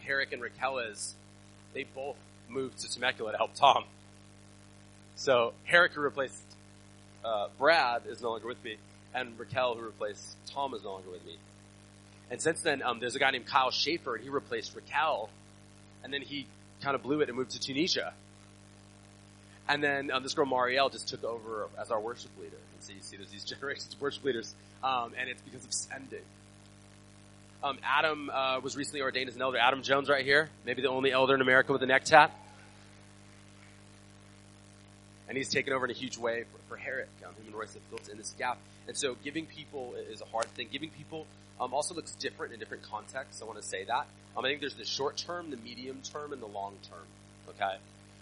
Herrick 0.00 0.32
and 0.32 0.42
Raquel 0.42 0.78
is 0.78 1.14
they 1.74 1.84
both 1.84 2.16
moved 2.52 2.78
to 2.78 2.92
Temecula 2.92 3.32
to 3.32 3.38
help 3.38 3.54
Tom. 3.54 3.84
So 5.16 5.54
Herrick, 5.64 5.92
who 5.92 6.00
replaced 6.00 6.42
uh, 7.24 7.48
Brad, 7.58 8.02
is 8.06 8.20
no 8.22 8.30
longer 8.30 8.46
with 8.46 8.62
me, 8.64 8.76
and 9.14 9.38
Raquel, 9.38 9.74
who 9.74 9.84
replaced 9.84 10.36
Tom, 10.48 10.74
is 10.74 10.82
no 10.82 10.92
longer 10.92 11.10
with 11.10 11.24
me. 11.24 11.36
And 12.30 12.40
since 12.40 12.60
then, 12.62 12.82
um, 12.82 12.98
there's 12.98 13.14
a 13.14 13.18
guy 13.18 13.30
named 13.30 13.46
Kyle 13.46 13.70
Schaefer, 13.70 14.14
and 14.14 14.24
he 14.24 14.30
replaced 14.30 14.74
Raquel, 14.74 15.28
and 16.02 16.12
then 16.12 16.22
he 16.22 16.46
kind 16.82 16.94
of 16.94 17.02
blew 17.02 17.20
it 17.20 17.28
and 17.28 17.36
moved 17.36 17.52
to 17.52 17.60
Tunisia. 17.60 18.14
And 19.68 19.82
then 19.82 20.10
um, 20.10 20.22
this 20.22 20.34
girl 20.34 20.46
Marielle 20.46 20.90
just 20.90 21.08
took 21.08 21.24
over 21.24 21.68
as 21.78 21.90
our 21.90 22.00
worship 22.00 22.30
leader. 22.38 22.56
And 22.74 22.82
so 22.82 22.92
you 22.92 23.00
see 23.00 23.16
there's 23.16 23.30
these 23.30 23.44
generations 23.52 23.94
of 23.94 24.00
worship 24.00 24.24
leaders, 24.24 24.54
um, 24.82 25.12
and 25.18 25.28
it's 25.28 25.42
because 25.42 25.64
of 25.64 25.72
sending. 25.72 26.22
Um, 27.62 27.78
Adam 27.84 28.28
uh, 28.28 28.58
was 28.60 28.76
recently 28.76 29.02
ordained 29.02 29.28
as 29.28 29.36
an 29.36 29.42
elder. 29.42 29.58
Adam 29.58 29.82
Jones, 29.82 30.08
right 30.08 30.24
here, 30.24 30.50
maybe 30.66 30.82
the 30.82 30.88
only 30.88 31.12
elder 31.12 31.34
in 31.34 31.40
America 31.40 31.72
with 31.72 31.82
a 31.82 31.86
neck 31.86 32.04
tat. 32.04 32.32
And 35.32 35.38
he's 35.38 35.48
taken 35.48 35.72
over 35.72 35.86
in 35.86 35.90
a 35.90 35.94
huge 35.94 36.18
way 36.18 36.44
for, 36.44 36.58
for 36.68 36.76
Herrick. 36.76 37.08
Um, 37.26 37.32
him 37.36 37.46
and 37.46 37.54
Royce 37.54 37.72
have 37.72 37.82
filled 37.84 38.06
in 38.10 38.18
this 38.18 38.34
gap. 38.38 38.58
And 38.86 38.94
so 38.94 39.16
giving 39.24 39.46
people 39.46 39.94
is 40.10 40.20
a 40.20 40.26
hard 40.26 40.44
thing. 40.48 40.68
Giving 40.70 40.90
people 40.90 41.26
um, 41.58 41.72
also 41.72 41.94
looks 41.94 42.12
different 42.16 42.52
in 42.52 42.58
different 42.58 42.82
contexts. 42.82 43.40
I 43.40 43.46
want 43.46 43.58
to 43.58 43.66
say 43.66 43.84
that. 43.84 44.06
Um, 44.36 44.44
I 44.44 44.48
think 44.48 44.60
there's 44.60 44.74
the 44.74 44.84
short 44.84 45.16
term, 45.16 45.50
the 45.50 45.56
medium 45.56 46.02
term, 46.02 46.34
and 46.34 46.42
the 46.42 46.46
long 46.46 46.74
term. 46.90 47.06
Okay? 47.48 47.76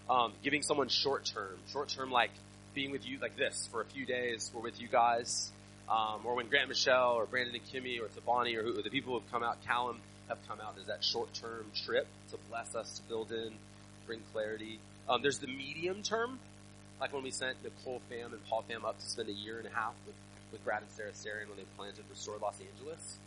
Um, 0.09 0.31
giving 0.41 0.61
someone 0.61 0.87
short 0.87 1.25
term. 1.25 1.57
Short 1.73 1.89
term 1.89 2.11
like 2.11 2.31
being 2.73 2.91
with 2.91 3.05
you 3.05 3.19
like 3.19 3.35
this 3.35 3.67
for 3.73 3.81
a 3.81 3.85
few 3.85 4.05
days. 4.05 4.49
We're 4.55 4.61
with 4.61 4.79
you 4.79 4.87
guys 4.87 5.51
um, 5.91 6.21
or 6.23 6.35
when 6.35 6.47
Grant 6.47 6.69
Michelle 6.69 7.11
or 7.11 7.25
Brandon 7.25 7.55
and 7.55 7.65
Kimmy 7.65 7.99
or 7.99 8.07
Thabani 8.07 8.55
or, 8.55 8.63
who, 8.63 8.79
or 8.79 8.81
the 8.81 8.89
people 8.89 9.13
who 9.13 9.19
have 9.19 9.29
come 9.29 9.43
out, 9.43 9.57
Callum 9.65 9.99
have 10.29 10.37
come 10.47 10.61
out. 10.61 10.75
There's 10.75 10.87
that 10.87 11.03
short-term 11.03 11.65
trip 11.85 12.07
to 12.31 12.37
bless 12.49 12.73
us, 12.73 12.97
to 12.99 13.01
build 13.09 13.33
in, 13.33 13.51
bring 14.07 14.21
clarity. 14.31 14.79
Um, 15.09 15.21
there's 15.21 15.39
the 15.39 15.47
medium 15.47 16.01
term, 16.01 16.39
like 17.01 17.11
when 17.11 17.23
we 17.23 17.31
sent 17.31 17.57
Nicole 17.63 17.99
Pham 18.09 18.31
and 18.31 18.45
Paul 18.47 18.63
Pham 18.69 18.85
up 18.85 18.99
to 18.99 19.05
spend 19.05 19.27
a 19.27 19.33
year 19.33 19.57
and 19.57 19.67
a 19.67 19.71
half 19.71 19.93
with, 20.05 20.15
with 20.51 20.63
Brad 20.63 20.83
and 20.83 20.91
Sarah 20.91 21.11
Sarian 21.11 21.49
when 21.49 21.57
they 21.57 21.65
planted 21.75 22.05
Restore 22.09 22.37
Los 22.39 22.59
Angeles. 22.61 23.17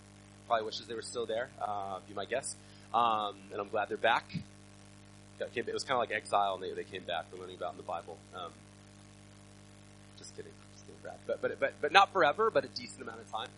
Probably 0.47 0.65
wishes 0.65 0.87
they 0.87 0.95
were 0.95 1.03
still 1.03 1.27
there, 1.27 1.51
uh, 1.61 1.99
be 2.09 2.15
my 2.15 2.25
guess. 2.25 2.55
Um, 2.95 3.35
and 3.51 3.61
I'm 3.61 3.69
glad 3.69 3.89
they're 3.89 3.97
back. 3.97 4.25
It 5.41 5.75
was 5.75 5.83
kind 5.83 5.95
of 5.95 5.99
like 5.99 6.13
exile 6.13 6.55
and 6.55 6.63
they, 6.63 6.73
they 6.73 6.85
came 6.85 7.03
back. 7.03 7.27
We're 7.33 7.41
learning 7.41 7.57
about 7.57 7.73
in 7.73 7.79
the 7.79 7.83
Bible. 7.83 8.17
Um, 8.35 8.53
just 10.17 10.37
kidding 10.37 10.53
Brad. 11.03 11.17
but, 11.27 11.43
but, 11.43 11.59
but, 11.59 11.75
but 11.81 11.93
not 11.93 12.13
forever, 12.13 12.51
but 12.51 12.65
a 12.65 12.69
decent 12.69 13.03
amount 13.03 13.21
of 13.21 13.31
time. 13.31 13.49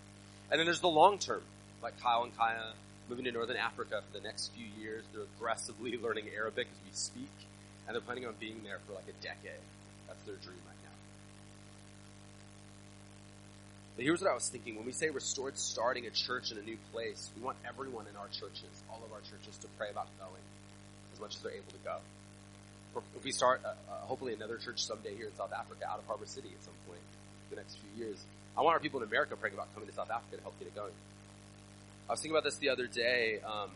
And 0.50 0.58
then 0.58 0.66
there's 0.66 0.80
the 0.80 0.88
long 0.88 1.18
term, 1.18 1.42
like 1.82 2.00
Kyle 2.00 2.22
and 2.22 2.36
Kaya 2.36 2.72
moving 3.08 3.24
to 3.26 3.32
Northern 3.32 3.56
Africa 3.56 4.02
for 4.06 4.18
the 4.18 4.24
next 4.24 4.52
few 4.56 4.66
years. 4.80 5.04
They're 5.12 5.24
aggressively 5.36 5.96
learning 6.02 6.26
Arabic 6.34 6.66
as 6.66 6.78
we 6.84 6.92
speak, 6.92 7.32
and 7.86 7.94
they're 7.94 8.00
planning 8.00 8.26
on 8.26 8.34
being 8.40 8.62
there 8.64 8.78
for 8.86 8.94
like 8.94 9.04
a 9.08 9.22
decade. 9.22 9.60
Their 10.26 10.34
dream 10.42 10.58
right 10.66 10.82
now. 10.82 10.96
But 13.94 14.04
here's 14.04 14.20
what 14.20 14.30
I 14.30 14.34
was 14.34 14.48
thinking. 14.48 14.74
When 14.74 14.84
we 14.84 14.90
say 14.90 15.08
restored 15.10 15.56
starting 15.56 16.06
a 16.06 16.10
church 16.10 16.50
in 16.50 16.58
a 16.58 16.62
new 16.62 16.76
place, 16.92 17.30
we 17.36 17.42
want 17.42 17.56
everyone 17.62 18.06
in 18.10 18.16
our 18.16 18.26
churches, 18.26 18.82
all 18.90 19.00
of 19.06 19.12
our 19.12 19.20
churches, 19.20 19.56
to 19.58 19.68
pray 19.78 19.88
about 19.88 20.08
going 20.18 20.42
as 21.14 21.20
much 21.20 21.36
as 21.36 21.42
they're 21.42 21.52
able 21.52 21.70
to 21.70 21.78
go. 21.84 21.98
If 23.16 23.22
we 23.22 23.30
start, 23.30 23.62
uh, 23.64 23.68
uh, 23.68 24.06
hopefully, 24.06 24.34
another 24.34 24.56
church 24.58 24.82
someday 24.82 25.14
here 25.14 25.26
in 25.28 25.36
South 25.36 25.52
Africa, 25.52 25.86
out 25.88 26.00
of 26.00 26.06
Harbour 26.06 26.26
City 26.26 26.48
at 26.48 26.64
some 26.64 26.74
point, 26.88 27.00
the 27.50 27.56
next 27.56 27.78
few 27.78 28.04
years. 28.04 28.18
I 28.58 28.62
want 28.62 28.74
our 28.74 28.80
people 28.80 29.00
in 29.00 29.06
America 29.06 29.36
praying 29.36 29.54
about 29.54 29.72
coming 29.74 29.88
to 29.88 29.94
South 29.94 30.10
Africa 30.10 30.38
to 30.38 30.42
help 30.42 30.58
get 30.58 30.66
it 30.66 30.74
going. 30.74 30.92
I 32.08 32.12
was 32.12 32.20
thinking 32.20 32.34
about 32.34 32.44
this 32.44 32.56
the 32.56 32.70
other 32.70 32.88
day. 32.88 33.38
Um, 33.46 33.70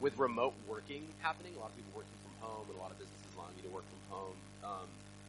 with 0.00 0.18
remote 0.18 0.54
working 0.68 1.06
happening, 1.20 1.54
a 1.56 1.60
lot 1.60 1.70
of 1.70 1.76
people 1.76 1.92
working 1.94 2.16
from 2.24 2.48
home, 2.48 2.66
and 2.68 2.78
a 2.78 2.80
lot 2.80 2.90
of 2.90 2.98
businesses 2.98 3.30
allowing 3.36 3.54
you 3.56 3.68
to 3.68 3.74
work 3.74 3.84
from 3.84 4.16
home. 4.16 4.36
Um, 4.64 4.88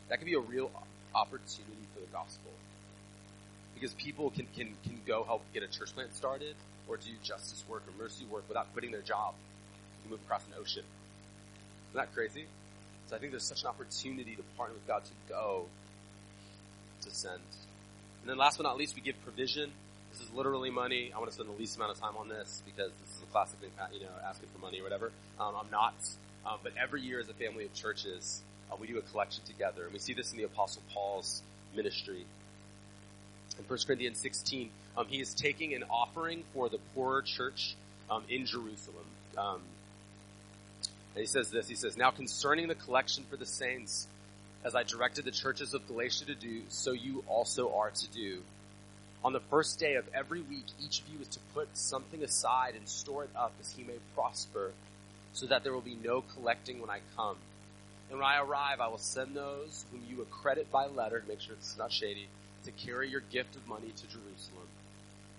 that 0.10 0.18
could 0.18 0.26
be 0.26 0.36
a 0.36 0.40
real 0.40 0.72
opportunity 1.14 1.86
for 1.94 2.00
the 2.00 2.12
gospel 2.12 2.52
because 3.74 3.94
people 3.96 4.30
can, 4.30 4.48
can, 4.56 4.76
can 4.84 5.02
go 5.08 5.24
help 5.24 5.42
get 5.54 5.64
a 5.64 5.68
church 5.68 5.94
plant 5.96 6.16
started 6.16 6.56
or 6.88 6.98
do 6.98 7.10
justice 7.24 7.64
work 7.68 7.84
or 7.88 8.04
mercy 8.04 8.26
work 8.26 8.44
without 8.48 8.72
quitting 8.74 8.92
their 8.92 9.02
job. 9.02 9.34
to 10.04 10.10
move 10.10 10.20
across 10.26 10.46
an 10.48 10.54
ocean. 10.60 10.84
Isn't 11.90 12.00
that 12.00 12.14
crazy? 12.14 12.46
So 13.08 13.16
I 13.16 13.20
think 13.20 13.32
there's 13.32 13.48
such 13.48 13.62
an 13.62 13.68
opportunity 13.68 14.36
to 14.36 14.44
partner 14.56 14.76
with 14.76 14.88
God 14.88 15.04
to 15.04 15.12
go 15.28 15.66
to 17.02 17.12
send. 17.12 17.42
And 18.22 18.30
then 18.30 18.38
last 18.38 18.58
but 18.58 18.64
not 18.64 18.78
least, 18.78 18.96
we 18.96 19.02
give 19.02 19.22
provision. 19.24 19.72
This 20.12 20.22
is 20.22 20.34
literally 20.34 20.70
money. 20.70 21.12
I 21.16 21.20
want 21.20 21.30
to 21.30 21.34
spend 21.34 21.50
the 21.50 21.58
least 21.58 21.78
amount 21.78 21.92
of 21.92 22.00
time 22.00 22.18
on 22.18 22.28
this 22.28 22.62
because 22.66 22.92
this 23.02 23.16
is 23.16 23.24
a 23.24 23.32
classic 23.32 23.60
thing, 23.60 23.70
you 23.94 24.02
know, 24.02 24.12
asking 24.28 24.50
for 24.54 24.60
money 24.60 24.80
or 24.80 24.84
whatever. 24.84 25.12
Um, 25.40 25.56
I'm 25.56 25.72
not. 25.72 25.96
Um, 26.46 26.60
but 26.64 26.74
every 26.82 27.02
year 27.02 27.20
as 27.20 27.30
a 27.30 27.34
family 27.34 27.66
of 27.66 27.74
churches, 27.74 28.42
uh, 28.72 28.76
we 28.80 28.88
do 28.88 28.98
a 28.98 29.02
collection 29.02 29.44
together. 29.46 29.84
And 29.86 29.94
we 29.94 30.00
see 30.00 30.14
this 30.14 30.32
in 30.32 30.38
the 30.38 30.44
Apostle 30.44 30.82
Paul's 30.94 31.42
ministry. 31.76 32.26
In 33.58 33.66
1 33.66 33.80
Corinthians 33.86 34.18
16, 34.20 34.70
um, 34.98 35.08
he 35.08 35.22
is 35.22 35.34
taking 35.34 35.74
an 35.74 35.84
offering 35.90 36.44
for 36.54 36.68
the 36.68 36.80
poorer 36.94 37.22
church 37.22 37.76
um, 38.10 38.24
in 38.30 38.46
Jerusalem. 38.46 39.06
Um, 39.38 39.62
and 41.16 41.22
he 41.22 41.26
says 41.26 41.52
this, 41.52 41.68
he 41.68 41.76
says, 41.76 41.96
Now 41.96 42.12
concerning 42.12 42.68
the 42.68 42.76
collection 42.76 43.24
for 43.30 43.38
the 43.38 43.46
saints, 43.46 44.08
as 44.64 44.76
I 44.76 44.84
directed 44.84 45.26
the 45.26 45.32
churches 45.32 45.74
of 45.74 45.88
Galatia 45.88 46.26
to 46.26 46.36
do, 46.36 46.62
so 46.70 46.92
you 46.92 47.24
also 47.28 47.74
are 47.76 47.92
to 47.92 48.08
do. 48.10 48.42
On 49.24 49.34
the 49.34 49.40
first 49.40 49.78
day 49.78 49.96
of 49.96 50.06
every 50.16 50.42
week, 50.42 50.66
each 50.84 51.02
of 51.02 51.08
you 51.08 51.20
is 51.22 51.28
to 51.28 51.40
put 51.54 51.78
something 51.78 52.24
aside 52.24 52.74
and 52.76 52.90
store 52.90 53.24
it 53.24 53.30
up 53.36 53.54
as 53.62 53.72
he 53.72 53.84
may 53.84 54.00
prosper, 54.16 54.72
so 55.34 55.46
that 55.46 55.64
there 55.64 55.74
will 55.74 55.82
be 55.82 55.98
no 56.04 56.22
collecting 56.22 56.82
when 56.82 56.90
I 56.90 57.02
come. 57.16 57.38
And 58.10 58.18
when 58.18 58.28
I 58.28 58.42
arrive, 58.42 58.82
I 58.82 58.88
will 58.88 58.98
send 58.98 59.36
those 59.36 59.86
whom 59.92 60.02
you 60.10 60.24
accredit 60.24 60.72
by 60.72 60.88
letter, 60.88 61.20
to 61.20 61.28
make 61.28 61.40
sure 61.40 61.54
it's 61.54 61.78
not 61.78 61.92
shady, 61.92 62.28
to 62.66 62.72
carry 62.72 63.10
your 63.10 63.22
gift 63.22 63.56
of 63.56 63.68
money 63.68 63.94
to 63.96 64.04
Jerusalem. 64.08 64.68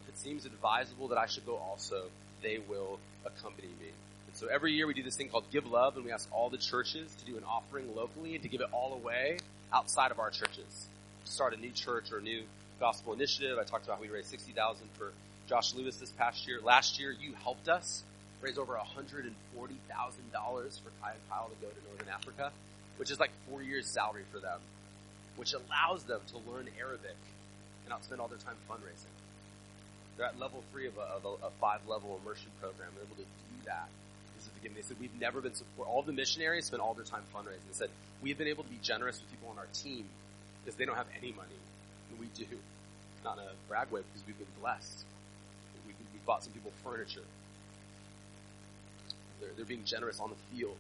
If 0.03 0.15
it 0.15 0.19
seems 0.19 0.47
advisable 0.47 1.09
that 1.09 1.19
I 1.19 1.27
should 1.27 1.45
go 1.45 1.57
also, 1.57 2.05
they 2.41 2.59
will 2.59 3.01
accompany 3.27 3.69
me. 3.69 3.91
And 4.29 4.37
so 4.37 4.47
every 4.47 4.73
year 4.73 4.87
we 4.87 4.95
do 4.95 5.03
this 5.03 5.17
thing 5.17 5.29
called 5.29 5.45
Give 5.51 5.67
Love, 5.67 5.97
and 5.97 6.05
we 6.05 6.13
ask 6.13 6.29
all 6.31 6.51
the 6.51 6.57
churches 6.57 7.13
to 7.17 7.25
do 7.25 7.37
an 7.37 7.45
offering 7.45 7.97
locally 7.97 8.35
and 8.35 8.43
to 8.45 8.49
give 8.49 8.61
it 8.61 8.69
all 8.71 8.95
away 8.95 9.39
outside 9.73 10.13
of 10.13 10.21
our 10.21 10.31
churches. 10.31 10.87
Start 11.25 11.53
a 11.53 11.57
new 11.57 11.71
church 11.71 12.13
or 12.13 12.19
a 12.19 12.23
new 12.23 12.45
gospel 12.83 13.13
initiative. 13.13 13.59
I 13.61 13.63
talked 13.63 13.85
about 13.85 13.99
how 13.99 14.03
we 14.03 14.09
raised 14.09 14.27
60000 14.31 14.89
for 14.99 15.13
Josh 15.47 15.73
Lewis 15.73 15.99
this 15.99 16.11
past 16.11 16.49
year. 16.49 16.59
Last 16.61 16.99
year, 16.99 17.13
you 17.13 17.33
helped 17.45 17.69
us 17.69 18.03
raise 18.41 18.59
over 18.59 18.75
$140,000 18.75 19.31
for 19.55 20.91
Kai 21.01 21.13
and 21.13 21.21
Kyle 21.31 21.47
to 21.47 21.55
go 21.65 21.71
to 21.71 21.89
Northern 21.89 22.09
Africa, 22.13 22.51
which 22.97 23.13
is 23.13 23.21
like 23.21 23.31
four 23.49 23.63
years' 23.63 23.87
salary 23.87 24.25
for 24.33 24.41
them, 24.41 24.59
which 25.37 25.55
allows 25.55 26.03
them 26.03 26.19
to 26.35 26.39
learn 26.51 26.67
Arabic 26.77 27.15
and 27.85 27.89
not 27.89 28.03
spend 28.03 28.21
all 28.21 28.27
their 28.27 28.39
time 28.39 28.57
fundraising. 28.69 29.15
They're 30.17 30.27
at 30.27 30.41
level 30.41 30.65
three 30.73 30.89
of 30.89 30.99
a, 30.99 31.03
of 31.03 31.25
a, 31.25 31.47
a 31.47 31.51
five-level 31.61 32.19
immersion 32.21 32.51
program. 32.61 32.91
They're 32.97 33.05
able 33.05 33.15
to 33.15 33.23
do 33.23 33.67
that. 33.67 33.87
They 34.65 34.83
said, 34.83 34.97
we've 35.01 35.21
never 35.21 35.41
been 35.41 35.55
support. 35.55 35.87
All 35.87 36.03
the 36.03 36.13
missionaries 36.13 36.67
spend 36.67 36.83
all 36.83 36.95
their 36.95 37.05
time 37.05 37.23
fundraising. 37.33 37.63
They 37.71 37.79
said, 37.79 37.91
we've 38.21 38.37
been 38.37 38.49
able 38.49 38.65
to 38.65 38.71
be 38.71 38.79
generous 38.83 39.21
with 39.21 39.31
people 39.31 39.51
on 39.51 39.59
our 39.59 39.71
team 39.73 40.05
because 40.65 40.77
they 40.77 40.85
don't 40.85 40.97
have 40.97 41.07
any 41.17 41.31
money. 41.31 41.63
And 42.11 42.19
we 42.19 42.27
do. 42.35 42.47
Not 43.25 43.39
a 43.39 43.53
brag 43.69 43.91
way 43.91 44.01
because 44.01 44.27
we've 44.27 44.39
been 44.39 44.47
blessed. 44.61 45.05
We, 45.87 45.93
we 45.93 46.19
bought 46.27 46.43
some 46.43 46.53
people 46.53 46.73
furniture. 46.83 47.25
They're, 49.41 49.51
they're 49.57 49.65
being 49.65 49.85
generous 49.85 50.21
on 50.21 50.31
the 50.31 50.57
field. 50.57 50.77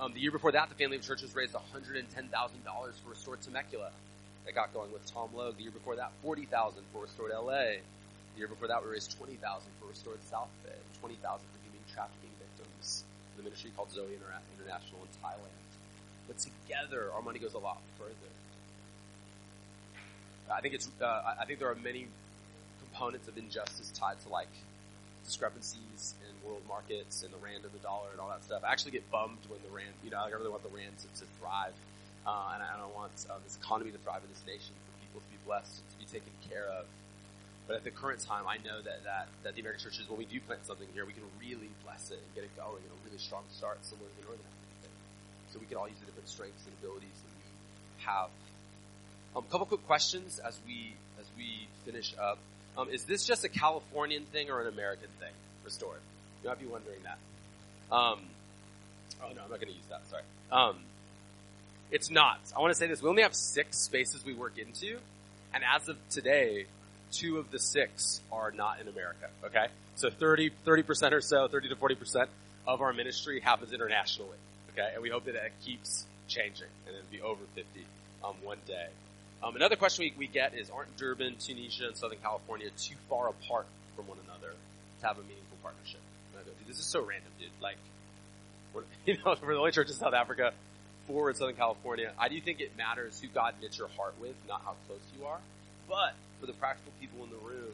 Um, 0.00 0.14
the 0.14 0.20
year 0.20 0.30
before 0.30 0.52
that, 0.52 0.68
the 0.68 0.76
family 0.76 0.96
of 0.96 1.02
churches 1.02 1.34
raised 1.34 1.54
$110,000 1.54 2.06
for 2.30 3.10
Restored 3.10 3.42
Temecula 3.42 3.90
that 4.46 4.54
got 4.54 4.72
going 4.72 4.92
with 4.92 5.04
Tom 5.12 5.28
Logue. 5.34 5.56
The 5.56 5.64
year 5.64 5.72
before 5.72 5.96
that, 5.96 6.12
40000 6.22 6.82
for 6.92 7.02
Restored 7.02 7.32
LA. 7.34 7.82
The 8.32 8.38
year 8.38 8.48
before 8.48 8.68
that, 8.68 8.84
we 8.84 8.90
raised 8.90 9.18
20000 9.18 9.36
for 9.80 9.88
Restored 9.88 10.22
South 10.30 10.48
Bay, 10.64 10.78
20000 11.02 11.18
for 11.20 11.58
human 11.66 11.82
trafficking 11.92 12.30
victims. 12.38 13.04
The 13.36 13.42
ministry 13.42 13.72
called 13.74 13.90
Zoe 13.90 14.06
International 14.06 15.02
in 15.02 15.10
Thailand. 15.18 15.68
But 16.28 16.38
together, 16.38 17.10
our 17.12 17.22
money 17.22 17.40
goes 17.40 17.54
a 17.54 17.58
lot 17.58 17.82
further. 17.98 18.30
I 20.50 20.60
think 20.60 20.74
it's. 20.74 20.88
Uh, 21.00 21.34
I 21.40 21.44
think 21.44 21.58
there 21.58 21.70
are 21.70 21.76
many 21.76 22.08
components 22.80 23.28
of 23.28 23.36
injustice 23.36 23.90
tied 23.94 24.20
to 24.24 24.28
like 24.28 24.50
discrepancies 25.24 26.14
in 26.24 26.32
world 26.48 26.62
markets 26.66 27.22
and 27.22 27.32
the 27.32 27.38
rand 27.44 27.64
and 27.64 27.72
the 27.72 27.84
dollar 27.84 28.08
and 28.12 28.20
all 28.20 28.28
that 28.28 28.42
stuff. 28.44 28.64
I 28.64 28.72
actually 28.72 28.92
get 28.92 29.04
bummed 29.10 29.38
when 29.48 29.60
the 29.62 29.68
rand. 29.74 29.92
You 30.04 30.10
know, 30.10 30.24
I 30.24 30.28
really 30.32 30.48
want 30.48 30.62
the 30.62 30.72
rand 30.72 30.96
to, 31.04 31.08
to 31.20 31.26
thrive, 31.38 31.76
uh, 32.26 32.56
and 32.56 32.62
I 32.62 32.76
don't 32.80 32.94
want 32.94 33.12
uh, 33.28 33.36
this 33.44 33.58
economy 33.60 33.92
to 33.92 34.00
thrive 34.00 34.24
in 34.24 34.30
this 34.32 34.42
nation 34.48 34.72
for 34.72 34.92
people 35.04 35.20
to 35.20 35.30
be 35.30 35.40
blessed 35.44 35.84
and 35.84 35.86
to 35.92 35.96
be 36.00 36.08
taken 36.08 36.32
care 36.48 36.66
of. 36.72 36.88
But 37.68 37.76
at 37.76 37.84
the 37.84 37.92
current 37.92 38.24
time, 38.24 38.48
I 38.48 38.56
know 38.64 38.80
that, 38.80 39.04
that, 39.04 39.28
that 39.44 39.52
the 39.52 39.60
American 39.60 39.84
churches, 39.84 40.08
when 40.08 40.16
we 40.16 40.24
do 40.24 40.40
plant 40.40 40.64
something 40.64 40.88
here, 40.96 41.04
we 41.04 41.12
can 41.12 41.28
really 41.36 41.68
bless 41.84 42.08
it 42.08 42.16
and 42.16 42.28
get 42.32 42.48
it 42.48 42.52
going 42.56 42.80
in 42.80 42.88
a 42.88 42.98
really 43.04 43.20
strong 43.20 43.44
start 43.52 43.84
similar 43.84 44.08
to 44.08 44.16
the 44.16 44.24
Northern 44.24 44.48
So 45.52 45.60
we 45.60 45.68
can 45.68 45.76
all 45.76 45.84
use 45.84 46.00
the 46.00 46.08
different 46.08 46.32
strengths 46.32 46.64
and 46.64 46.72
abilities 46.80 47.12
that 47.12 47.28
we 47.36 47.44
have 48.08 48.32
um, 49.36 49.44
a 49.46 49.50
couple 49.50 49.66
quick 49.66 49.86
questions 49.86 50.38
as 50.38 50.58
we 50.66 50.94
as 51.18 51.26
we 51.36 51.68
finish 51.84 52.14
up. 52.20 52.38
Um, 52.76 52.88
is 52.90 53.04
this 53.04 53.26
just 53.26 53.44
a 53.44 53.48
Californian 53.48 54.24
thing 54.24 54.50
or 54.50 54.60
an 54.60 54.68
American 54.68 55.08
thing? 55.18 55.32
Restored. 55.64 56.00
You 56.42 56.48
might 56.48 56.60
be 56.60 56.66
wondering 56.66 57.00
that. 57.02 57.18
Um, 57.94 58.20
oh 59.22 59.32
no, 59.34 59.42
I'm 59.42 59.50
not 59.50 59.60
going 59.60 59.68
to 59.68 59.74
use 59.74 59.86
that. 59.90 60.02
Sorry. 60.08 60.22
Um, 60.52 60.76
it's 61.90 62.10
not. 62.10 62.40
I 62.56 62.60
want 62.60 62.72
to 62.72 62.78
say 62.78 62.86
this. 62.86 63.02
We 63.02 63.08
only 63.08 63.22
have 63.22 63.34
six 63.34 63.78
spaces 63.78 64.24
we 64.24 64.34
work 64.34 64.58
into, 64.58 64.98
and 65.54 65.64
as 65.64 65.88
of 65.88 65.96
today, 66.10 66.66
two 67.12 67.38
of 67.38 67.50
the 67.50 67.58
six 67.58 68.20
are 68.30 68.50
not 68.50 68.80
in 68.80 68.88
America. 68.88 69.28
Okay, 69.44 69.66
so 69.96 70.10
30 70.10 70.50
percent 70.82 71.14
or 71.14 71.20
so, 71.20 71.48
30 71.48 71.70
to 71.70 71.76
40 71.76 71.94
percent 71.94 72.30
of 72.66 72.82
our 72.82 72.92
ministry 72.92 73.40
happens 73.40 73.72
internationally. 73.72 74.36
Okay, 74.72 74.90
and 74.92 75.02
we 75.02 75.08
hope 75.08 75.24
that 75.24 75.34
it 75.34 75.52
keeps 75.64 76.06
changing, 76.28 76.68
and 76.86 76.94
it'll 76.94 77.10
be 77.10 77.20
over 77.20 77.40
50 77.54 77.84
um, 78.24 78.34
one 78.42 78.58
day. 78.66 78.88
Um, 79.42 79.54
another 79.54 79.76
question 79.76 80.04
we, 80.04 80.14
we 80.18 80.26
get 80.26 80.54
is, 80.54 80.70
aren't 80.70 80.96
Durban, 80.96 81.36
Tunisia, 81.38 81.86
and 81.86 81.96
Southern 81.96 82.18
California 82.18 82.70
too 82.76 82.96
far 83.08 83.28
apart 83.28 83.66
from 83.94 84.08
one 84.08 84.18
another 84.26 84.52
to 85.00 85.06
have 85.06 85.16
a 85.18 85.22
meaningful 85.22 85.58
partnership? 85.62 86.00
And 86.32 86.40
I 86.40 86.44
go, 86.44 86.50
dude, 86.58 86.68
this 86.68 86.78
is 86.78 86.86
so 86.86 87.00
random, 87.00 87.30
dude. 87.38 87.50
Like, 87.62 87.76
you 89.06 89.16
know, 89.24 89.36
we're 89.42 89.54
the 89.54 89.60
only 89.60 89.72
church 89.72 89.88
in 89.88 89.94
South 89.94 90.14
Africa, 90.14 90.52
in 91.08 91.34
Southern 91.34 91.56
California. 91.56 92.12
I 92.18 92.28
do 92.28 92.40
think 92.40 92.60
it 92.60 92.76
matters 92.76 93.18
who 93.20 93.28
God 93.28 93.54
knits 93.62 93.78
your 93.78 93.88
heart 93.96 94.14
with, 94.20 94.34
not 94.46 94.60
how 94.64 94.74
close 94.86 95.00
you 95.18 95.24
are. 95.26 95.38
But 95.88 96.14
for 96.40 96.46
the 96.46 96.52
practical 96.52 96.92
people 97.00 97.24
in 97.24 97.30
the 97.30 97.38
room, 97.38 97.72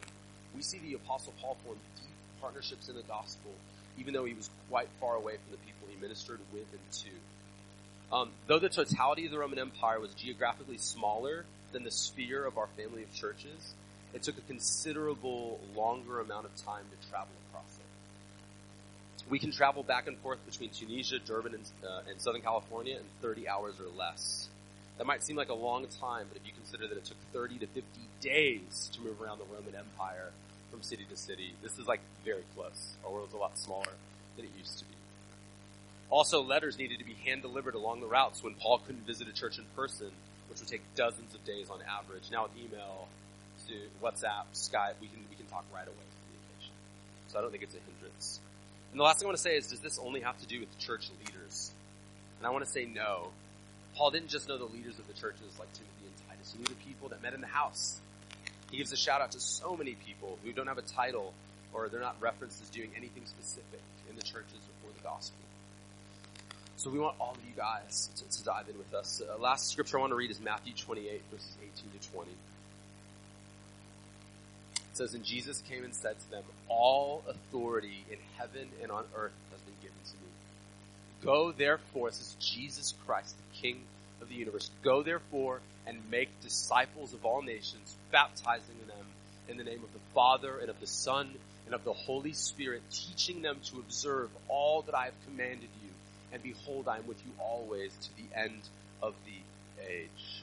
we 0.54 0.62
see 0.62 0.78
the 0.78 0.94
Apostle 0.94 1.34
Paul 1.40 1.56
form 1.64 1.76
deep 1.96 2.10
partnerships 2.40 2.88
in 2.88 2.94
the 2.94 3.02
gospel, 3.02 3.50
even 3.98 4.14
though 4.14 4.24
he 4.24 4.34
was 4.34 4.50
quite 4.70 4.88
far 5.00 5.16
away 5.16 5.32
from 5.32 5.50
the 5.50 5.56
people 5.58 5.88
he 5.90 6.00
ministered 6.00 6.38
with 6.52 6.66
and 6.72 6.92
to. 6.92 8.16
Um, 8.16 8.30
though 8.46 8.60
the 8.60 8.68
totality 8.68 9.26
of 9.26 9.32
the 9.32 9.38
Roman 9.38 9.58
Empire 9.58 9.98
was 9.98 10.14
geographically 10.14 10.78
smaller 10.78 11.44
than 11.74 11.84
the 11.84 11.90
sphere 11.90 12.46
of 12.46 12.56
our 12.56 12.68
family 12.78 13.02
of 13.02 13.12
churches, 13.12 13.74
it 14.14 14.22
took 14.22 14.38
a 14.38 14.42
considerable 14.42 15.60
longer 15.76 16.20
amount 16.20 16.46
of 16.46 16.56
time 16.64 16.84
to 16.90 17.08
travel 17.10 17.34
across 17.50 17.68
it. 17.76 19.28
We 19.30 19.38
can 19.38 19.52
travel 19.52 19.82
back 19.82 20.06
and 20.06 20.16
forth 20.18 20.38
between 20.46 20.70
Tunisia, 20.70 21.18
Durban, 21.18 21.54
and, 21.54 21.64
uh, 21.84 22.08
and 22.08 22.20
Southern 22.20 22.42
California 22.42 22.96
in 22.96 23.02
30 23.20 23.48
hours 23.48 23.74
or 23.80 23.88
less. 23.98 24.48
That 24.98 25.06
might 25.06 25.24
seem 25.24 25.36
like 25.36 25.48
a 25.48 25.54
long 25.54 25.86
time, 26.00 26.26
but 26.32 26.40
if 26.40 26.46
you 26.46 26.52
consider 26.52 26.86
that 26.86 26.96
it 26.96 27.04
took 27.04 27.16
30 27.32 27.58
to 27.58 27.66
50 27.66 27.82
days 28.20 28.90
to 28.94 29.00
move 29.00 29.20
around 29.20 29.38
the 29.38 29.44
Roman 29.52 29.74
Empire 29.74 30.30
from 30.70 30.82
city 30.82 31.04
to 31.10 31.16
city, 31.16 31.54
this 31.62 31.78
is 31.78 31.88
like 31.88 32.00
very 32.24 32.44
close. 32.54 32.94
Our 33.04 33.10
world's 33.10 33.34
a 33.34 33.38
lot 33.38 33.58
smaller 33.58 33.92
than 34.36 34.44
it 34.44 34.52
used 34.56 34.78
to 34.78 34.84
be. 34.84 34.94
Also, 36.10 36.42
letters 36.42 36.78
needed 36.78 37.00
to 37.00 37.04
be 37.04 37.14
hand 37.14 37.42
delivered 37.42 37.74
along 37.74 38.00
the 38.00 38.06
routes 38.06 38.44
when 38.44 38.54
Paul 38.54 38.78
couldn't 38.78 39.04
visit 39.04 39.26
a 39.26 39.32
church 39.32 39.58
in 39.58 39.64
person, 39.74 40.12
which 40.48 40.60
would 40.60 40.68
take 40.68 40.82
dozens 40.94 41.34
of 41.34 41.44
days 41.44 41.70
on 41.70 41.80
average. 41.82 42.30
Now 42.30 42.44
with 42.44 42.56
email, 42.56 43.08
to 43.68 43.74
WhatsApp, 44.02 44.44
Skype, 44.52 45.00
we 45.00 45.08
can 45.08 45.24
we 45.30 45.36
can 45.36 45.46
talk 45.46 45.64
right 45.72 45.86
away 45.86 46.06
communication. 46.26 46.74
So 47.28 47.38
I 47.38 47.42
don't 47.42 47.50
think 47.50 47.62
it's 47.62 47.74
a 47.74 47.80
hindrance. 47.80 48.40
And 48.90 49.00
the 49.00 49.04
last 49.04 49.18
thing 49.18 49.26
I 49.26 49.28
want 49.28 49.38
to 49.38 49.42
say 49.42 49.56
is, 49.56 49.68
does 49.68 49.80
this 49.80 49.98
only 49.98 50.20
have 50.20 50.38
to 50.38 50.46
do 50.46 50.60
with 50.60 50.78
church 50.78 51.10
leaders? 51.18 51.72
And 52.38 52.46
I 52.46 52.50
want 52.50 52.64
to 52.64 52.70
say 52.70 52.84
no. 52.84 53.28
Paul 53.96 54.10
didn't 54.10 54.28
just 54.28 54.48
know 54.48 54.58
the 54.58 54.66
leaders 54.66 54.98
of 54.98 55.06
the 55.06 55.14
churches 55.14 55.54
like 55.58 55.72
Timothy 55.72 56.06
and 56.06 56.28
Titus. 56.28 56.52
He 56.52 56.58
knew 56.58 56.66
the 56.66 56.84
people 56.86 57.08
that 57.08 57.22
met 57.22 57.34
in 57.34 57.40
the 57.40 57.46
house. 57.46 58.00
He 58.70 58.78
gives 58.78 58.92
a 58.92 58.96
shout 58.96 59.20
out 59.20 59.32
to 59.32 59.40
so 59.40 59.76
many 59.76 59.94
people 59.94 60.38
who 60.44 60.52
don't 60.52 60.66
have 60.66 60.78
a 60.78 60.82
title 60.82 61.32
or 61.72 61.88
they're 61.88 62.00
not 62.00 62.16
referenced 62.20 62.62
as 62.62 62.68
doing 62.70 62.90
anything 62.96 63.24
specific 63.26 63.80
in 64.10 64.16
the 64.16 64.22
churches 64.22 64.58
or 64.62 64.74
for 64.90 64.96
the 64.96 65.02
gospel. 65.02 65.38
So 66.76 66.90
we 66.90 66.98
want 66.98 67.16
all 67.20 67.32
of 67.32 67.38
you 67.48 67.54
guys 67.56 68.10
to, 68.16 68.38
to 68.38 68.44
dive 68.44 68.68
in 68.68 68.76
with 68.76 68.92
us. 68.94 69.22
Uh, 69.22 69.40
last 69.40 69.70
scripture 69.70 69.98
I 69.98 70.00
want 70.00 70.10
to 70.10 70.16
read 70.16 70.30
is 70.30 70.40
Matthew 70.40 70.74
28, 70.74 71.22
verses 71.30 71.56
18 71.62 72.00
to 72.00 72.10
20. 72.10 72.30
It 72.30 72.36
says, 74.92 75.14
And 75.14 75.24
Jesus 75.24 75.62
came 75.68 75.84
and 75.84 75.94
said 75.94 76.18
to 76.18 76.30
them, 76.30 76.42
All 76.68 77.22
authority 77.28 78.04
in 78.10 78.18
heaven 78.36 78.68
and 78.82 78.90
on 78.90 79.04
earth 79.16 79.32
has 79.50 79.60
been 79.60 79.74
given 79.80 79.96
to 80.04 80.12
me. 80.12 80.28
Go 81.24 81.52
therefore, 81.52 82.10
this 82.10 82.20
is 82.20 82.36
Jesus 82.40 82.92
Christ, 83.06 83.34
the 83.36 83.60
King 83.60 83.80
of 84.20 84.28
the 84.28 84.34
universe. 84.34 84.70
Go 84.82 85.02
therefore 85.02 85.60
and 85.86 85.98
make 86.10 86.28
disciples 86.42 87.14
of 87.14 87.24
all 87.24 87.42
nations, 87.42 87.96
baptizing 88.10 88.76
them 88.86 89.06
in 89.48 89.56
the 89.56 89.64
name 89.64 89.82
of 89.82 89.92
the 89.92 90.00
Father 90.14 90.58
and 90.58 90.68
of 90.70 90.80
the 90.80 90.86
Son 90.86 91.30
and 91.66 91.74
of 91.74 91.84
the 91.84 91.92
Holy 91.92 92.32
Spirit, 92.32 92.82
teaching 92.90 93.42
them 93.42 93.58
to 93.64 93.78
observe 93.78 94.28
all 94.48 94.82
that 94.82 94.94
I 94.94 95.06
have 95.06 95.14
commanded 95.26 95.68
you 95.82 95.83
and 96.34 96.42
behold, 96.42 96.88
I 96.88 96.98
am 96.98 97.06
with 97.06 97.22
you 97.24 97.30
always 97.38 97.92
to 98.02 98.08
the 98.16 98.36
end 98.36 98.60
of 99.00 99.14
the 99.24 99.86
age. 99.88 100.42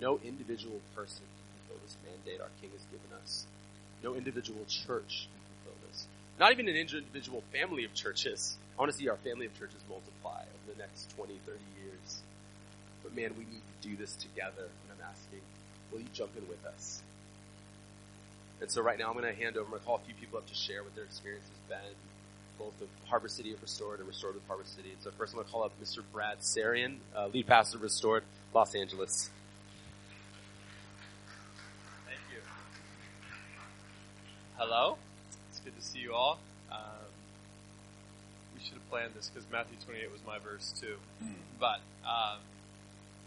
No 0.00 0.18
individual 0.24 0.80
person 0.96 1.20
can 1.20 1.68
fulfill 1.68 1.84
this 1.84 1.96
mandate 2.02 2.40
our 2.40 2.48
King 2.62 2.70
has 2.72 2.80
given 2.90 3.12
us. 3.22 3.46
No 4.02 4.14
individual 4.14 4.64
church 4.66 5.28
can 5.28 5.42
fulfill 5.52 5.78
this. 5.86 6.06
not 6.40 6.52
even 6.52 6.68
an 6.68 6.76
individual 6.76 7.42
family 7.52 7.84
of 7.84 7.92
churches. 7.92 8.56
I 8.76 8.80
want 8.80 8.90
to 8.90 8.96
see 8.96 9.08
our 9.10 9.18
family 9.18 9.44
of 9.44 9.58
churches 9.58 9.82
multiply 9.88 10.40
over 10.40 10.72
the 10.72 10.78
next 10.78 11.14
20, 11.16 11.34
30 11.44 11.58
years. 11.84 12.22
But 13.02 13.14
man, 13.14 13.34
we 13.36 13.44
need 13.44 13.60
to 13.60 13.88
do 13.88 13.96
this 13.96 14.16
together. 14.16 14.64
And 14.64 14.88
I'm 14.96 15.10
asking, 15.10 15.40
will 15.92 16.00
you 16.00 16.08
jump 16.14 16.30
in 16.38 16.48
with 16.48 16.64
us? 16.64 17.02
And 18.62 18.70
so 18.70 18.80
right 18.80 18.98
now 18.98 19.08
I'm 19.08 19.14
going 19.14 19.28
to 19.28 19.38
hand 19.38 19.56
over, 19.56 19.66
I'm 19.66 19.70
going 19.70 19.80
to 19.80 19.86
call 19.86 19.96
a 19.96 20.06
few 20.06 20.14
people 20.14 20.38
up 20.38 20.46
to 20.46 20.54
share 20.54 20.82
what 20.82 20.94
their 20.94 21.04
experience 21.04 21.44
has 21.44 21.78
been, 21.78 21.94
both 22.58 22.80
of 22.80 22.88
Harbour 23.08 23.28
City 23.28 23.52
of 23.52 23.62
Restored 23.62 24.00
and 24.00 24.08
Restored 24.08 24.34
with 24.34 24.46
Harbour 24.46 24.64
City. 24.64 24.92
So 25.00 25.10
first 25.16 25.32
I'm 25.32 25.36
going 25.36 25.46
to 25.46 25.52
call 25.52 25.64
up 25.64 25.72
Mr. 25.82 26.02
Brad 26.12 26.40
Sarian, 26.40 26.96
uh, 27.16 27.28
lead 27.28 27.46
pastor 27.46 27.76
of 27.76 27.82
Restored, 27.84 28.24
Los 28.54 28.74
Angeles. 28.74 29.30
Thank 32.06 32.20
you. 32.32 32.40
Hello. 34.56 34.96
It's 35.50 35.60
good 35.60 35.76
to 35.76 35.82
see 35.82 36.00
you 36.00 36.14
all. 36.14 36.38
Um, 36.70 36.78
we 38.56 38.62
should 38.62 38.74
have 38.74 38.90
planned 38.90 39.12
this 39.14 39.30
because 39.32 39.48
Matthew 39.50 39.76
28 39.84 40.10
was 40.10 40.20
my 40.26 40.38
verse 40.38 40.74
too. 40.80 40.96
But 41.60 41.80
um, 42.04 42.38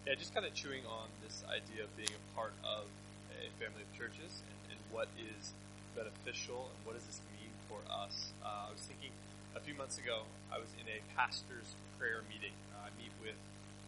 yeah, 0.05 0.15
just 0.15 0.33
kind 0.33 0.45
of 0.45 0.53
chewing 0.53 0.85
on 0.85 1.07
this 1.23 1.43
idea 1.47 1.83
of 1.83 1.95
being 1.95 2.09
a 2.09 2.35
part 2.35 2.53
of 2.63 2.85
a 3.31 3.47
family 3.63 3.81
of 3.81 3.97
churches 3.97 4.41
and, 4.43 4.75
and 4.75 4.79
what 4.91 5.07
is 5.17 5.53
beneficial 5.95 6.69
and 6.71 6.85
what 6.85 6.95
does 6.95 7.05
this 7.05 7.19
mean 7.29 7.30
for 7.71 7.79
us. 7.87 8.35
Uh, 8.43 8.67
I 8.67 8.71
was 8.75 8.83
thinking 8.83 9.15
a 9.55 9.63
few 9.63 9.71
months 9.79 9.95
ago, 9.95 10.27
I 10.51 10.59
was 10.59 10.67
in 10.75 10.91
a 10.91 10.99
pastor's 11.15 11.71
prayer 11.95 12.19
meeting. 12.27 12.51
Uh, 12.75 12.87
I 12.87 12.91
meet 12.99 13.15
with 13.23 13.39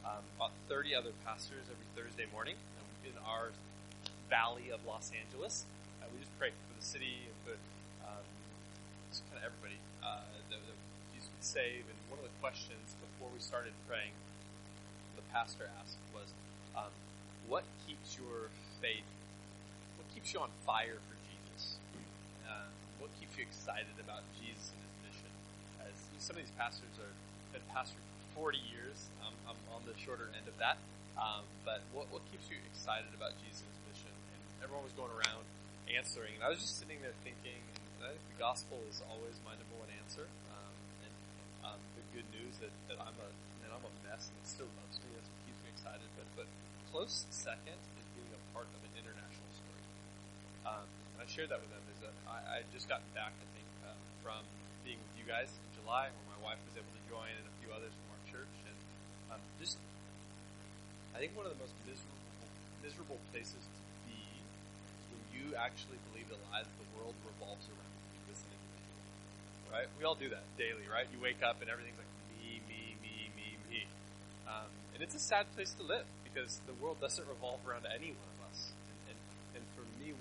um, 0.07 0.23
about 0.39 0.55
30 0.71 0.95
other 0.95 1.11
pastors 1.27 1.67
every 1.67 1.87
Thursday 1.91 2.23
morning 2.31 2.55
in 3.03 3.11
our 3.27 3.51
valley 4.31 4.71
of 4.71 4.79
Los 4.87 5.11
Angeles. 5.11 5.67
Uh, 5.99 6.07
we 6.15 6.23
just 6.23 6.31
pray 6.39 6.55
for 6.55 6.71
the 6.79 6.85
city 6.85 7.27
and 7.27 7.35
for 7.43 7.55
um, 8.07 8.23
just 9.11 9.27
kind 9.27 9.43
of 9.43 9.51
everybody 9.51 9.75
uh, 9.99 10.23
that, 10.47 10.63
that 10.63 10.79
Jesus 11.11 11.27
would 11.27 11.43
save. 11.43 11.83
And 11.83 11.99
one 12.07 12.23
of 12.23 12.25
the 12.27 12.35
questions 12.39 12.95
before 13.03 13.27
we 13.35 13.43
started 13.43 13.75
praying, 13.91 14.15
the 15.19 15.25
pastor 15.35 15.67
asked 15.83 15.99
was, 16.15 16.31
um, 16.79 16.91
"What 17.51 17.67
keeps 17.83 18.15
your 18.15 18.47
faith? 18.79 19.07
What 19.99 20.07
keeps 20.15 20.31
you 20.31 20.39
on 20.39 20.51
fire 20.63 21.03
for 21.03 21.12
what 23.03 23.11
keeps 23.19 23.35
you 23.35 23.43
excited 23.43 23.99
about 23.99 24.23
Jesus 24.39 24.71
and 24.71 24.79
His 24.79 24.95
mission?" 25.11 25.31
As 25.83 25.95
some 26.23 26.39
of 26.39 26.41
these 26.41 26.55
pastors 26.55 26.95
are 27.03 27.11
been 27.53 27.61
pastored 27.69 28.01
for 28.33 28.49
40 28.49 28.57
years, 28.65 29.13
um, 29.21 29.35
I'm 29.45 29.59
on 29.69 29.85
the 29.85 29.93
shorter 29.93 30.25
end 30.33 30.49
of 30.49 30.57
that. 30.57 30.81
Um, 31.13 31.45
but 31.61 31.85
what, 31.93 32.09
what 32.09 32.25
keeps 32.33 32.49
you 32.49 32.57
excited 32.73 33.13
about 33.13 33.37
Jesus' 33.45 33.69
mission? 33.85 34.09
And 34.09 34.41
everyone 34.65 34.81
was 34.81 34.97
going 34.97 35.13
around 35.13 35.45
answering, 35.85 36.33
and 36.33 36.41
I 36.41 36.49
was 36.49 36.57
just 36.57 36.81
sitting 36.81 36.97
there 37.05 37.13
thinking. 37.21 37.61
And 38.01 38.09
I 38.09 38.17
think 38.17 38.25
the 38.33 38.41
gospel 38.41 38.81
is 38.89 39.05
always 39.05 39.37
my 39.45 39.53
number 39.53 39.77
one 39.77 39.93
answer. 40.01 40.25
Um, 40.49 40.73
and 41.05 41.13
um, 41.61 41.79
the 41.93 42.03
good 42.17 42.25
news 42.33 42.57
that, 42.65 42.73
that 42.89 42.97
I'm 42.97 43.13
a 43.13 43.29
man, 43.61 43.69
I'm 43.69 43.85
a 43.85 43.93
mess, 44.09 44.33
and 44.33 44.35
it 44.41 44.49
still 44.49 44.71
loves 44.81 44.97
me. 45.05 45.13
That's 45.13 45.29
what 45.29 45.39
keeps 45.45 45.61
me 45.61 45.69
excited. 45.69 46.09
But 46.17 46.27
but 46.33 46.47
close 46.89 47.29
second 47.29 47.77
is 47.77 48.07
being 48.17 48.33
a 48.33 48.41
part 48.57 48.65
of 48.73 48.81
an 48.81 48.93
international 48.97 49.49
story. 49.53 49.85
Um, 50.65 50.89
I 51.23 51.25
shared 51.31 51.47
that 51.55 51.63
with 51.63 51.71
them. 51.71 51.79
Is 51.87 52.03
that 52.03 52.15
I, 52.27 52.59
I 52.59 52.67
just 52.75 52.91
gotten 52.91 53.07
back, 53.15 53.31
I 53.31 53.47
think, 53.55 53.67
uh, 53.87 53.95
from 54.19 54.43
being 54.83 54.99
with 54.99 55.15
you 55.15 55.23
guys 55.23 55.47
in 55.47 55.69
July, 55.79 56.11
where 56.11 56.27
my 56.35 56.51
wife 56.51 56.59
was 56.67 56.75
able 56.75 56.91
to 56.91 57.03
join, 57.07 57.31
and 57.31 57.47
a 57.47 57.55
few 57.63 57.71
others 57.71 57.95
from 57.95 58.07
our 58.11 58.23
church, 58.27 58.55
and 58.67 58.77
um, 59.31 59.41
just 59.55 59.79
I 61.15 61.23
think 61.23 61.31
one 61.39 61.47
of 61.47 61.55
the 61.55 61.61
most 61.63 61.71
miserable, 61.87 62.19
miserable 62.83 63.19
places 63.31 63.63
to 63.63 63.79
be 64.03 64.19
is 64.19 64.91
when 65.15 65.23
you 65.31 65.45
actually 65.55 66.01
believe 66.11 66.27
the 66.27 66.35
lie 66.51 66.67
that 66.67 66.75
the 66.75 66.89
world 66.99 67.15
revolves 67.23 67.63
around 67.71 67.93
you 68.11 68.19
individual. 68.19 68.59
Right? 69.71 69.87
We 69.95 70.03
all 70.03 70.19
do 70.19 70.27
that 70.27 70.43
daily, 70.59 70.89
right? 70.91 71.07
You 71.07 71.23
wake 71.23 71.39
up 71.39 71.63
and 71.63 71.71
everything's 71.71 72.01
like 72.01 72.09
me, 72.35 72.59
me, 72.67 72.99
me, 72.99 73.31
me, 73.37 73.47
me. 73.71 73.81
Um, 74.49 74.67
and 74.91 74.99
it's 74.99 75.15
a 75.15 75.23
sad 75.23 75.47
place 75.55 75.71
to 75.79 75.85
live 75.87 76.05
because 76.27 76.59
the 76.67 76.75
world 76.83 76.99
doesn't 76.99 77.25
revolve 77.29 77.63
around 77.63 77.87
any 77.87 78.11
one 78.11 78.29
of 78.37 78.39
us. 78.49 78.73
And, 79.07 79.15
and, 79.15 79.19
and 79.61 79.63
for 79.77 79.85
me, 80.01 80.13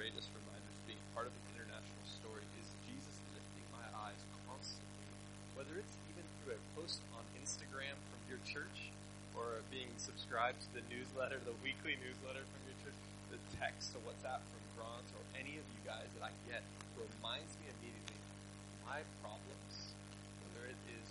one 0.00 0.16
of 0.16 0.24
the 0.24 0.32
reminders 0.32 0.80
being 0.88 1.04
part 1.12 1.28
of 1.28 1.34
an 1.36 1.44
international 1.52 2.04
story 2.08 2.40
is 2.56 2.72
Jesus 2.88 3.20
lifting 3.36 3.68
my 3.68 3.84
eyes 4.08 4.16
constantly, 4.48 5.04
whether 5.52 5.76
it's 5.76 5.92
even 6.08 6.24
through 6.40 6.56
a 6.56 6.60
post 6.72 7.04
on 7.12 7.20
Instagram 7.36 7.92
from 8.08 8.20
your 8.24 8.40
church 8.48 8.88
or 9.36 9.60
being 9.68 9.92
subscribed 10.00 10.56
to 10.64 10.72
the 10.72 10.80
newsletter, 10.88 11.36
the 11.44 11.52
weekly 11.60 12.00
newsletter 12.00 12.40
from 12.48 12.60
your 12.64 12.80
church, 12.80 12.96
the 13.28 13.36
text 13.60 13.92
or 13.92 14.00
WhatsApp 14.08 14.40
from 14.40 14.64
Grant 14.72 15.04
or 15.20 15.20
any 15.36 15.60
of 15.60 15.68
you 15.68 15.80
guys 15.84 16.08
that 16.16 16.24
I 16.24 16.32
get 16.48 16.64
reminds 16.96 17.52
me 17.60 17.68
immediately 17.68 18.24
my 18.88 19.04
problems, 19.20 19.92
whether 20.48 20.64
it 20.64 20.80
is 20.96 21.06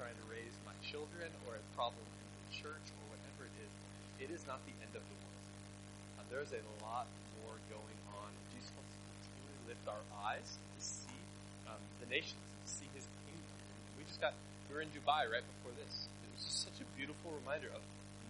trying 0.00 0.16
to 0.16 0.26
raise 0.32 0.56
my 0.64 0.72
children 0.80 1.28
or 1.44 1.60
a 1.60 1.64
problem 1.76 2.00
in 2.00 2.28
the 2.48 2.64
church 2.64 2.86
or 2.96 3.12
whatever 3.12 3.44
it 3.44 3.56
is, 3.60 3.72
it 4.24 4.30
is 4.32 4.40
not 4.48 4.64
the 4.64 4.72
end 4.80 4.96
of 4.96 5.04
the 5.04 5.16
world. 5.20 5.44
Uh, 6.16 6.24
there's 6.32 6.56
a 6.56 6.64
lot 6.80 7.04
more 7.42 7.58
going 7.68 7.98
on. 8.14 8.30
Jesus 8.54 8.70
wants 8.78 8.94
to 8.94 9.00
continually 9.02 9.61
lift 9.72 9.88
our 9.88 10.04
eyes 10.28 10.44
to 10.44 10.78
see 10.84 11.16
um, 11.64 11.80
the 12.04 12.08
nations, 12.12 12.36
to 12.36 12.68
see 12.68 12.88
His 12.92 13.08
kingdom. 13.24 13.56
We 13.96 14.04
just 14.04 14.20
got 14.20 14.36
we 14.68 14.76
were 14.76 14.84
in 14.84 14.92
Dubai 14.92 15.24
right 15.32 15.40
before 15.40 15.72
this. 15.80 16.12
It 16.20 16.28
was 16.36 16.44
just 16.44 16.60
such 16.60 16.76
a 16.84 16.86
beautiful 16.92 17.32
reminder 17.40 17.72
of 17.72 17.80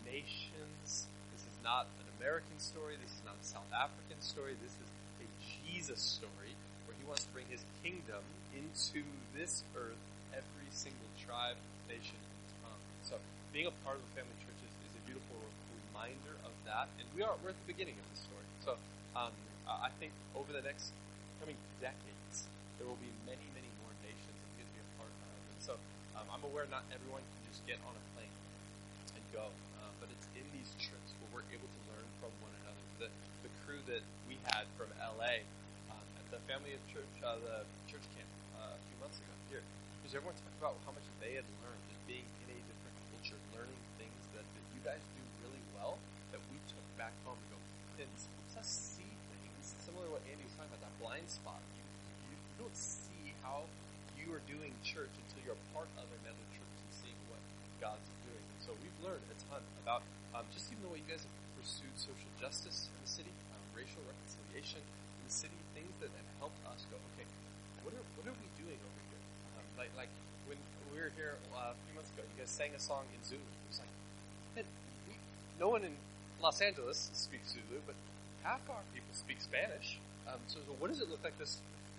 nations. 0.07 1.11
This 1.35 1.43
is 1.43 1.59
not 1.67 1.91
an 1.99 2.07
American 2.23 2.55
story. 2.63 2.95
This 3.03 3.11
is 3.11 3.27
not 3.27 3.35
a 3.35 3.43
South 3.43 3.67
African 3.75 4.23
story. 4.23 4.55
This 4.63 4.71
is 4.71 4.89
a 5.19 5.27
Jesus 5.51 5.99
story 5.99 6.55
where 6.87 6.95
He 6.95 7.03
wants 7.11 7.27
to 7.27 7.31
bring 7.35 7.51
His 7.51 7.67
kingdom 7.83 8.23
into 8.55 9.03
this 9.35 9.67
earth, 9.75 9.99
every 10.31 10.71
single 10.71 11.11
tribe, 11.19 11.59
nation, 11.91 12.23
and 12.23 12.47
tongue. 12.63 12.83
So 13.03 13.19
being 13.51 13.67
a 13.67 13.75
part 13.83 13.99
of 13.99 14.07
the 14.07 14.15
family 14.15 14.39
church 14.47 14.63
is, 14.63 14.71
is 14.87 14.95
a 14.95 15.03
beautiful 15.11 15.43
reminder 15.91 16.39
of 16.47 16.55
that. 16.71 16.87
And 17.03 17.07
we 17.19 17.27
are 17.27 17.35
we're 17.43 17.51
at 17.51 17.59
the 17.67 17.71
beginning 17.71 17.99
of 17.99 18.07
the 18.15 18.19
story. 18.31 18.47
So 18.63 18.79
um, 19.19 19.35
I 19.67 19.91
think 19.99 20.15
over 20.35 20.55
the 20.55 20.63
next 20.63 20.95
coming 21.43 21.59
decades, 21.83 22.47
there 22.79 22.87
will 22.87 23.03
be 23.03 23.11
many, 23.27 23.43
many 23.51 23.67
more 23.83 23.91
nations 24.07 24.31
that 24.31 24.51
get 24.55 24.63
to 24.63 24.75
be 24.79 24.83
a 24.87 24.91
part 24.95 25.11
of. 25.11 25.35
And 25.51 25.59
so 25.59 25.75
um, 26.15 26.23
I'm 26.31 26.47
aware 26.47 26.71
not 26.71 26.87
everyone 26.95 27.19
can 27.19 27.43
just 27.51 27.67
get 27.67 27.83
on 27.83 27.91
a 27.91 28.05
plane 28.15 28.31
and 29.19 29.23
go, 29.35 29.51
uh, 29.83 29.91
but 29.99 30.07
it's 30.15 30.31
in 30.39 30.47
these 30.55 30.71
trips 30.79 31.11
where 31.19 31.43
we're 31.43 31.49
able 31.51 31.67
to 31.67 31.81
learn 31.91 32.07
from 32.23 32.31
one 32.47 32.55
another. 32.63 32.83
The, 33.03 33.11
the 33.43 33.51
crew 33.67 33.83
that 33.91 34.07
we 34.31 34.39
had 34.55 34.71
from 34.79 34.87
LA 35.03 35.43
um, 35.91 36.07
at 36.15 36.27
the 36.31 36.39
family 36.47 36.79
of 36.79 36.83
church, 36.95 37.11
uh, 37.27 37.35
the 37.43 37.67
church 37.91 38.07
camp 38.15 38.31
uh, 38.63 38.79
a 38.79 38.81
few 38.87 38.97
months 39.03 39.19
ago 39.19 39.35
here, 39.51 39.67
because 39.99 40.15
everyone 40.15 40.39
talked 40.39 40.63
about 40.63 40.79
how 40.87 40.95
much 40.95 41.07
they 41.19 41.35
had 41.35 41.47
learned 41.67 41.83
just 41.91 42.07
being 42.07 42.27
in 42.47 42.55
a 42.55 42.59
different 42.71 42.97
culture, 43.11 43.39
learning 43.51 43.83
things 43.99 44.23
that, 44.39 44.47
that 44.47 44.65
you 44.79 44.81
guys 44.87 45.03
do 45.19 45.23
really 45.43 45.63
well 45.75 45.99
that 46.31 46.39
we 46.55 46.63
took 46.71 46.87
back 46.95 47.11
home 47.27 47.35
and 47.35 47.51
go, 47.51 47.59
us 48.55 48.95
see 48.95 49.02
similar 49.83 50.07
to 50.07 50.13
what 50.15 50.25
Andy 50.31 50.47
was 50.47 50.55
talking 50.55 50.71
about, 50.71 50.87
that 50.87 50.97
blind 51.03 51.27
spot. 51.27 51.59
You, 51.75 51.83
you, 52.31 52.35
you 52.39 52.57
don't 52.63 52.79
see 52.79 53.35
how 53.43 53.67
you 54.15 54.31
are 54.31 54.43
doing 54.47 54.71
church 54.87 55.11
until 55.11 55.43
you're 55.43 55.59
part 55.75 55.91
of 55.99 56.07
another 56.23 56.47
church 56.55 56.75
and 56.79 56.91
seeing 56.95 57.19
what 57.27 57.43
God's 57.83 58.07
doing. 58.23 58.47
So 58.63 58.71
we've 58.79 58.95
learned 59.03 59.27
a 59.27 59.37
ton 59.51 59.63
about 59.83 60.07
um, 60.39 60.47
just 60.55 60.71
even 60.71 60.87
the 60.87 60.93
way 60.95 61.03
you 61.03 61.11
guys 61.11 61.27
have 61.27 61.37
pursued 61.59 61.91
social 61.99 62.31
justice 62.39 62.87
in 62.95 62.97
the 63.03 63.11
city, 63.11 63.35
um, 63.51 63.63
racial 63.75 64.01
reconciliation 64.07 64.79
in 64.83 65.23
the 65.27 65.35
city, 65.35 65.59
things 65.75 65.91
that 65.99 66.15
have 66.15 66.31
helped 66.39 66.63
us 66.71 66.87
go, 66.87 66.97
okay, 67.15 67.27
what 67.83 67.91
are 67.91 68.07
what 68.15 68.31
are 68.31 68.39
we 68.39 68.49
doing 68.55 68.79
over 68.79 69.01
here? 69.11 69.23
Um, 69.59 69.67
like 69.75 69.91
like 69.99 70.13
when 70.47 70.59
we 70.95 71.03
were 71.03 71.11
here 71.19 71.35
uh, 71.59 71.75
a 71.75 71.79
few 71.91 71.95
months 71.99 72.15
ago, 72.15 72.23
you 72.23 72.37
guys 72.39 72.51
sang 72.55 72.71
a 72.79 72.83
song 72.83 73.03
in 73.11 73.21
Zulu. 73.27 73.43
It 73.43 73.67
was 73.67 73.83
like, 73.83 73.91
no 75.59 75.69
one 75.71 75.83
in 75.83 75.95
Los 76.43 76.63
Angeles 76.63 77.11
speaks 77.15 77.55
Zulu, 77.55 77.83
but 77.87 77.95
half 78.43 78.63
our 78.71 78.83
people 78.95 79.11
speak 79.15 79.41
Spanish. 79.41 79.99
Um, 80.27 80.39
so, 80.47 80.59
so 80.67 80.75
what 80.79 80.91
does 80.91 81.01
it 81.01 81.11
look 81.11 81.23
like 81.23 81.39
to 81.39 81.47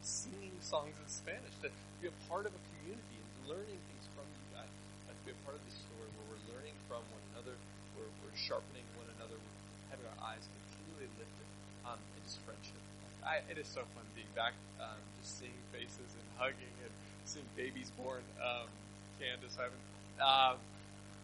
singing 0.03 0.55
songs 0.59 0.95
in 0.99 1.07
Spanish 1.07 1.55
to 1.63 1.71
be 2.03 2.11
a 2.11 2.15
part 2.27 2.43
of 2.43 2.51
a 2.51 2.61
community 2.75 3.15
and 3.15 3.27
learning 3.47 3.79
things 3.79 4.05
from 4.15 4.27
you 4.27 4.43
guys, 4.51 4.71
and 5.07 5.15
to 5.15 5.23
be 5.23 5.31
a 5.31 5.39
part 5.47 5.55
of 5.55 5.63
this 5.63 5.79
story 5.79 6.07
where 6.19 6.35
we're 6.35 6.45
learning 6.51 6.75
from 6.91 6.99
one 7.11 7.23
another, 7.35 7.55
we're, 7.95 8.11
we're 8.23 8.35
sharpening 8.35 8.83
one 8.99 9.07
another, 9.15 9.35
we're 9.35 9.95
having 9.95 10.07
our 10.11 10.19
eyes 10.35 10.43
continually 10.43 11.07
lifted, 11.15 11.47
um, 11.87 11.99
and 11.99 12.21
just 12.27 12.39
friendship. 12.43 12.79
I, 13.23 13.39
it 13.47 13.55
is 13.55 13.67
so 13.71 13.87
fun 13.95 14.03
being 14.19 14.27
back, 14.35 14.51
um, 14.83 14.99
just 15.23 15.39
seeing 15.39 15.55
faces 15.71 16.11
and 16.11 16.27
hugging 16.35 16.75
and 16.83 16.91
seeing 17.23 17.47
babies 17.55 17.87
born. 17.95 18.19
Um, 18.43 18.67
Candace, 19.15 19.55
I 19.55 19.71
haven't. 19.71 19.83
Um, 20.19 20.55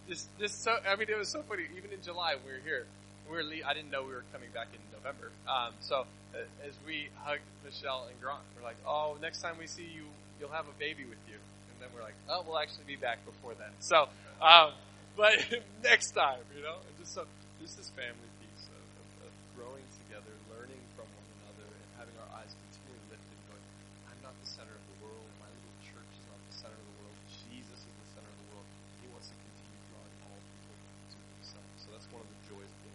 just, 0.08 0.32
just 0.40 0.64
so. 0.64 0.80
I 0.88 0.96
mean, 0.96 1.12
it 1.12 1.18
was 1.20 1.28
so 1.28 1.44
funny. 1.44 1.68
Even 1.76 1.92
in 1.92 2.02
July, 2.02 2.40
we 2.40 2.56
were 2.56 2.64
here. 2.64 2.88
We 3.28 3.36
were. 3.36 3.44
Le- 3.44 3.68
I 3.68 3.76
didn't 3.76 3.92
know 3.92 4.04
we 4.04 4.16
were 4.16 4.24
coming 4.32 4.48
back 4.56 4.72
in 4.72 4.80
November. 5.00 5.32
Um, 5.48 5.72
so 5.80 6.04
uh, 6.36 6.68
as 6.68 6.76
we 6.84 7.08
hug 7.24 7.40
Michelle 7.64 8.12
and 8.12 8.20
Grant, 8.20 8.44
we're 8.56 8.68
like, 8.68 8.80
oh, 8.84 9.16
next 9.22 9.40
time 9.40 9.56
we 9.56 9.68
see 9.68 9.88
you, 9.88 10.04
you'll 10.40 10.52
have 10.52 10.68
a 10.68 10.76
baby 10.76 11.08
with 11.08 11.20
you. 11.28 11.40
And 11.40 11.76
then 11.80 11.88
we're 11.96 12.04
like, 12.04 12.20
oh, 12.28 12.44
we'll 12.44 12.60
actually 12.60 12.84
be 12.84 13.00
back 13.00 13.24
before 13.24 13.56
then. 13.56 13.72
So, 13.80 14.12
um, 14.44 14.76
but 15.20 15.40
next 15.84 16.12
time, 16.12 16.44
you 16.56 16.62
know, 16.62 16.84
and 16.84 16.94
just 17.00 17.16
so 17.16 17.24
just 17.64 17.80
this 17.80 17.92
family 17.96 18.30
piece 18.44 18.68
of, 18.72 18.84
of, 19.00 19.08
of 19.28 19.34
growing 19.56 19.84
together, 20.04 20.32
learning 20.52 20.80
from 20.96 21.08
one 21.12 21.28
another, 21.44 21.68
and 21.68 21.88
having 22.00 22.16
our 22.24 22.32
eyes 22.40 22.52
continually 22.56 23.04
lifted, 23.12 23.40
going, 23.52 23.64
I'm 24.12 24.20
not 24.24 24.36
the 24.40 24.48
center 24.48 24.72
of 24.72 24.86
the 24.96 24.98
world. 25.04 25.28
My 25.44 25.48
little 25.48 25.80
church 25.84 26.12
is 26.16 26.24
not 26.28 26.40
the 26.40 26.56
center 26.56 26.76
of 26.76 26.88
the 26.88 26.98
world. 27.04 27.16
Jesus 27.48 27.80
is 27.84 27.96
the 28.00 28.10
center 28.16 28.32
of 28.32 28.40
the 28.40 28.48
world. 28.56 28.68
He 29.04 29.08
wants 29.12 29.28
to 29.32 29.36
continue 29.36 29.80
drawing 29.92 30.16
all 30.24 30.40
people 30.40 30.76
to 31.12 31.18
Himself. 31.36 31.68
So 31.84 31.88
that's 31.92 32.08
one 32.16 32.24
of 32.24 32.32
the 32.32 32.42
joys 32.48 32.72
of 32.72 32.89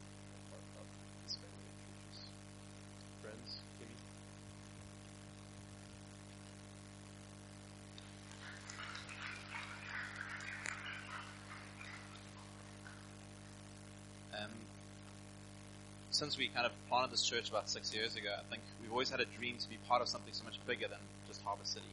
since 16.15 16.39
we 16.39 16.47
kind 16.47 16.65
of 16.65 16.71
planted 16.89 17.11
this 17.11 17.27
church 17.27 17.51
about 17.51 17.69
six 17.69 17.93
years 17.93 18.15
ago, 18.15 18.31
I 18.39 18.47
think 18.49 18.63
we've 18.81 18.93
always 18.93 19.11
had 19.11 19.19
a 19.19 19.27
dream 19.35 19.59
to 19.59 19.69
be 19.69 19.79
part 19.91 20.01
of 20.01 20.07
something 20.07 20.33
so 20.33 20.45
much 20.45 20.55
bigger 20.65 20.87
than 20.87 21.03
just 21.27 21.43
Harbour 21.43 21.67
City, 21.67 21.91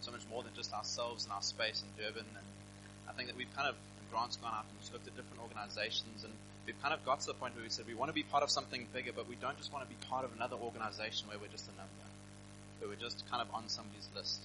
so 0.00 0.10
much 0.10 0.26
more 0.28 0.42
than 0.42 0.50
just 0.58 0.74
ourselves 0.74 1.22
and 1.22 1.32
our 1.32 1.42
space 1.42 1.86
in 1.86 1.88
Durban. 1.94 2.26
And 2.26 2.46
I 3.08 3.12
think 3.14 3.28
that 3.28 3.38
we've 3.38 3.54
kind 3.54 3.68
of 3.68 3.76
Grant's 4.10 4.36
gone 4.42 4.50
out 4.50 4.66
and 4.66 4.74
just 4.82 4.92
looked 4.92 5.06
at 5.06 5.14
different 5.14 5.38
organizations, 5.38 6.26
and 6.26 6.34
we've 6.66 6.78
kind 6.82 6.92
of 6.92 7.04
got 7.06 7.22
to 7.22 7.26
the 7.30 7.38
point 7.38 7.54
where 7.54 7.62
we 7.62 7.70
said 7.70 7.86
we 7.86 7.94
want 7.94 8.10
to 8.10 8.14
be 8.14 8.26
part 8.26 8.42
of 8.42 8.50
something 8.50 8.86
bigger, 8.92 9.14
but 9.14 9.28
we 9.30 9.38
don't 9.38 9.56
just 9.56 9.72
want 9.72 9.86
to 9.86 9.90
be 9.90 9.98
part 10.10 10.26
of 10.26 10.34
another 10.34 10.58
organization 10.58 11.30
where 11.30 11.38
we're 11.38 11.54
just 11.54 11.70
a 11.70 11.74
number, 11.78 12.06
where 12.82 12.90
we're 12.90 12.98
just 12.98 13.22
kind 13.30 13.38
of 13.38 13.46
on 13.54 13.70
somebody's 13.70 14.10
list. 14.18 14.42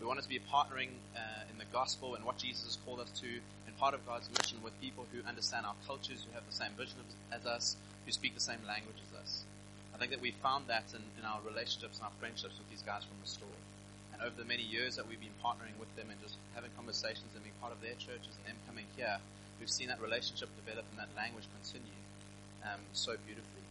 We 0.00 0.08
want 0.08 0.16
to 0.22 0.28
be 0.28 0.40
partnering 0.48 0.96
uh, 1.12 1.44
in 1.52 1.60
the 1.60 1.68
gospel 1.76 2.16
and 2.16 2.24
what 2.24 2.40
Jesus 2.40 2.64
has 2.64 2.78
called 2.88 3.00
us 3.04 3.12
to, 3.20 3.28
and 3.68 3.76
part 3.76 3.92
of 3.92 4.00
God's 4.08 4.32
mission 4.32 4.64
with 4.64 4.72
people 4.80 5.04
who 5.12 5.20
understand 5.28 5.66
our 5.66 5.76
cultures, 5.86 6.24
who 6.24 6.32
have 6.32 6.48
the 6.48 6.56
same 6.56 6.72
vision 6.72 6.96
as 7.32 7.44
us, 7.44 7.76
who 8.10 8.18
speak 8.18 8.34
the 8.34 8.42
same 8.42 8.58
language 8.66 8.98
as 9.06 9.22
us. 9.22 9.46
I 9.94 9.96
think 10.02 10.10
that 10.10 10.18
we've 10.18 10.34
found 10.42 10.66
that 10.66 10.90
in, 10.90 10.98
in 11.14 11.22
our 11.22 11.38
relationships 11.46 12.02
and 12.02 12.10
our 12.10 12.16
friendships 12.18 12.58
with 12.58 12.66
these 12.66 12.82
guys 12.82 13.06
from 13.06 13.14
the 13.22 13.30
store. 13.30 13.58
And 14.10 14.18
over 14.18 14.34
the 14.34 14.50
many 14.50 14.66
years 14.66 14.98
that 14.98 15.06
we've 15.06 15.22
been 15.22 15.38
partnering 15.38 15.78
with 15.78 15.94
them 15.94 16.10
and 16.10 16.18
just 16.18 16.34
having 16.58 16.74
conversations 16.74 17.30
and 17.38 17.46
being 17.46 17.54
part 17.62 17.70
of 17.70 17.78
their 17.78 17.94
churches 18.02 18.34
and 18.34 18.50
them 18.50 18.58
coming 18.66 18.90
here, 18.98 19.22
we've 19.62 19.70
seen 19.70 19.86
that 19.94 20.02
relationship 20.02 20.50
develop 20.58 20.90
and 20.90 20.98
that 20.98 21.14
language 21.14 21.46
continue 21.62 21.94
um, 22.66 22.82
so 22.98 23.14
beautifully. 23.30 23.62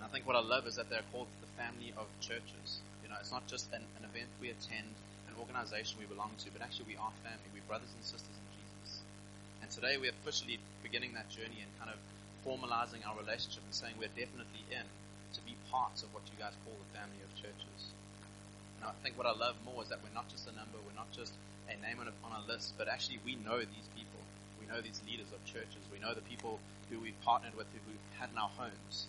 And 0.00 0.08
I 0.08 0.08
think 0.08 0.24
what 0.24 0.32
I 0.32 0.40
love 0.40 0.64
is 0.64 0.80
that 0.80 0.88
they're 0.88 1.04
called 1.12 1.28
the 1.44 1.50
family 1.60 1.92
of 2.00 2.08
churches. 2.24 2.80
You 3.04 3.12
know, 3.12 3.20
it's 3.20 3.36
not 3.36 3.44
just 3.44 3.68
an, 3.76 3.84
an 4.00 4.08
event 4.08 4.32
we 4.40 4.48
attend, 4.48 4.96
an 5.28 5.36
organization 5.36 6.00
we 6.00 6.08
belong 6.08 6.32
to, 6.40 6.48
but 6.56 6.64
actually 6.64 6.88
we 6.88 6.96
are 6.96 7.12
family. 7.20 7.52
We're 7.52 7.68
brothers 7.68 7.92
and 7.92 8.00
sisters 8.00 8.32
in 8.32 8.48
Jesus. 8.56 9.04
And 9.60 9.68
today 9.68 10.00
we're 10.00 10.16
officially 10.24 10.56
beginning 10.80 11.12
that 11.20 11.28
journey 11.28 11.60
and 11.60 11.68
kind 11.76 11.92
of 11.92 12.00
formalizing 12.46 13.04
our 13.06 13.16
relationship 13.16 13.62
and 13.64 13.74
saying 13.74 13.94
we're 13.98 14.12
definitely 14.16 14.64
in 14.72 14.86
to 15.34 15.40
be 15.46 15.54
parts 15.70 16.02
of 16.02 16.12
what 16.12 16.24
you 16.26 16.36
guys 16.38 16.54
call 16.66 16.74
the 16.74 16.90
family 16.96 17.20
of 17.22 17.30
churches. 17.38 17.80
And 18.80 18.88
I 18.88 18.94
think 19.04 19.16
what 19.20 19.28
I 19.28 19.34
love 19.36 19.54
more 19.64 19.82
is 19.84 19.88
that 19.92 20.00
we're 20.02 20.14
not 20.16 20.28
just 20.28 20.48
a 20.48 20.54
number, 20.56 20.80
we're 20.82 20.96
not 20.96 21.12
just 21.12 21.34
a 21.68 21.76
name 21.78 22.00
on 22.00 22.08
a, 22.08 22.14
on 22.26 22.32
a 22.34 22.42
list, 22.50 22.74
but 22.76 22.88
actually 22.88 23.20
we 23.24 23.36
know 23.36 23.60
these 23.60 23.88
people. 23.94 24.18
We 24.58 24.66
know 24.66 24.80
these 24.80 25.00
leaders 25.06 25.30
of 25.30 25.40
churches. 25.44 25.82
We 25.92 26.00
know 26.00 26.14
the 26.14 26.24
people 26.24 26.58
who 26.90 26.98
we've 26.98 27.18
partnered 27.22 27.54
with, 27.54 27.68
who 27.70 27.80
we've 27.86 28.18
had 28.18 28.32
in 28.32 28.38
our 28.38 28.50
homes. 28.58 29.06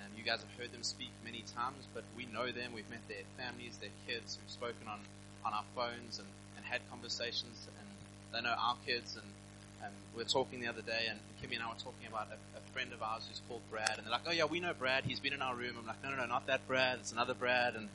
And 0.00 0.08
you 0.16 0.24
guys 0.24 0.40
have 0.40 0.54
heard 0.56 0.72
them 0.72 0.82
speak 0.82 1.12
many 1.24 1.44
times, 1.52 1.84
but 1.92 2.04
we 2.16 2.24
know 2.32 2.48
them. 2.48 2.72
We've 2.72 2.88
met 2.88 3.04
their 3.08 3.26
families, 3.36 3.76
their 3.76 3.92
kids. 4.08 4.38
We've 4.40 4.50
spoken 4.50 4.88
on, 4.88 5.00
on 5.44 5.52
our 5.52 5.66
phones 5.76 6.18
and, 6.18 6.28
and 6.56 6.64
had 6.64 6.80
conversations, 6.88 7.68
and 7.68 7.88
they 8.32 8.40
know 8.40 8.56
our 8.56 8.76
kids. 8.86 9.20
And, 9.20 9.28
and 9.82 9.92
we 10.14 10.22
were 10.22 10.28
talking 10.28 10.60
the 10.60 10.68
other 10.68 10.82
day, 10.82 11.06
and 11.08 11.18
Kimmy 11.42 11.54
and 11.54 11.62
I 11.62 11.68
were 11.68 11.80
talking 11.82 12.06
about 12.08 12.28
a, 12.28 12.58
a 12.58 12.60
friend 12.72 12.92
of 12.92 13.02
ours 13.02 13.26
who's 13.28 13.40
called 13.48 13.62
Brad, 13.70 13.94
and 13.96 14.06
they're 14.06 14.12
like, 14.12 14.26
"Oh 14.26 14.32
yeah, 14.32 14.44
we 14.44 14.60
know 14.60 14.74
Brad. 14.74 15.04
He's 15.04 15.20
been 15.20 15.32
in 15.32 15.42
our 15.42 15.54
room." 15.54 15.76
I'm 15.78 15.86
like, 15.86 16.02
"No, 16.02 16.10
no, 16.10 16.16
no, 16.16 16.26
not 16.26 16.46
that 16.46 16.66
Brad. 16.68 16.98
It's 17.00 17.12
another 17.12 17.34
Brad." 17.34 17.74
And 17.74 17.88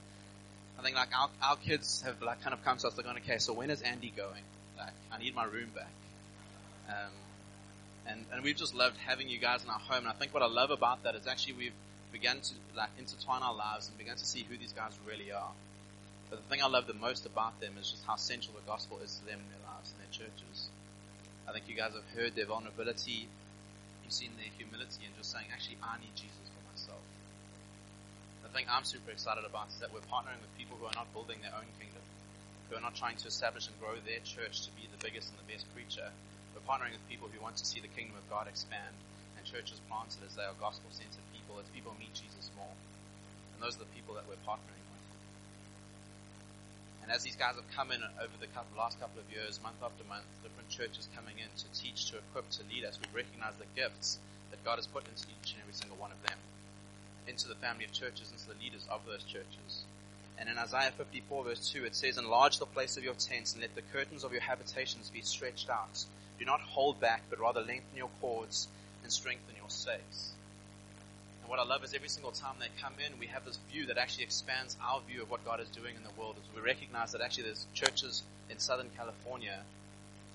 I 0.80 0.82
think 0.82 0.96
like 0.96 1.10
our, 1.18 1.30
our 1.42 1.56
kids 1.56 2.02
have 2.02 2.22
like 2.22 2.42
kind 2.42 2.54
of 2.54 2.64
come 2.64 2.78
to 2.78 2.88
us. 2.88 2.94
They're 2.94 3.04
going, 3.04 3.18
"Okay, 3.18 3.38
so 3.38 3.54
when 3.54 3.70
is 3.70 3.82
Andy 3.82 4.12
going? 4.16 4.44
Like, 4.78 4.94
I 5.12 5.20
need 5.20 5.36
my 5.36 5.46
room 5.46 5.70
back." 5.76 5.92
Um, 6.90 7.12
and 8.08 8.26
and 8.34 8.44
we've 8.44 8.58
just 8.58 8.76
loved 8.76 8.98
having 8.98 9.30
you 9.30 9.40
guys 9.40 9.64
in 9.64 9.70
our 9.70 9.80
home. 9.80 10.00
And 10.00 10.08
I 10.08 10.14
think 10.14 10.34
what 10.34 10.44
I 10.44 10.48
love 10.48 10.72
about 10.72 11.04
that 11.04 11.16
is 11.16 11.28
actually 11.28 11.54
we've 11.54 11.74
begun 12.12 12.40
to 12.40 12.54
like 12.76 12.90
intertwine 12.98 13.42
our 13.42 13.54
lives 13.54 13.90
and 13.90 13.98
begun 13.98 14.16
to 14.18 14.26
see 14.26 14.46
who 14.50 14.58
these 14.58 14.74
guys 14.74 14.98
really 15.08 15.32
are. 15.32 15.52
But 16.30 16.42
the 16.42 16.50
thing 16.50 16.64
I 16.64 16.68
love 16.68 16.88
the 16.88 16.94
most 16.94 17.26
about 17.26 17.60
them 17.60 17.74
is 17.80 17.92
just 17.92 18.06
how 18.06 18.16
central 18.16 18.56
the 18.56 18.66
gospel 18.66 19.00
is 19.04 19.16
to 19.20 19.26
them 19.26 19.40
in 19.40 19.50
their 19.50 19.72
lives 19.74 19.94
and 19.94 20.00
their 20.02 20.12
churches. 20.12 20.70
I 21.46 21.54
think 21.54 21.70
you 21.70 21.78
guys 21.78 21.93
have 21.93 22.10
heard 22.18 22.34
their 22.34 22.50
vulnerability, 22.50 23.30
you've 24.02 24.14
seen 24.14 24.34
their 24.38 24.50
humility, 24.58 25.06
and 25.06 25.14
just 25.18 25.30
saying, 25.30 25.46
actually, 25.54 25.78
I 25.82 26.02
need 26.02 26.14
Jesus 26.18 26.50
for 26.50 26.64
myself. 26.74 27.06
The 28.41 28.50
thing 28.50 28.66
I'm 28.66 28.86
super 28.86 29.14
excited 29.14 29.46
about 29.46 29.70
is 29.70 29.78
that 29.78 29.93
we're 29.93 30.06
partnering 30.10 30.41
with 30.41 30.50
people 30.58 30.78
who 30.82 30.89
are 30.89 30.98
not 30.98 31.12
building 31.14 31.38
their 31.46 31.54
own 31.54 31.70
kingdom, 31.78 32.02
who 32.70 32.78
are 32.78 32.86
not 32.86 32.98
trying 32.98 33.18
to 33.22 33.28
establish 33.30 33.70
and 33.70 33.78
grow 33.78 33.93
their 34.02 34.22
church 34.26 34.66
to 34.66 34.72
be 34.74 34.89
the 34.89 35.02
biggest 35.06 35.30
and 35.30 35.38
the 35.38 35.50
best 35.50 35.70
preacher. 35.74 36.10
We're 36.58 36.66
partnering 36.66 36.98
with 36.98 37.06
people 37.12 37.30
who 37.30 37.41
want 37.41 37.58
to 37.62 37.66
see 37.66 37.82
the 37.84 37.91
kingdom 37.93 38.18
of 38.18 38.26
God 38.30 38.48
expand 38.50 38.96
and 39.38 39.43
churches 39.46 39.82
planted 39.86 40.24
as 40.26 40.34
they 40.34 40.48
are 40.48 40.56
gospel 40.58 40.89
centered 40.89 41.26
people, 41.30 41.62
as 41.62 41.68
people 41.76 41.93
meet 42.00 42.14
Jesus 42.16 42.50
more. 42.58 42.74
And 43.54 43.62
those 43.62 43.76
are 43.78 43.86
the 43.86 43.93
people 43.93 44.16
that 44.18 44.26
we're 44.26 44.41
partnering. 44.48 44.85
And 47.06 47.14
as 47.14 47.22
these 47.22 47.36
guys 47.36 47.53
have 47.53 47.70
come 47.70 47.91
in 47.91 48.01
over 48.01 48.34
the 48.41 48.47
couple, 48.47 48.82
last 48.82 48.99
couple 48.99 49.22
of 49.22 49.30
years, 49.30 49.62
month 49.62 49.78
after 49.86 50.03
month, 50.10 50.26
different 50.41 50.70
churches 50.74 51.08
coming 51.16 51.38
in 51.38 51.45
to 51.53 51.70
teach, 51.80 52.10
to 52.10 52.18
equip, 52.18 52.49
to 52.58 52.64
lead 52.74 52.84
us, 52.84 52.97
we 52.97 53.06
recognize 53.14 53.53
the 53.62 53.70
gifts 53.80 54.18
that 54.49 54.66
God 54.66 54.82
has 54.82 54.88
put 54.88 55.06
into 55.06 55.30
each 55.30 55.53
and 55.53 55.62
every 55.62 55.78
single 55.78 55.97
one 55.97 56.10
of 56.10 56.18
them, 56.26 56.38
into 57.28 57.47
the 57.47 57.62
family 57.62 57.86
of 57.86 57.93
churches, 57.93 58.34
into 58.34 58.49
the 58.49 58.58
leaders 58.58 58.88
of 58.89 59.06
those 59.06 59.22
churches. 59.22 59.86
And 60.39 60.49
in 60.49 60.58
Isaiah 60.58 60.89
54 60.97 61.43
verse 61.43 61.70
2, 61.70 61.86
it 61.86 61.93
says, 61.93 62.18
Enlarge 62.18 62.58
the 62.58 62.66
place 62.66 62.97
of 62.97 63.03
your 63.03 63.14
tents 63.14 63.53
and 63.53 63.62
let 63.62 63.76
the 63.76 63.86
curtains 63.93 64.24
of 64.24 64.32
your 64.32 64.41
habitations 64.41 65.12
be 65.14 65.22
stretched 65.22 65.70
out. 65.70 66.03
Do 66.39 66.45
not 66.45 66.62
hold 66.62 66.99
back, 66.99 67.22
but 67.30 67.39
rather 67.39 67.62
lengthen 67.62 67.95
your 67.95 68.10
cords 68.20 68.68
and 69.03 69.12
strengthen 69.12 69.56
your 69.56 69.70
stakes. 69.70 70.34
And 71.46 71.50
what 71.52 71.60
I 71.60 71.64
love 71.64 71.84
is 71.84 71.93
every 71.93 72.10
single 72.10 72.32
time 72.32 72.56
they 72.60 72.70
come 72.82 72.93
in, 72.98 73.20
we 73.20 73.28
have 73.28 73.46
this 73.46 73.60
view 73.72 73.86
that 73.86 74.00
actually 74.00 74.24
expands 74.24 74.76
our 74.82 75.00
view 75.08 75.22
of 75.22 75.30
what 75.30 75.46
God 75.46 75.60
is 75.60 75.70
doing 75.70 75.96
in 75.96 76.02
the 76.02 76.10
world. 76.20 76.38
As 76.41 76.56
we 76.56 76.60
recognize 76.60 77.12
that 77.12 77.22
actually 77.22 77.43
there's 77.43 77.68
churches 77.76 78.24
in 78.50 78.58
Southern 78.58 78.89
California 78.98 79.62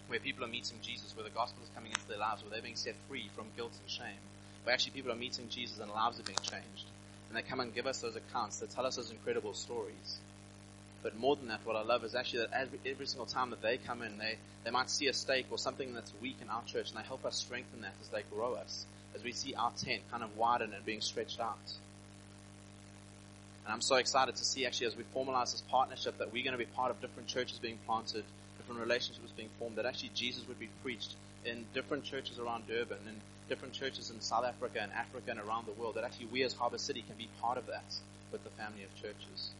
where 0.06 0.20
people 0.20 0.44
are 0.44 0.48
meeting 0.48 0.78
Jesus, 0.82 1.16
where 1.16 1.24
the 1.24 1.34
gospel 1.34 1.64
is 1.64 1.70
coming 1.74 1.90
into 1.90 2.06
their 2.06 2.18
lives, 2.18 2.42
where 2.42 2.52
they're 2.52 2.62
being 2.62 2.76
set 2.76 2.94
free 3.08 3.28
from 3.34 3.46
guilt 3.56 3.72
and 3.80 3.90
shame. 3.90 4.22
Where 4.62 4.72
actually 4.72 4.92
people 4.92 5.10
are 5.10 5.16
meeting 5.16 5.48
Jesus 5.48 5.80
and 5.80 5.90
lives 5.90 6.20
are 6.20 6.22
being 6.22 6.38
changed. 6.42 6.86
And 7.26 7.36
they 7.36 7.42
come 7.42 7.58
and 7.58 7.74
give 7.74 7.88
us 7.88 7.98
those 7.98 8.14
accounts. 8.14 8.60
They 8.60 8.68
tell 8.68 8.86
us 8.86 8.94
those 8.94 9.10
incredible 9.10 9.54
stories. 9.54 10.20
But 11.02 11.18
more 11.18 11.34
than 11.34 11.48
that, 11.48 11.66
what 11.66 11.74
I 11.74 11.82
love 11.82 12.04
is 12.04 12.14
actually 12.14 12.46
that 12.46 12.52
every, 12.52 12.78
every 12.86 13.06
single 13.06 13.26
time 13.26 13.50
that 13.50 13.62
they 13.62 13.78
come 13.78 14.02
in, 14.02 14.16
they, 14.16 14.36
they 14.62 14.70
might 14.70 14.88
see 14.88 15.08
a 15.08 15.12
stake 15.12 15.46
or 15.50 15.58
something 15.58 15.92
that's 15.92 16.12
weak 16.22 16.36
in 16.40 16.48
our 16.48 16.62
church, 16.66 16.90
and 16.90 17.00
they 17.00 17.04
help 17.04 17.24
us 17.24 17.34
strengthen 17.34 17.80
that 17.80 17.94
as 18.00 18.10
they 18.10 18.22
grow 18.32 18.54
us 18.54 18.86
as 19.14 19.24
we 19.24 19.32
see 19.32 19.54
our 19.54 19.72
tent 19.72 20.02
kind 20.10 20.22
of 20.22 20.36
widen 20.36 20.72
and 20.72 20.84
being 20.84 21.00
stretched 21.00 21.40
out. 21.40 21.58
And 23.64 23.74
I'm 23.74 23.80
so 23.80 23.96
excited 23.96 24.36
to 24.36 24.44
see 24.44 24.66
actually 24.66 24.88
as 24.88 24.96
we 24.96 25.04
formalize 25.14 25.52
this 25.52 25.62
partnership 25.70 26.18
that 26.18 26.32
we're 26.32 26.44
going 26.44 26.58
to 26.58 26.58
be 26.58 26.64
part 26.64 26.90
of 26.90 27.00
different 27.00 27.28
churches 27.28 27.58
being 27.58 27.78
planted, 27.86 28.24
different 28.58 28.80
relationships 28.80 29.32
being 29.36 29.50
formed, 29.58 29.76
that 29.76 29.86
actually 29.86 30.10
Jesus 30.14 30.46
would 30.48 30.58
be 30.58 30.68
preached 30.82 31.14
in 31.44 31.64
different 31.74 32.04
churches 32.04 32.38
around 32.38 32.66
Durban 32.66 32.98
and 33.06 33.16
different 33.48 33.74
churches 33.74 34.10
in 34.10 34.20
South 34.20 34.44
Africa 34.44 34.80
and 34.80 34.92
Africa 34.92 35.30
and 35.30 35.40
around 35.40 35.66
the 35.66 35.72
world, 35.72 35.96
that 35.96 36.04
actually 36.04 36.26
we 36.26 36.42
as 36.42 36.54
Harbour 36.54 36.78
City 36.78 37.02
can 37.02 37.16
be 37.16 37.28
part 37.40 37.58
of 37.58 37.66
that 37.66 37.94
with 38.32 38.42
the 38.44 38.50
family 38.50 38.84
of 38.84 38.94
churches. 38.94 39.50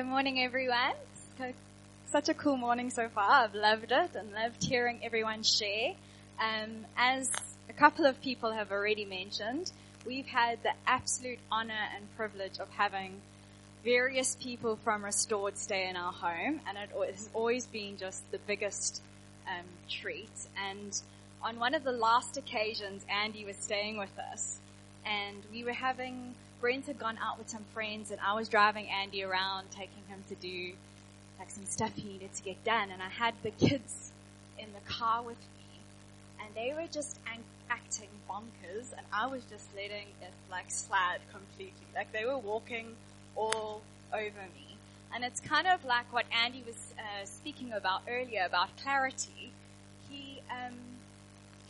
Good 0.00 0.06
morning, 0.06 0.42
everyone. 0.42 0.94
Such 2.06 2.30
a 2.30 2.34
cool 2.34 2.56
morning 2.56 2.88
so 2.88 3.10
far. 3.10 3.44
I've 3.44 3.54
loved 3.54 3.92
it 3.92 4.14
and 4.14 4.32
loved 4.32 4.64
hearing 4.64 5.00
everyone 5.02 5.42
share. 5.42 5.92
Um, 6.38 6.86
as 6.96 7.30
a 7.68 7.74
couple 7.74 8.06
of 8.06 8.18
people 8.22 8.50
have 8.50 8.72
already 8.72 9.04
mentioned, 9.04 9.70
we've 10.06 10.26
had 10.26 10.62
the 10.62 10.72
absolute 10.86 11.38
honor 11.52 11.84
and 11.94 12.06
privilege 12.16 12.58
of 12.58 12.70
having 12.70 13.20
various 13.84 14.38
people 14.40 14.78
from 14.82 15.04
Restored 15.04 15.58
stay 15.58 15.86
in 15.86 15.96
our 15.96 16.14
home, 16.14 16.62
and 16.66 16.78
it 16.78 16.88
has 17.12 17.28
always 17.34 17.66
been 17.66 17.98
just 17.98 18.22
the 18.30 18.38
biggest 18.46 19.02
um, 19.46 19.66
treat. 19.86 20.32
And 20.66 20.98
on 21.42 21.58
one 21.58 21.74
of 21.74 21.84
the 21.84 21.92
last 21.92 22.38
occasions, 22.38 23.04
Andy 23.06 23.44
was 23.44 23.56
staying 23.56 23.98
with 23.98 24.18
us, 24.32 24.60
and 25.04 25.42
we 25.52 25.62
were 25.62 25.74
having 25.74 26.34
Brent 26.60 26.86
had 26.86 26.98
gone 26.98 27.18
out 27.22 27.38
with 27.38 27.48
some 27.48 27.64
friends 27.72 28.10
and 28.10 28.20
I 28.20 28.34
was 28.34 28.48
driving 28.48 28.88
Andy 28.88 29.24
around, 29.24 29.70
taking 29.70 30.02
him 30.08 30.22
to 30.28 30.34
do 30.34 30.72
like 31.38 31.50
some 31.50 31.64
stuff 31.64 31.92
he 31.94 32.08
needed 32.08 32.34
to 32.34 32.42
get 32.42 32.62
done. 32.64 32.90
And 32.90 33.02
I 33.02 33.08
had 33.08 33.34
the 33.42 33.50
kids 33.50 34.12
in 34.58 34.66
the 34.74 34.92
car 34.92 35.22
with 35.22 35.38
me 35.38 35.80
and 36.44 36.54
they 36.54 36.74
were 36.74 36.86
just 36.86 37.18
acting 37.70 38.08
bonkers 38.28 38.92
and 38.96 39.06
I 39.12 39.26
was 39.26 39.42
just 39.44 39.66
letting 39.74 40.08
it 40.20 40.32
like 40.50 40.70
slide 40.70 41.20
completely. 41.32 41.86
Like 41.94 42.12
they 42.12 42.26
were 42.26 42.38
walking 42.38 42.94
all 43.36 43.80
over 44.12 44.42
me. 44.54 44.76
And 45.14 45.24
it's 45.24 45.40
kind 45.40 45.66
of 45.66 45.84
like 45.84 46.12
what 46.12 46.26
Andy 46.44 46.62
was 46.66 46.94
uh, 46.98 47.24
speaking 47.24 47.72
about 47.72 48.02
earlier 48.08 48.44
about 48.46 48.68
clarity. 48.82 49.50
He, 50.08 50.40
um, 50.50 50.74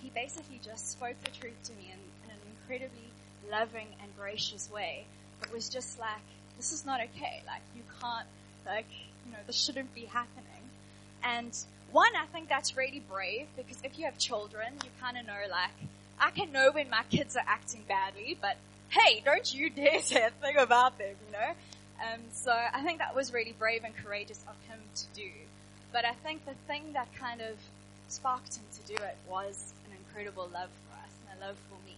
he 0.03 0.11
basically 0.11 0.61
just 0.65 0.93
spoke 0.93 1.17
the 1.25 1.31
truth 1.31 1.57
to 1.65 1.73
me 1.73 1.93
in, 1.93 2.01
in 2.25 2.31
an 2.31 2.41
incredibly 2.61 3.10
loving 3.51 3.89
and 4.03 4.11
gracious 4.19 4.71
way. 4.73 5.05
It 5.43 5.53
was 5.53 5.69
just 5.69 5.99
like, 5.99 6.27
this 6.57 6.73
is 6.73 6.85
not 6.85 7.01
okay. 7.01 7.43
Like, 7.47 7.63
you 7.75 7.83
can't, 8.01 8.27
like, 8.67 8.87
you 9.27 9.33
know, 9.33 9.39
this 9.47 9.57
shouldn't 9.57 9.95
be 9.95 10.07
happening. 10.07 10.45
And 11.23 11.57
one, 11.93 12.13
I 12.17 12.27
think 12.27 12.49
that's 12.49 12.77
really 12.77 13.03
brave 13.11 13.47
because 13.57 13.79
if 13.83 13.99
you 13.99 14.05
have 14.05 14.19
children, 14.19 14.75
you 14.85 14.91
kind 15.01 15.17
of 15.17 15.27
know, 15.27 15.41
like, 15.51 15.71
I 16.19 16.31
can 16.31 16.53
know 16.53 16.71
when 16.73 16.91
my 16.91 17.03
kids 17.11 17.37
are 17.37 17.45
acting 17.47 17.85
badly, 17.89 18.37
but 18.41 18.57
hey, 18.91 19.23
don't 19.25 19.53
you 19.55 19.71
dare 19.71 20.01
say 20.03 20.25
a 20.25 20.31
thing 20.31 20.57
about 20.57 20.99
them, 20.99 21.15
you 21.27 21.33
know? 21.33 21.53
Um, 22.01 22.21
so 22.33 22.53
I 22.53 22.83
think 22.83 22.99
that 22.99 23.15
was 23.15 23.33
really 23.33 23.55
brave 23.59 23.85
and 23.85 23.95
courageous 23.97 24.43
of 24.49 24.55
him 24.69 24.79
to 24.97 25.05
do. 25.15 25.31
But 25.93 26.05
I 26.05 26.13
think 26.13 26.45
the 26.47 26.55
thing 26.67 26.93
that 26.93 27.09
kind 27.15 27.41
of 27.41 27.57
sparked 28.09 28.57
him 28.57 28.65
to 28.73 28.97
do 28.97 29.03
it 29.03 29.17
was 29.29 29.73
an 29.87 29.97
incredible 29.97 30.49
love 30.53 30.71
for 30.71 30.97
us 30.97 31.13
and 31.31 31.41
a 31.43 31.47
love 31.47 31.57
for 31.69 31.77
me. 31.87 31.97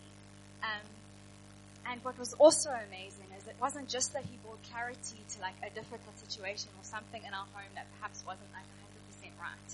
Um, 0.62 0.86
and 1.87 2.03
what 2.05 2.18
was 2.18 2.33
also 2.35 2.70
amazing 2.70 3.26
is 3.37 3.47
it 3.47 3.57
wasn't 3.61 3.89
just 3.89 4.12
that 4.12 4.22
he 4.24 4.39
brought 4.45 4.62
clarity 4.70 5.20
to 5.35 5.37
like 5.41 5.59
a 5.62 5.70
difficult 5.74 6.14
situation 6.18 6.70
or 6.78 6.85
something 6.85 7.22
in 7.22 7.35
our 7.35 7.47
home 7.53 7.72
that 7.74 7.87
perhaps 7.99 8.22
wasn't 8.26 8.49
like 8.55 8.66
100% 9.22 9.35
right. 9.41 9.70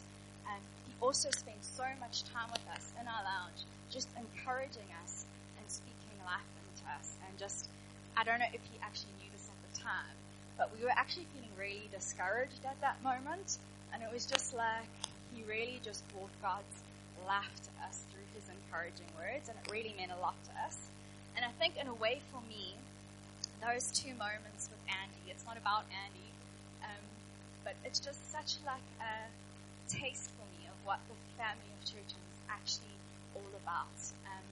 And 0.48 0.60
he 0.88 0.92
also 1.00 1.28
spent 1.30 1.60
so 1.62 1.84
much 2.00 2.24
time 2.32 2.48
with 2.50 2.64
us 2.72 2.92
in 3.00 3.06
our 3.06 3.22
lounge, 3.22 3.68
just 3.90 4.08
encouraging 4.16 4.88
us 5.04 5.28
and 5.60 5.64
speaking 5.68 6.16
life 6.24 6.48
into 6.68 6.84
us. 6.92 7.16
And 7.24 7.32
just, 7.38 7.68
I 8.16 8.24
don't 8.24 8.40
know 8.40 8.52
if 8.52 8.64
he 8.72 8.76
actually 8.80 9.16
knew 9.20 9.30
this 9.32 9.48
at 9.48 9.58
the 9.68 9.72
time, 9.80 10.16
but 10.56 10.72
we 10.76 10.84
were 10.84 10.96
actually 10.96 11.28
feeling 11.32 11.52
really 11.56 11.88
discouraged 11.92 12.64
at 12.64 12.80
that 12.80 13.00
moment. 13.04 13.58
And 13.92 14.02
it 14.02 14.10
was 14.12 14.26
just 14.26 14.52
like 14.52 14.88
he 15.32 15.44
really 15.48 15.80
just 15.84 16.04
brought 16.12 16.32
God's 16.40 16.76
life 17.26 17.56
to 17.68 17.72
us 17.88 18.04
through 18.12 18.24
his 18.36 18.44
encouraging 18.48 19.08
words, 19.16 19.48
and 19.48 19.56
it 19.56 19.70
really 19.72 19.94
meant 19.96 20.12
a 20.12 20.20
lot 20.20 20.36
to 20.44 20.52
us. 20.64 20.76
And 21.38 21.46
I 21.46 21.54
think 21.62 21.78
in 21.78 21.86
a 21.86 21.94
way 21.94 22.18
for 22.34 22.42
me, 22.50 22.74
those 23.62 23.94
two 23.94 24.10
moments 24.18 24.66
with 24.74 24.82
Andy, 24.90 25.30
it's 25.30 25.46
not 25.46 25.56
about 25.56 25.86
Andy, 25.86 26.34
um, 26.82 27.04
but 27.62 27.78
it's 27.84 28.00
just 28.00 28.18
such 28.34 28.58
like 28.66 28.82
a 28.98 29.30
taste 29.86 30.34
for 30.34 30.42
me 30.58 30.66
of 30.66 30.74
what 30.82 30.98
the 31.06 31.14
family 31.38 31.70
of 31.78 31.86
churches 31.86 32.18
is 32.18 32.42
actually 32.50 32.98
all 33.36 33.54
about. 33.62 33.94
Um, 34.26 34.42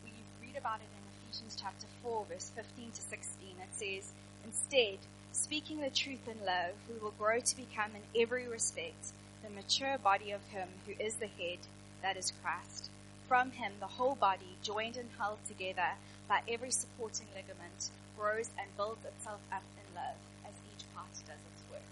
we 0.00 0.12
read 0.40 0.56
about 0.56 0.80
it 0.80 0.88
in 0.88 1.04
Ephesians 1.20 1.52
chapter 1.60 1.84
4 2.02 2.24
verse 2.32 2.50
15 2.56 2.96
to 2.96 3.02
16. 3.02 3.52
It 3.60 3.68
says, 3.76 4.12
instead, 4.48 5.04
speaking 5.32 5.84
the 5.84 5.92
truth 5.92 6.24
in 6.24 6.40
love, 6.46 6.72
we 6.88 6.96
will 6.96 7.12
grow 7.20 7.40
to 7.40 7.56
become 7.56 7.92
in 7.92 8.22
every 8.22 8.48
respect 8.48 9.12
the 9.44 9.50
mature 9.52 9.98
body 9.98 10.30
of 10.30 10.40
him 10.48 10.68
who 10.86 10.96
is 10.96 11.16
the 11.16 11.28
head, 11.28 11.60
that 12.00 12.16
is 12.16 12.32
Christ. 12.40 12.88
From 13.28 13.50
him, 13.50 13.72
the 13.80 14.00
whole 14.00 14.14
body, 14.14 14.56
joined 14.62 14.96
and 14.96 15.08
held 15.18 15.38
together 15.46 15.92
by 16.32 16.40
every 16.48 16.72
supporting 16.72 17.28
ligament, 17.36 17.92
grows 18.16 18.48
and 18.56 18.64
builds 18.80 19.04
itself 19.04 19.44
up 19.52 19.60
in 19.76 19.84
love 19.92 20.16
as 20.48 20.56
each 20.72 20.80
part 20.96 21.12
does 21.28 21.36
its 21.52 21.62
work. 21.68 21.84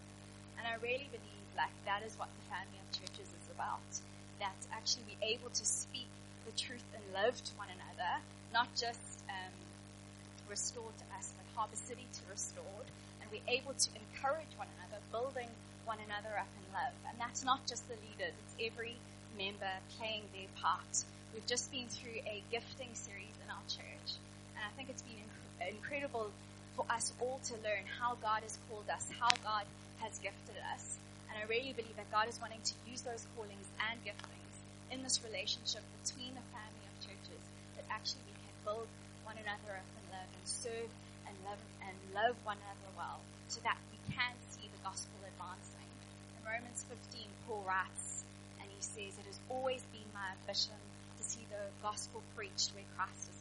And 0.56 0.64
I 0.64 0.80
really 0.80 1.12
believe 1.12 1.48
like 1.60 1.76
that 1.84 2.00
is 2.08 2.16
what 2.16 2.32
the 2.32 2.44
family 2.48 2.80
of 2.80 2.88
churches 2.88 3.28
is 3.28 3.46
about. 3.52 3.84
That 4.40 4.56
actually 4.72 5.12
be 5.12 5.20
able 5.20 5.52
to 5.52 5.64
speak 5.68 6.08
the 6.48 6.56
truth 6.56 6.88
in 6.96 7.04
love 7.12 7.36
to 7.36 7.52
one 7.60 7.68
another, 7.68 8.24
not 8.48 8.72
just 8.72 9.20
um, 9.28 9.52
restored 10.48 10.96
to 11.04 11.06
us, 11.20 11.36
but 11.36 11.44
Harbour 11.52 11.76
City 11.76 12.08
to 12.08 12.22
restored, 12.32 12.88
and 13.20 13.28
we're 13.28 13.44
able 13.44 13.76
to 13.76 13.88
encourage 13.92 14.56
one 14.56 14.72
another, 14.80 15.04
building 15.12 15.52
one 15.84 16.00
another 16.08 16.32
up 16.40 16.48
in 16.48 16.64
love. 16.72 16.96
And 17.04 17.20
that's 17.20 17.44
not 17.44 17.68
just 17.68 17.84
the 17.92 18.00
leaders, 18.08 18.32
it's 18.32 18.56
every 18.56 18.96
member 19.36 19.68
playing 20.00 20.24
their 20.32 20.48
part. 20.56 21.04
We've 21.36 21.44
just 21.44 21.68
been 21.68 21.92
through 21.92 22.24
a 22.24 22.40
gifting 22.48 22.96
series 22.96 23.36
in 23.44 23.52
our 23.52 23.62
church, 23.68 24.16
and 24.60 24.68
I 24.68 24.72
think 24.76 24.92
it's 24.92 25.00
been 25.00 25.16
inc- 25.16 25.72
incredible 25.72 26.28
for 26.76 26.84
us 26.92 27.16
all 27.16 27.40
to 27.48 27.56
learn 27.64 27.88
how 27.88 28.20
God 28.20 28.44
has 28.44 28.60
called 28.68 28.84
us, 28.92 29.08
how 29.16 29.32
God 29.40 29.64
has 30.04 30.20
gifted 30.20 30.60
us. 30.68 31.00
And 31.32 31.40
I 31.40 31.48
really 31.48 31.72
believe 31.72 31.96
that 31.96 32.12
God 32.12 32.28
is 32.28 32.36
wanting 32.44 32.60
to 32.60 32.74
use 32.84 33.00
those 33.00 33.24
callings 33.32 33.64
and 33.88 33.96
giftings 34.04 34.56
in 34.92 35.00
this 35.00 35.24
relationship 35.24 35.80
between 36.04 36.36
the 36.36 36.44
family 36.52 36.84
of 36.84 36.94
churches 37.00 37.40
that 37.80 37.88
actually 37.88 38.20
we 38.28 38.36
can 38.36 38.52
build 38.68 38.84
one 39.24 39.40
another 39.40 39.80
up 39.80 39.88
in 39.96 40.04
love 40.12 40.28
and 40.28 40.44
serve 40.44 40.92
and 41.24 41.34
love 41.48 41.62
and 41.80 41.96
love 42.12 42.36
one 42.44 42.60
another 42.60 42.92
well 43.00 43.24
so 43.48 43.64
that 43.64 43.80
we 43.88 43.98
can 44.12 44.36
see 44.52 44.68
the 44.68 44.80
gospel 44.84 45.16
advancing. 45.24 45.88
In 46.36 46.44
Romans 46.44 46.84
15, 46.84 47.24
Paul 47.48 47.64
writes, 47.64 48.28
and 48.60 48.68
he 48.68 48.82
says, 48.84 49.16
It 49.16 49.24
has 49.24 49.40
always 49.48 49.80
been 49.96 50.04
my 50.12 50.36
ambition 50.36 50.76
to 51.16 51.22
see 51.24 51.48
the 51.48 51.64
gospel 51.80 52.20
preached 52.36 52.76
where 52.76 52.84
Christ 53.00 53.32
is. 53.32 53.39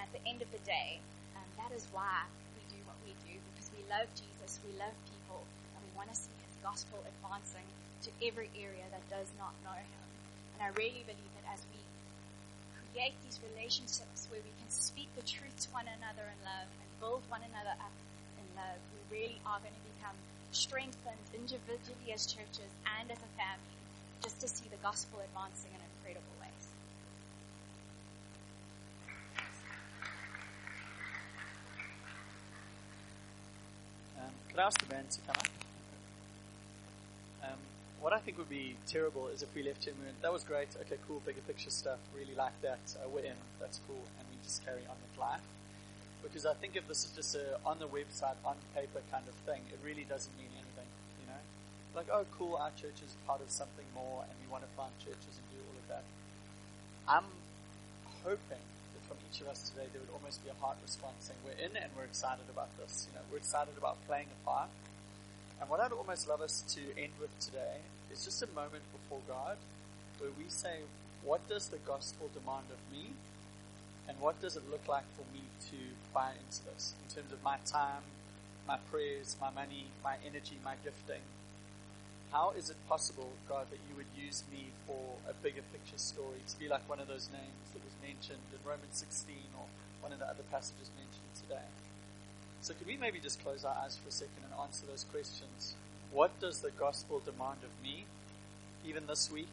And 0.00 0.08
at 0.08 0.16
the 0.16 0.24
end 0.24 0.40
of 0.40 0.48
the 0.48 0.64
day, 0.64 0.96
um, 1.36 1.44
that 1.60 1.76
is 1.76 1.84
why 1.92 2.24
we 2.56 2.64
do 2.72 2.80
what 2.88 2.96
we 3.04 3.12
do, 3.28 3.36
because 3.52 3.68
we 3.76 3.84
love 3.92 4.08
Jesus, 4.16 4.56
we 4.64 4.72
love 4.80 4.96
people, 5.12 5.44
and 5.76 5.84
we 5.84 5.92
want 5.92 6.08
to 6.08 6.16
see 6.16 6.32
his 6.40 6.56
gospel 6.64 7.04
advancing 7.04 7.68
to 8.08 8.10
every 8.24 8.48
area 8.56 8.88
that 8.96 9.04
does 9.12 9.28
not 9.36 9.52
know 9.60 9.76
him. 9.76 10.04
And 10.56 10.64
I 10.64 10.72
really 10.72 11.04
believe 11.04 11.32
that 11.36 11.52
as 11.52 11.60
we 11.68 11.84
create 12.80 13.12
these 13.28 13.44
relationships 13.52 14.24
where 14.32 14.40
we 14.40 14.56
can 14.56 14.72
speak 14.72 15.12
the 15.20 15.26
truth 15.28 15.52
to 15.52 15.68
one 15.76 15.84
another 15.84 16.24
in 16.24 16.40
love 16.48 16.68
and 16.80 16.88
build 16.96 17.20
one 17.28 17.44
another 17.44 17.76
up 17.76 17.92
in 18.40 18.48
love, 18.56 18.80
we 18.96 19.20
really 19.20 19.36
are 19.44 19.60
going 19.60 19.76
to 19.76 19.86
become 20.00 20.16
strengthened 20.56 21.28
individually 21.36 22.08
as 22.08 22.24
churches 22.24 22.72
and 22.96 23.12
as 23.12 23.20
a 23.20 23.30
family 23.36 23.76
just 24.24 24.40
to 24.40 24.48
see 24.48 24.64
the 24.72 24.80
gospel 24.80 25.20
advancing 25.20 25.76
in 25.76 25.80
incredible 26.00 26.39
could 34.68 34.76
the 34.76 34.86
band 34.92 35.10
to 35.10 35.20
come 35.24 35.36
up? 35.40 35.48
Um, 37.44 37.60
what 38.00 38.12
I 38.12 38.18
think 38.18 38.36
would 38.36 38.50
be 38.50 38.76
terrible 38.86 39.28
is 39.28 39.42
if 39.42 39.54
we 39.54 39.62
left 39.62 39.84
here 39.84 39.94
and 39.96 40.14
that 40.20 40.32
was 40.32 40.44
great, 40.44 40.68
okay, 40.82 40.96
cool, 41.08 41.22
bigger 41.24 41.40
picture 41.48 41.70
stuff, 41.70 41.98
really 42.14 42.34
like 42.34 42.52
that, 42.60 42.80
uh, 43.00 43.08
we're 43.08 43.24
in, 43.24 43.40
that's 43.58 43.80
cool, 43.88 44.04
and 44.18 44.28
we 44.28 44.36
just 44.44 44.64
carry 44.64 44.84
on 44.84 44.96
with 45.00 45.18
life. 45.18 45.40
Because 46.22 46.44
I 46.44 46.52
think 46.52 46.76
if 46.76 46.86
this 46.86 47.04
is 47.04 47.12
just 47.16 47.34
a 47.34 47.56
on 47.64 47.78
the 47.78 47.88
website, 47.88 48.36
on 48.44 48.56
paper 48.74 49.00
kind 49.10 49.24
of 49.26 49.34
thing, 49.48 49.62
it 49.72 49.80
really 49.82 50.04
doesn't 50.04 50.36
mean 50.36 50.52
anything, 50.52 50.90
you 51.24 51.26
know? 51.32 51.40
Like, 51.96 52.12
oh, 52.12 52.26
cool, 52.36 52.56
our 52.56 52.70
church 52.76 53.00
is 53.00 53.16
part 53.26 53.40
of 53.40 53.50
something 53.50 53.88
more, 53.94 54.28
and 54.28 54.36
we 54.44 54.52
want 54.52 54.64
to 54.64 54.70
find 54.76 54.92
churches 55.00 55.40
and 55.40 55.46
do 55.56 55.58
all 55.64 55.76
of 55.80 55.86
that. 55.88 56.04
I'm 57.08 57.32
hoping 58.28 58.60
from 59.10 59.18
each 59.26 59.42
of 59.42 59.50
us 59.50 59.66
today, 59.74 59.90
there 59.90 59.98
would 59.98 60.14
almost 60.14 60.38
be 60.46 60.54
a 60.54 60.58
heart 60.62 60.78
response 60.86 61.26
saying, 61.26 61.42
we're 61.42 61.58
in 61.58 61.74
and 61.74 61.90
we're 61.98 62.06
excited 62.06 62.46
about 62.46 62.70
this. 62.78 63.10
You 63.10 63.18
know, 63.18 63.26
we're 63.26 63.42
excited 63.42 63.74
about 63.74 63.98
playing 64.06 64.30
a 64.30 64.38
part. 64.46 64.70
And 65.58 65.68
what 65.68 65.82
I'd 65.82 65.90
almost 65.90 66.30
love 66.30 66.40
us 66.40 66.62
to 66.78 66.80
end 66.94 67.18
with 67.18 67.34
today 67.42 67.82
is 68.14 68.22
just 68.22 68.38
a 68.46 68.46
moment 68.54 68.86
before 68.94 69.18
God 69.26 69.58
where 70.22 70.30
we 70.38 70.46
say, 70.46 70.86
what 71.26 71.42
does 71.50 71.66
the 71.74 71.82
gospel 71.82 72.30
demand 72.30 72.70
of 72.70 72.78
me? 72.94 73.10
And 74.06 74.14
what 74.20 74.40
does 74.40 74.54
it 74.54 74.62
look 74.70 74.86
like 74.86 75.10
for 75.18 75.26
me 75.34 75.42
to 75.74 75.76
buy 76.14 76.30
into 76.38 76.62
this 76.70 76.94
in 77.02 77.14
terms 77.14 77.32
of 77.32 77.42
my 77.42 77.58
time, 77.66 78.06
my 78.66 78.78
prayers, 78.90 79.36
my 79.40 79.50
money, 79.50 79.90
my 80.04 80.22
energy, 80.24 80.54
my 80.64 80.74
gifting? 80.84 81.26
How 82.32 82.52
is 82.56 82.70
it 82.70 82.76
possible, 82.88 83.28
God, 83.48 83.66
that 83.70 83.78
you 83.88 83.96
would 83.96 84.06
use 84.16 84.44
me 84.52 84.66
for 84.86 85.18
a 85.28 85.34
bigger 85.42 85.62
picture 85.72 85.98
story, 85.98 86.38
to 86.46 86.58
be 86.58 86.68
like 86.68 86.88
one 86.88 87.00
of 87.00 87.08
those 87.08 87.28
names 87.32 87.66
that 87.74 87.82
was 87.82 87.94
mentioned 88.00 88.38
in 88.52 88.58
Romans 88.64 88.94
16 89.02 89.34
or 89.58 89.66
one 90.00 90.12
of 90.12 90.20
the 90.20 90.26
other 90.26 90.44
passages 90.50 90.90
mentioned 90.94 91.34
today? 91.42 91.66
So 92.62 92.74
could 92.74 92.86
we 92.86 92.96
maybe 92.96 93.18
just 93.18 93.42
close 93.42 93.64
our 93.64 93.74
eyes 93.82 93.98
for 94.00 94.08
a 94.08 94.12
second 94.12 94.44
and 94.44 94.60
answer 94.62 94.86
those 94.86 95.04
questions? 95.10 95.74
What 96.12 96.38
does 96.40 96.60
the 96.60 96.70
gospel 96.70 97.18
demand 97.18 97.58
of 97.64 97.70
me, 97.82 98.04
even 98.86 99.08
this 99.08 99.30
week? 99.30 99.50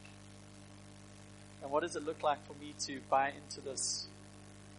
And 1.64 1.72
what 1.72 1.82
does 1.82 1.96
it 1.96 2.06
look 2.06 2.22
like 2.22 2.46
for 2.46 2.54
me 2.62 2.76
to 2.86 3.00
buy 3.10 3.30
into 3.30 3.62
this, 3.62 4.06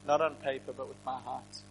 not 0.07 0.21
on 0.21 0.37
paper, 0.37 0.73
but 0.77 0.87
with 0.87 1.05
my 1.05 1.19
heart? 1.19 1.63